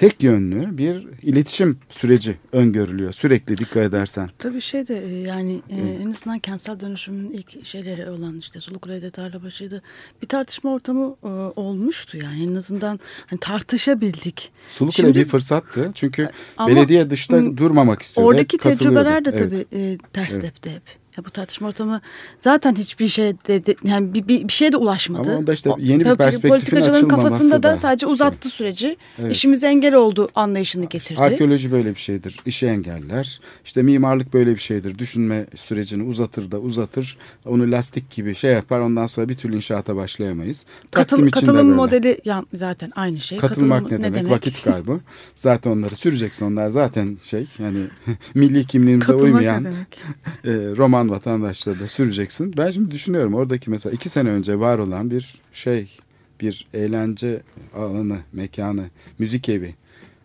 tek 0.00 0.22
yönlü 0.22 0.78
bir 0.78 1.06
iletişim 1.22 1.78
süreci 1.88 2.36
öngörülüyor 2.52 3.12
sürekli 3.12 3.58
dikkat 3.58 3.76
edersen. 3.76 4.30
Tabii 4.38 4.60
şey 4.60 4.88
de 4.88 5.04
e, 5.04 5.18
yani 5.18 5.60
e, 5.70 5.76
en 6.02 6.10
azından 6.10 6.38
kentsel 6.38 6.80
dönüşümün 6.80 7.32
ilk 7.32 7.66
şeyleri 7.66 8.10
olan 8.10 8.38
işte 8.38 8.60
Sulukule'de 8.60 9.10
Tarlabaşı'ydı 9.10 9.82
bir 10.22 10.28
tartışma 10.28 10.72
ortamı 10.72 11.16
e, 11.24 11.28
olmuştu 11.60 12.18
yani 12.18 12.44
en 12.44 12.54
azından 12.54 13.00
hani 13.26 13.40
tartışabildik. 13.40 14.52
Sulukule 14.70 15.06
Şimdi- 15.06 15.18
bir 15.18 15.24
fırsattı 15.24 15.90
çünkü 15.94 16.28
Ama, 16.56 16.68
belediye 16.68 17.10
dışta 17.10 17.56
durmamak 17.56 18.02
istiyordu. 18.02 18.28
Oradaki 18.30 18.58
tecrübeler 18.58 19.24
de 19.24 19.30
Evet. 19.34 19.38
tabii 19.38 19.80
e, 19.82 19.98
ters 20.12 20.32
Evet. 20.32 20.42
tepti 20.42 20.70
hep. 20.70 20.82
Ya 21.20 21.24
bu 21.24 21.30
tartışma 21.30 21.68
ortamı 21.68 22.00
zaten 22.40 22.74
hiçbir 22.74 23.08
şey 23.08 23.32
de, 23.48 23.66
de- 23.66 23.74
yani 23.84 24.14
bir, 24.14 24.28
bir, 24.28 24.48
bir 24.48 24.52
şeye 24.52 24.72
de 24.72 24.76
ulaşmadı. 24.76 25.30
Ama 25.30 25.38
onda 25.38 25.52
işte 25.52 25.70
O- 25.70 25.76
yeni 25.78 26.00
bir 26.00 26.04
tabii 26.04 26.16
perspektifin 26.18 26.48
politikacıların 26.48 27.08
kafasında 27.08 27.62
da, 27.62 27.62
da- 27.62 27.76
sadece 27.76 28.06
uzattı 28.06 28.48
süreci. 28.48 28.96
Evet. 29.18 29.36
İşimize 29.36 29.66
engel 29.66 29.94
oldu 29.94 30.28
anlayışını 30.34 30.84
getirdi. 30.84 31.20
Arkeoloji 31.20 31.72
böyle 31.72 31.90
bir 31.94 32.00
şeydir. 32.00 32.36
İşi 32.46 32.66
engeller. 32.66 33.40
İşte 33.64 33.82
mimarlık 33.82 34.34
böyle 34.34 34.54
bir 34.54 34.60
şeydir. 34.60 34.98
Düşünme 34.98 35.46
sürecini 35.56 36.02
uzatır 36.02 36.50
da 36.50 36.58
uzatır. 36.58 37.18
Onu 37.46 37.70
lastik 37.70 38.10
gibi 38.10 38.34
şey 38.34 38.52
yapar. 38.52 38.80
Ondan 38.80 39.06
sonra 39.06 39.28
bir 39.28 39.34
türlü 39.34 39.56
inşaata 39.56 39.96
başlayamayız. 39.96 40.66
Katıl- 40.90 40.92
Taksim 40.92 41.26
de 41.26 41.30
katılım 41.30 41.56
böyle. 41.66 41.76
modeli 41.76 42.20
ya, 42.24 42.44
zaten 42.54 42.92
aynı 42.96 43.20
şey. 43.20 43.38
Katılmak 43.38 43.82
Katılım 43.82 44.02
ne 44.02 44.14
demek? 44.14 44.32
Vakit 44.32 44.62
kaybı. 44.64 45.00
zaten 45.36 45.70
onları 45.70 45.96
süreceksin. 45.96 46.46
Onlar 46.46 46.70
zaten 46.70 47.18
şey 47.22 47.46
yani 47.58 47.78
milli 48.34 48.64
kimliğimize 48.66 49.06
Katılmak 49.06 49.24
uymayan 49.24 49.64
ne 49.64 49.68
demek? 49.72 49.98
e, 50.44 50.76
roman 50.76 51.09
vatandaşları 51.10 51.80
da 51.80 51.88
süreceksin. 51.88 52.54
Ben 52.56 52.70
şimdi 52.70 52.90
düşünüyorum 52.90 53.34
oradaki 53.34 53.70
mesela 53.70 53.92
iki 53.92 54.08
sene 54.08 54.30
önce 54.30 54.58
var 54.58 54.78
olan 54.78 55.10
bir 55.10 55.40
şey, 55.52 55.98
bir 56.40 56.66
eğlence 56.74 57.42
alanı, 57.74 58.18
mekanı, 58.32 58.84
müzik 59.18 59.48
evi. 59.48 59.74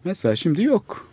Mesela 0.04 0.36
şimdi 0.36 0.64
yok. 0.64 1.08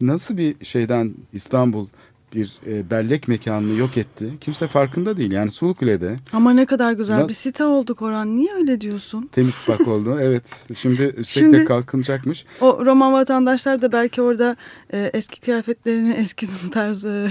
Nasıl 0.00 0.36
bir 0.36 0.64
şeyden 0.64 1.14
İstanbul 1.32 1.86
bir 2.34 2.52
e, 2.66 2.90
bellek 2.90 3.28
mekanını 3.28 3.78
yok 3.78 3.96
etti? 3.96 4.30
Kimse 4.40 4.66
farkında 4.66 5.16
değil. 5.16 5.30
Yani 5.30 5.50
Sulukule'de 5.50 6.16
Ama 6.32 6.52
ne 6.52 6.64
kadar 6.66 6.92
güzel 6.92 7.18
Na- 7.18 7.28
bir 7.28 7.34
site 7.34 7.64
olduk 7.64 8.02
Orhan. 8.02 8.36
Niye 8.36 8.54
öyle 8.54 8.80
diyorsun? 8.80 9.28
temiz 9.32 9.66
park 9.66 9.88
oldu. 9.88 10.18
Evet. 10.22 10.66
Şimdi 10.74 11.02
üstelik 11.02 11.26
Şimdi- 11.26 11.58
de 11.58 11.64
kalkınacakmış. 11.64 12.44
O 12.60 12.86
Roman 12.86 13.12
vatandaşlar 13.12 13.82
da 13.82 13.92
belki 13.92 14.22
orada 14.22 14.56
e, 14.92 15.10
eski 15.14 15.40
kıyafetlerini, 15.40 16.12
eski 16.12 16.46
tarzı 16.70 17.28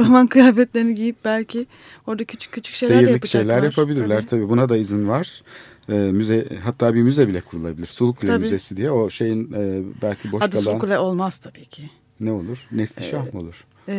Roman 0.00 0.26
kıyafetlerini 0.26 0.94
giyip 0.94 1.16
belki 1.24 1.66
orada 2.06 2.24
küçük 2.24 2.52
küçük 2.52 2.74
şeyler 2.74 2.94
Seyirlik 2.94 3.12
yapacaklar. 3.14 3.40
şeyler 3.54 3.62
yapabilirler 3.62 4.16
Tabii. 4.20 4.26
tabii. 4.26 4.48
Buna 4.48 4.68
da 4.68 4.76
izin 4.76 5.08
var. 5.08 5.42
E, 5.88 5.92
müze 5.94 6.48
hatta 6.64 6.94
bir 6.94 7.02
müze 7.02 7.28
bile 7.28 7.40
kurulabilir. 7.40 7.86
Sulukule 7.86 8.26
Tabii. 8.30 8.38
Müzesi 8.42 8.76
diye 8.76 8.90
o 8.90 9.10
şeyin 9.10 9.52
e, 9.52 9.82
belki 10.02 10.32
boş 10.32 10.42
Adı 10.42 10.50
kalan 10.50 10.62
Sulukule 10.64 10.98
olmaz 10.98 11.38
tabii 11.38 11.64
ki. 11.66 11.90
ne 12.20 12.32
olur? 12.32 12.66
Neslişah 12.72 13.32
mı 13.34 13.40
olur? 13.40 13.64
E, 13.88 13.92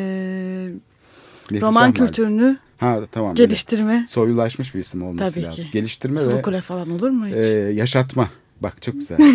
roman 1.51 1.73
Mahallesi. 1.73 1.93
kültürünü 2.05 2.57
Ha 2.77 2.99
tamam. 3.11 3.35
geliştirme. 3.35 4.03
Soyulaşmış 4.09 4.75
bir 4.75 4.79
isim 4.79 5.03
olması 5.03 5.33
Tabii 5.35 5.45
lazım. 5.45 5.63
ki. 5.63 5.71
Geliştirme 5.71 6.19
ve 6.19 6.23
Sulukule 6.23 6.61
falan 6.61 6.89
olur 6.89 7.09
mu 7.09 7.27
hiç? 7.27 7.35
e, 7.35 7.39
yaşatma. 7.75 8.29
Bak 8.61 8.81
çok 8.81 8.93
güzel. 8.95 9.17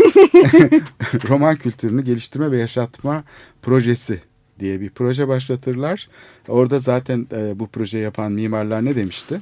Roman 1.29 1.57
kültürünü 1.57 2.03
geliştirme 2.05 2.51
ve 2.51 2.57
yaşatma 2.57 3.25
projesi 3.63 4.21
diye 4.61 4.81
bir 4.81 4.91
proje 4.91 5.29
başlatırlar. 5.29 6.09
Orada 6.49 6.81
zaten 6.81 7.27
e, 7.33 7.59
bu 7.59 7.67
projeyi 7.69 8.05
yapan 8.05 8.33
mimarlar 8.33 8.85
ne 8.85 8.97
demişti? 8.97 9.41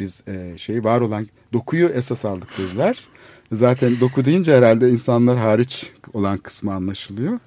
Biz 0.00 0.22
e, 0.28 0.58
şeyi 0.58 0.84
var 0.84 1.00
olan 1.00 1.26
dokuyu 1.52 1.88
esas 1.88 2.24
aldık 2.24 2.48
dediler. 2.58 2.98
Zaten 3.52 4.00
doku 4.00 4.24
deyince 4.24 4.56
herhalde 4.56 4.90
insanlar 4.90 5.38
hariç 5.38 5.90
olan 6.12 6.38
kısmı 6.38 6.72
anlaşılıyor. 6.74 7.38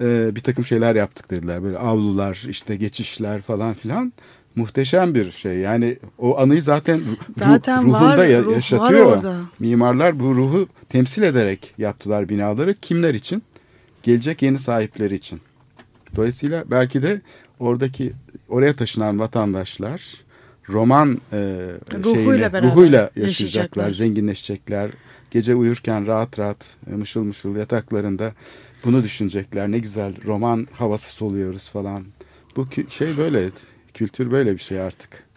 E, 0.00 0.36
bir 0.36 0.40
takım 0.40 0.64
şeyler 0.64 0.94
yaptık 0.94 1.30
dediler. 1.30 1.62
Böyle 1.62 1.78
avlular, 1.78 2.44
işte 2.48 2.76
geçişler 2.76 3.42
falan 3.42 3.74
filan. 3.74 4.12
Muhteşem 4.56 5.14
bir 5.14 5.30
şey. 5.32 5.58
Yani 5.58 5.96
o 6.18 6.38
anıyı 6.38 6.62
zaten, 6.62 6.98
ruh- 6.98 7.38
Zaten 7.38 7.82
ruhunda 7.82 8.00
var, 8.00 8.16
ruh 8.16 8.46
var 8.46 8.54
yaşatıyor. 8.54 9.06
orada. 9.06 9.36
Mimarlar 9.58 10.20
bu 10.20 10.34
ruhu 10.34 10.68
temsil 10.88 11.22
ederek 11.22 11.74
yaptılar 11.78 12.28
binaları. 12.28 12.74
Kimler 12.82 13.14
için? 13.14 13.42
Gelecek 14.02 14.42
yeni 14.42 14.58
sahipleri 14.58 15.14
için. 15.14 15.40
Dolayısıyla 16.16 16.64
belki 16.70 17.02
de 17.02 17.20
oradaki 17.58 18.12
oraya 18.48 18.72
taşınan 18.76 19.18
vatandaşlar 19.18 20.02
roman 20.68 21.18
e, 21.32 21.36
Ruhuyla 22.04 22.52
beraber 22.52 22.62
ruhuyla 22.62 22.98
yaşayacaklar, 22.98 23.24
yaşayacaklar. 23.26 23.90
zenginleşecekler. 23.90 24.90
Gece 25.30 25.54
uyurken 25.54 26.06
rahat 26.06 26.38
rahat 26.38 26.56
e, 26.90 26.94
mışıl 26.94 27.22
mışıl 27.24 27.56
yataklarında 27.56 28.32
bunu 28.84 29.04
düşünecekler. 29.04 29.70
Ne 29.70 29.78
güzel 29.78 30.24
roman 30.24 30.68
havası 30.72 31.12
soluyoruz 31.12 31.68
falan. 31.68 32.04
Bu 32.56 32.66
şey 32.90 33.16
böyle, 33.16 33.50
kültür 33.94 34.30
böyle 34.30 34.52
bir 34.52 34.58
şey 34.58 34.80
artık. 34.80 35.27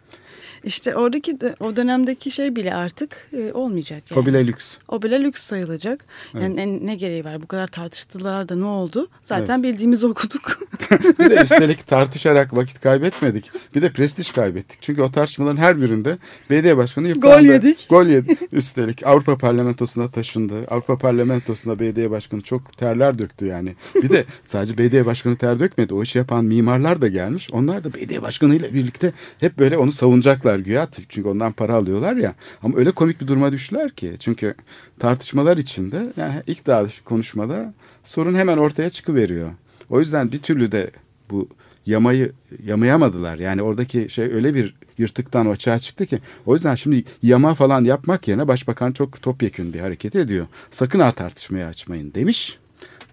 İşte 0.64 0.96
oradaki 0.96 1.42
de, 1.42 1.56
o 1.60 1.76
dönemdeki 1.76 2.32
şey 2.32 2.56
bile 2.56 2.74
artık 2.76 3.30
e, 3.38 3.54
olmayacak. 3.54 4.04
Yani. 4.12 4.22
O 4.22 4.26
bile 4.26 4.48
lüks. 4.48 4.78
O 4.88 5.02
bile 5.02 5.24
lüks 5.24 5.44
sayılacak. 5.44 6.06
Yani 6.34 6.62
en- 6.62 6.88
ne 6.88 6.96
gereği 6.96 7.26
var? 7.26 7.42
Bu 7.42 7.48
kadar 7.48 7.68
tartıştılar 7.68 8.50
da 8.50 8.56
ne 8.56 8.66
oldu? 8.66 9.08
Zaten 9.24 9.60
Evet. 9.60 9.74
bildiğimizi 9.74 10.06
okuduk. 10.06 10.60
Bir 11.20 11.30
de 11.30 11.42
üstelik 11.44 11.88
tartışarak 11.88 12.56
vakit 12.56 12.80
kaybetmedik. 12.82 13.52
Bir 13.76 13.82
de 13.82 13.92
prestij 13.94 14.32
kaybettik. 14.32 14.78
Çünkü 14.82 15.02
o 15.02 15.12
tartışmaların 15.12 15.58
her 15.58 15.82
birinde 15.82 16.18
belediye 16.50 16.78
başkanı 16.78 17.08
yıprandı. 17.08 17.36
Gol 17.38 17.54
yedik. 17.54 17.88
Gol 17.90 18.06
yedi. 18.06 18.36
Üstelik 18.52 19.08
Avrupa 19.08 19.38
Parlamentosu'na 19.38 20.12
taşındı. 20.12 20.54
Avrupa 20.68 20.98
Parlamentosu'nda 20.98 21.80
belediye 21.80 22.12
başkanı 22.12 22.42
çok 22.42 22.78
terler 22.78 23.20
döktü 23.20 23.46
yani. 23.46 23.76
Bir 23.96 24.10
de 24.10 24.26
sadece 24.46 24.78
belediye 24.78 25.06
başkanı 25.06 25.36
ter 25.36 25.60
dökmedi. 25.60 25.94
O 25.94 26.04
işi 26.04 26.18
yapan 26.18 26.46
mimarlar 26.46 27.02
da 27.02 27.08
gelmiş. 27.08 27.50
Onlar 27.52 27.84
da 27.84 27.94
belediye 27.94 28.22
başkanıyla 28.22 28.74
birlikte 28.74 29.14
hep 29.40 29.58
böyle 29.60 29.78
onu 29.78 29.92
savunacaklar 29.92 30.51
güya. 30.60 30.88
Çünkü 31.10 31.30
ondan 31.30 31.52
para 31.52 31.76
alıyorlar 31.76 32.16
ya. 32.16 32.36
Ama 32.64 32.78
öyle 32.78 32.92
komik 32.92 33.22
bir 33.22 33.28
duruma 33.28 33.52
düştüler 33.52 33.92
ki. 33.92 34.16
Çünkü 34.20 34.56
tartışmalar 35.00 35.58
içinde 35.58 36.14
yani 36.18 36.34
ilk 36.48 36.68
daha 36.68 36.86
konuşmada 37.06 37.74
sorun 38.04 38.36
hemen 38.36 38.58
ortaya 38.58 38.90
çıkıveriyor. 38.90 39.50
O 39.90 40.00
yüzden 40.00 40.32
bir 40.32 40.40
türlü 40.40 40.72
de 40.72 40.92
bu 41.30 41.48
yamayı 41.86 42.32
yamayamadılar. 42.64 43.38
Yani 43.38 43.62
oradaki 43.62 44.10
şey 44.10 44.26
öyle 44.26 44.56
bir 44.56 44.76
yırtıktan 44.98 45.46
açığa 45.46 45.80
çıktı 45.80 46.06
ki. 46.06 46.20
O 46.46 46.54
yüzden 46.54 46.76
şimdi 46.76 47.04
yama 47.24 47.56
falan 47.56 47.84
yapmak 47.84 48.28
yerine 48.28 48.48
başbakan 48.48 48.92
çok 48.92 49.22
topyekün 49.22 49.74
bir 49.74 49.80
hareket 49.80 50.16
ediyor. 50.16 50.48
Sakın 50.72 51.00
ha 51.00 51.12
tartışmaya 51.12 51.68
açmayın 51.68 52.14
demiş. 52.14 52.58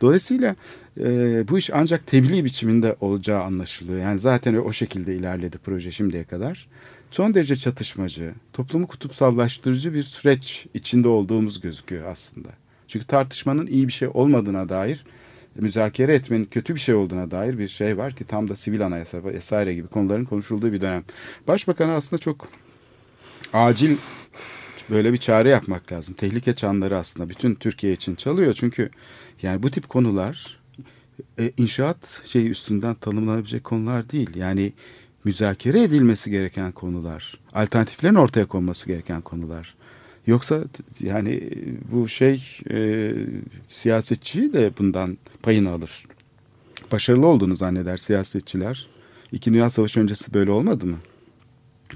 Dolayısıyla 0.00 0.56
e, 1.00 1.44
bu 1.48 1.58
iş 1.58 1.70
ancak 1.74 2.06
tebliğ 2.06 2.44
biçiminde 2.44 2.96
olacağı 3.00 3.42
anlaşılıyor. 3.42 4.00
Yani 4.00 4.18
zaten 4.18 4.54
o 4.54 4.72
şekilde 4.72 5.14
ilerledi 5.14 5.58
proje 5.58 5.90
şimdiye 5.90 6.24
kadar. 6.24 6.68
Son 7.10 7.34
derece 7.34 7.56
çatışmacı, 7.56 8.34
toplumu 8.52 8.86
kutupsallaştırıcı 8.86 9.94
bir 9.94 10.02
süreç 10.02 10.66
içinde 10.74 11.08
olduğumuz 11.08 11.60
gözüküyor 11.60 12.06
aslında. 12.06 12.48
Çünkü 12.88 13.06
tartışmanın 13.06 13.66
iyi 13.66 13.88
bir 13.88 13.92
şey 13.92 14.08
olmadığına 14.14 14.68
dair 14.68 15.04
müzakere 15.60 16.14
etmenin 16.14 16.44
kötü 16.44 16.74
bir 16.74 16.80
şey 16.80 16.94
olduğuna 16.94 17.30
dair 17.30 17.58
bir 17.58 17.68
şey 17.68 17.98
var 17.98 18.16
ki 18.16 18.24
tam 18.24 18.48
da 18.48 18.56
sivil 18.56 18.86
anayasa 18.86 19.24
vesaire 19.24 19.74
gibi 19.74 19.88
konuların 19.88 20.24
konuşulduğu 20.24 20.72
bir 20.72 20.80
dönem. 20.80 21.04
Başbakanı 21.48 21.92
aslında 21.92 22.20
çok 22.20 22.48
acil 23.52 23.96
böyle 24.90 25.12
bir 25.12 25.18
çare 25.18 25.48
yapmak 25.48 25.92
lazım. 25.92 26.14
Tehlike 26.14 26.54
çanları 26.54 26.96
aslında 26.96 27.28
bütün 27.28 27.54
Türkiye 27.54 27.92
için 27.92 28.14
çalıyor. 28.14 28.54
Çünkü 28.54 28.90
yani 29.42 29.62
bu 29.62 29.70
tip 29.70 29.88
konular 29.88 30.60
e, 31.38 31.52
inşaat 31.56 32.22
şeyi 32.24 32.50
üstünden 32.50 32.94
tanımlanabilecek 32.94 33.64
konular 33.64 34.10
değil. 34.10 34.30
Yani 34.36 34.72
müzakere 35.28 35.82
edilmesi 35.82 36.30
gereken 36.30 36.72
konular. 36.72 37.38
Alternatiflerin 37.54 38.14
ortaya 38.14 38.46
konması 38.46 38.86
gereken 38.86 39.20
konular. 39.20 39.74
Yoksa 40.26 40.60
yani 41.00 41.30
e, 41.30 41.50
bu 41.92 42.08
şey 42.08 42.44
e, 42.70 43.12
siyasetçi 43.68 44.52
de 44.52 44.70
bundan 44.78 45.18
payını 45.42 45.70
alır. 45.70 46.06
Başarılı 46.92 47.26
olduğunu 47.26 47.56
zanneder 47.56 47.96
siyasetçiler. 47.96 48.86
İki 49.32 49.52
Dünya 49.52 49.70
Savaşı 49.70 50.00
öncesi 50.00 50.34
böyle 50.34 50.50
olmadı 50.50 50.86
mı? 50.86 50.96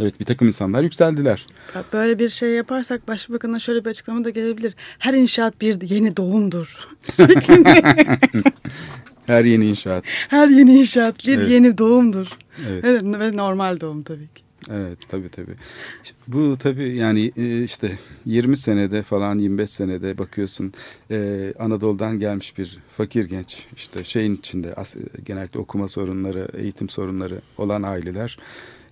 Evet 0.00 0.20
bir 0.20 0.24
takım 0.24 0.48
insanlar 0.48 0.82
yükseldiler. 0.82 1.46
Böyle 1.92 2.18
bir 2.18 2.28
şey 2.28 2.50
yaparsak 2.50 3.08
başbakan'a 3.08 3.58
şöyle 3.58 3.84
bir 3.84 3.90
açıklama 3.90 4.24
da 4.24 4.30
gelebilir. 4.30 4.74
Her 4.98 5.14
inşaat 5.14 5.60
bir 5.60 5.80
yeni 5.80 6.16
doğumdur. 6.16 6.88
Her 9.26 9.44
yeni 9.44 9.66
inşaat. 9.66 10.04
Her 10.28 10.48
yeni 10.48 10.78
inşaat 10.78 11.26
bir 11.26 11.38
Evet. 11.38 11.50
yeni 11.50 11.78
doğumdur. 11.78 12.26
Evet. 12.68 12.84
Evet. 12.84 13.02
Ve 13.04 13.36
normal 13.36 13.80
doğum 13.80 14.02
tabii 14.02 14.28
ki. 14.34 14.42
Evet 14.70 14.98
tabii 15.08 15.28
tabii. 15.28 15.54
Bu 16.26 16.56
tabii 16.58 16.94
yani 16.96 17.32
e, 17.36 17.62
işte 17.62 17.98
20 18.26 18.56
senede 18.56 19.02
falan 19.02 19.38
25 19.38 19.70
senede 19.70 20.18
bakıyorsun 20.18 20.72
e, 21.10 21.52
Anadolu'dan 21.58 22.18
gelmiş 22.18 22.58
bir 22.58 22.78
fakir 22.96 23.24
genç 23.24 23.66
işte 23.76 24.04
şeyin 24.04 24.36
içinde 24.36 24.74
genellikle 25.24 25.60
okuma 25.60 25.88
sorunları, 25.88 26.48
eğitim 26.58 26.88
sorunları 26.88 27.40
olan 27.58 27.82
aileler 27.82 28.38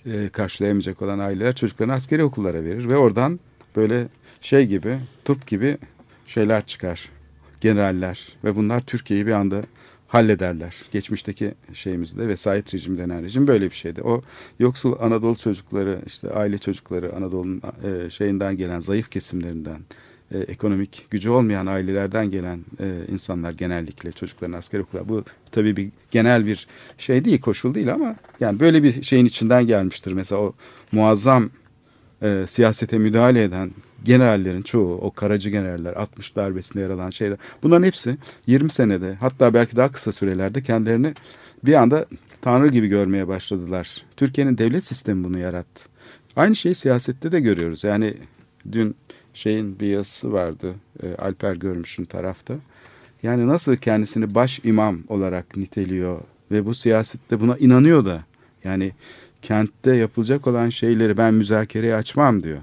e, 0.06 0.28
karşılayamayacak 0.28 1.02
olan 1.02 1.18
aileler 1.18 1.54
çocuklarını 1.54 1.92
askeri 1.92 2.24
okullara 2.24 2.64
verir 2.64 2.88
ve 2.88 2.96
oradan 2.96 3.40
böyle 3.76 4.08
şey 4.40 4.66
gibi 4.66 4.98
turp 5.24 5.46
gibi 5.46 5.78
şeyler 6.26 6.66
çıkar 6.66 7.08
generaller 7.60 8.28
ve 8.44 8.56
bunlar 8.56 8.80
Türkiye'yi 8.80 9.26
bir 9.26 9.32
anda 9.32 9.62
hallederler. 10.10 10.74
Geçmişteki 10.92 11.54
şeyimizde 11.72 12.28
vesayet 12.28 12.74
rejim 12.74 12.98
denen 12.98 13.22
rejim 13.22 13.46
böyle 13.46 13.64
bir 13.64 13.74
şeydi. 13.74 14.02
O 14.02 14.22
yoksul 14.58 14.96
Anadolu 15.00 15.36
çocukları 15.36 15.98
işte 16.06 16.30
aile 16.30 16.58
çocukları 16.58 17.16
Anadolu'nun 17.16 17.62
e, 17.84 18.10
şeyinden 18.10 18.56
gelen 18.56 18.80
zayıf 18.80 19.10
kesimlerinden 19.10 19.80
e, 20.34 20.38
ekonomik 20.38 21.06
gücü 21.10 21.30
olmayan 21.30 21.66
ailelerden 21.66 22.30
gelen 22.30 22.64
e, 22.80 23.12
insanlar 23.12 23.52
genellikle 23.52 24.12
çocukların 24.12 24.52
asker 24.52 24.78
okula. 24.78 25.08
Bu 25.08 25.24
tabii 25.52 25.76
bir 25.76 25.88
genel 26.10 26.46
bir 26.46 26.66
şey 26.98 27.24
değil 27.24 27.40
koşul 27.40 27.74
değil 27.74 27.94
ama 27.94 28.16
yani 28.40 28.60
böyle 28.60 28.82
bir 28.82 29.02
şeyin 29.02 29.26
içinden 29.26 29.66
gelmiştir. 29.66 30.12
Mesela 30.12 30.40
o 30.40 30.54
muazzam 30.92 31.50
e, 32.22 32.44
siyasete 32.48 32.98
müdahale 32.98 33.42
eden 33.42 33.70
generallerin 34.04 34.62
çoğu 34.62 34.98
o 34.98 35.10
karacı 35.10 35.50
generaller 35.50 35.92
60 35.92 36.36
darbesinde 36.36 36.82
yer 36.82 36.90
alan 36.90 37.10
şeyler 37.10 37.38
bunların 37.62 37.86
hepsi 37.86 38.16
20 38.46 38.72
senede 38.72 39.14
hatta 39.20 39.54
belki 39.54 39.76
daha 39.76 39.92
kısa 39.92 40.12
sürelerde 40.12 40.62
kendilerini 40.62 41.14
bir 41.64 41.74
anda 41.74 42.06
tanrı 42.42 42.68
gibi 42.68 42.86
görmeye 42.86 43.28
başladılar. 43.28 44.02
Türkiye'nin 44.16 44.58
devlet 44.58 44.84
sistemi 44.84 45.24
bunu 45.24 45.38
yarattı. 45.38 45.84
Aynı 46.36 46.56
şeyi 46.56 46.74
siyasette 46.74 47.32
de 47.32 47.40
görüyoruz. 47.40 47.84
Yani 47.84 48.14
dün 48.72 48.96
şeyin 49.34 49.80
bir 49.80 49.86
yazısı 49.86 50.32
vardı 50.32 50.74
e, 51.02 51.14
Alper 51.14 51.54
Görmüş'ün 51.54 52.04
tarafta. 52.04 52.54
Yani 53.22 53.48
nasıl 53.48 53.76
kendisini 53.76 54.34
baş 54.34 54.60
imam 54.64 54.98
olarak 55.08 55.56
niteliyor 55.56 56.20
ve 56.50 56.66
bu 56.66 56.74
siyasette 56.74 57.40
buna 57.40 57.56
inanıyor 57.56 58.04
da 58.04 58.24
yani 58.64 58.92
kentte 59.42 59.96
yapılacak 59.96 60.46
olan 60.46 60.68
şeyleri 60.68 61.16
ben 61.16 61.34
müzakereye 61.34 61.94
açmam 61.94 62.42
diyor. 62.42 62.58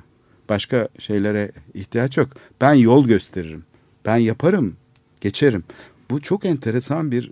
Başka 0.50 0.88
şeylere 1.00 1.52
ihtiyaç 1.74 2.18
yok. 2.18 2.30
Ben 2.62 2.74
yol 2.74 3.08
gösteririm. 3.08 3.64
Ben 4.06 4.18
yaparım, 4.18 4.76
geçerim. 5.22 5.64
Bu 6.10 6.22
çok 6.22 6.46
enteresan 6.46 7.12
bir 7.12 7.32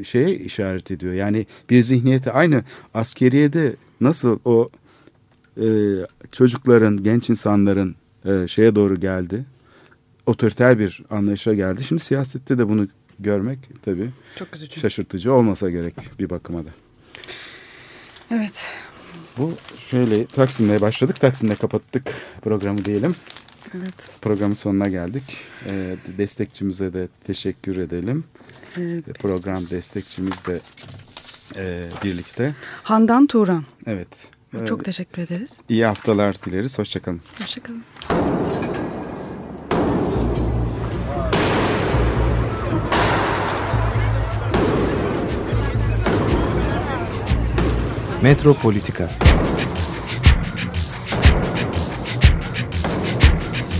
e, 0.00 0.04
şeye 0.04 0.34
işaret 0.34 0.90
ediyor. 0.90 1.12
Yani 1.12 1.46
bir 1.70 1.82
zihniyeti 1.82 2.30
aynı 2.30 2.64
askeriyede 2.94 3.76
nasıl 4.00 4.38
o 4.44 4.70
e, 5.60 5.66
çocukların, 6.32 7.02
genç 7.02 7.30
insanların 7.30 7.94
e, 8.24 8.48
şeye 8.48 8.74
doğru 8.74 9.00
geldi. 9.00 9.44
Otoriter 10.26 10.78
bir 10.78 11.02
anlayışa 11.10 11.54
geldi. 11.54 11.84
Şimdi 11.84 12.02
siyasette 12.02 12.58
de 12.58 12.68
bunu 12.68 12.88
görmek 13.18 13.58
tabii 13.84 14.10
çok 14.36 14.56
üzücü. 14.56 14.80
şaşırtıcı 14.80 15.32
olmasa 15.32 15.70
gerek 15.70 15.94
bir 16.18 16.30
bakıma 16.30 16.64
da. 16.64 16.70
Evet. 18.30 18.66
Bu 19.38 19.52
şöyle 19.78 20.26
Taksim'de 20.26 20.80
başladık. 20.80 21.20
Taksim'de 21.20 21.54
kapattık 21.54 22.12
programı 22.42 22.84
diyelim. 22.84 23.14
Evet. 23.74 24.18
Programın 24.22 24.54
sonuna 24.54 24.88
geldik. 24.88 25.36
Ee, 25.66 25.96
destekçimize 26.18 26.92
de 26.92 27.08
teşekkür 27.26 27.76
edelim. 27.76 28.24
Evet. 28.76 29.18
Program 29.18 29.70
destekçimiz 29.70 30.44
de 30.46 30.60
e, 31.56 31.88
birlikte. 32.04 32.54
Handan 32.82 33.26
Turan. 33.26 33.64
Evet. 33.86 34.30
Çok 34.66 34.84
teşekkür 34.84 35.22
ederiz. 35.22 35.60
İyi 35.68 35.84
haftalar 35.84 36.36
dileriz. 36.42 36.78
Hoşçakalın. 36.78 37.20
Hoşçakalın. 37.38 37.82
Metropolitika 48.22 49.10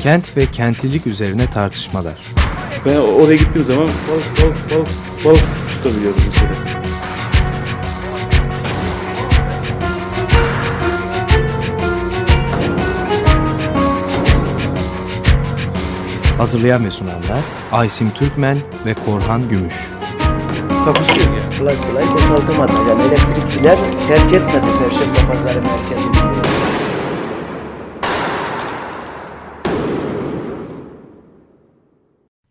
Kent 0.07 0.37
ve 0.37 0.47
kentlilik 0.47 1.07
üzerine 1.07 1.51
tartışmalar. 1.51 2.15
Ben 2.85 2.97
oraya 2.97 3.37
gittiğim 3.37 3.65
zaman 3.65 3.85
balık 3.85 4.43
balık 4.43 4.71
balık 4.71 4.89
balık 5.25 5.45
tutabiliyorum 5.71 6.23
mesela. 6.27 6.51
Hazırlayan 16.39 16.85
ve 16.85 16.91
sunanlar 16.91 17.39
Aysim 17.73 18.11
Türkmen 18.11 18.59
ve 18.87 18.95
Korhan 18.95 19.49
Gümüş. 19.49 19.75
Takusuyor 20.85 21.27
yani. 21.27 21.59
Kolay 21.59 21.77
kolay 21.81 22.11
boşaltamadı. 22.11 22.73
Yani 22.89 23.03
elektrikçiler 23.03 23.79
terk 24.09 24.33
etmedi 24.33 24.67
Perşembe 24.79 25.33
Pazarı 25.33 25.63
merkezini. 25.63 26.16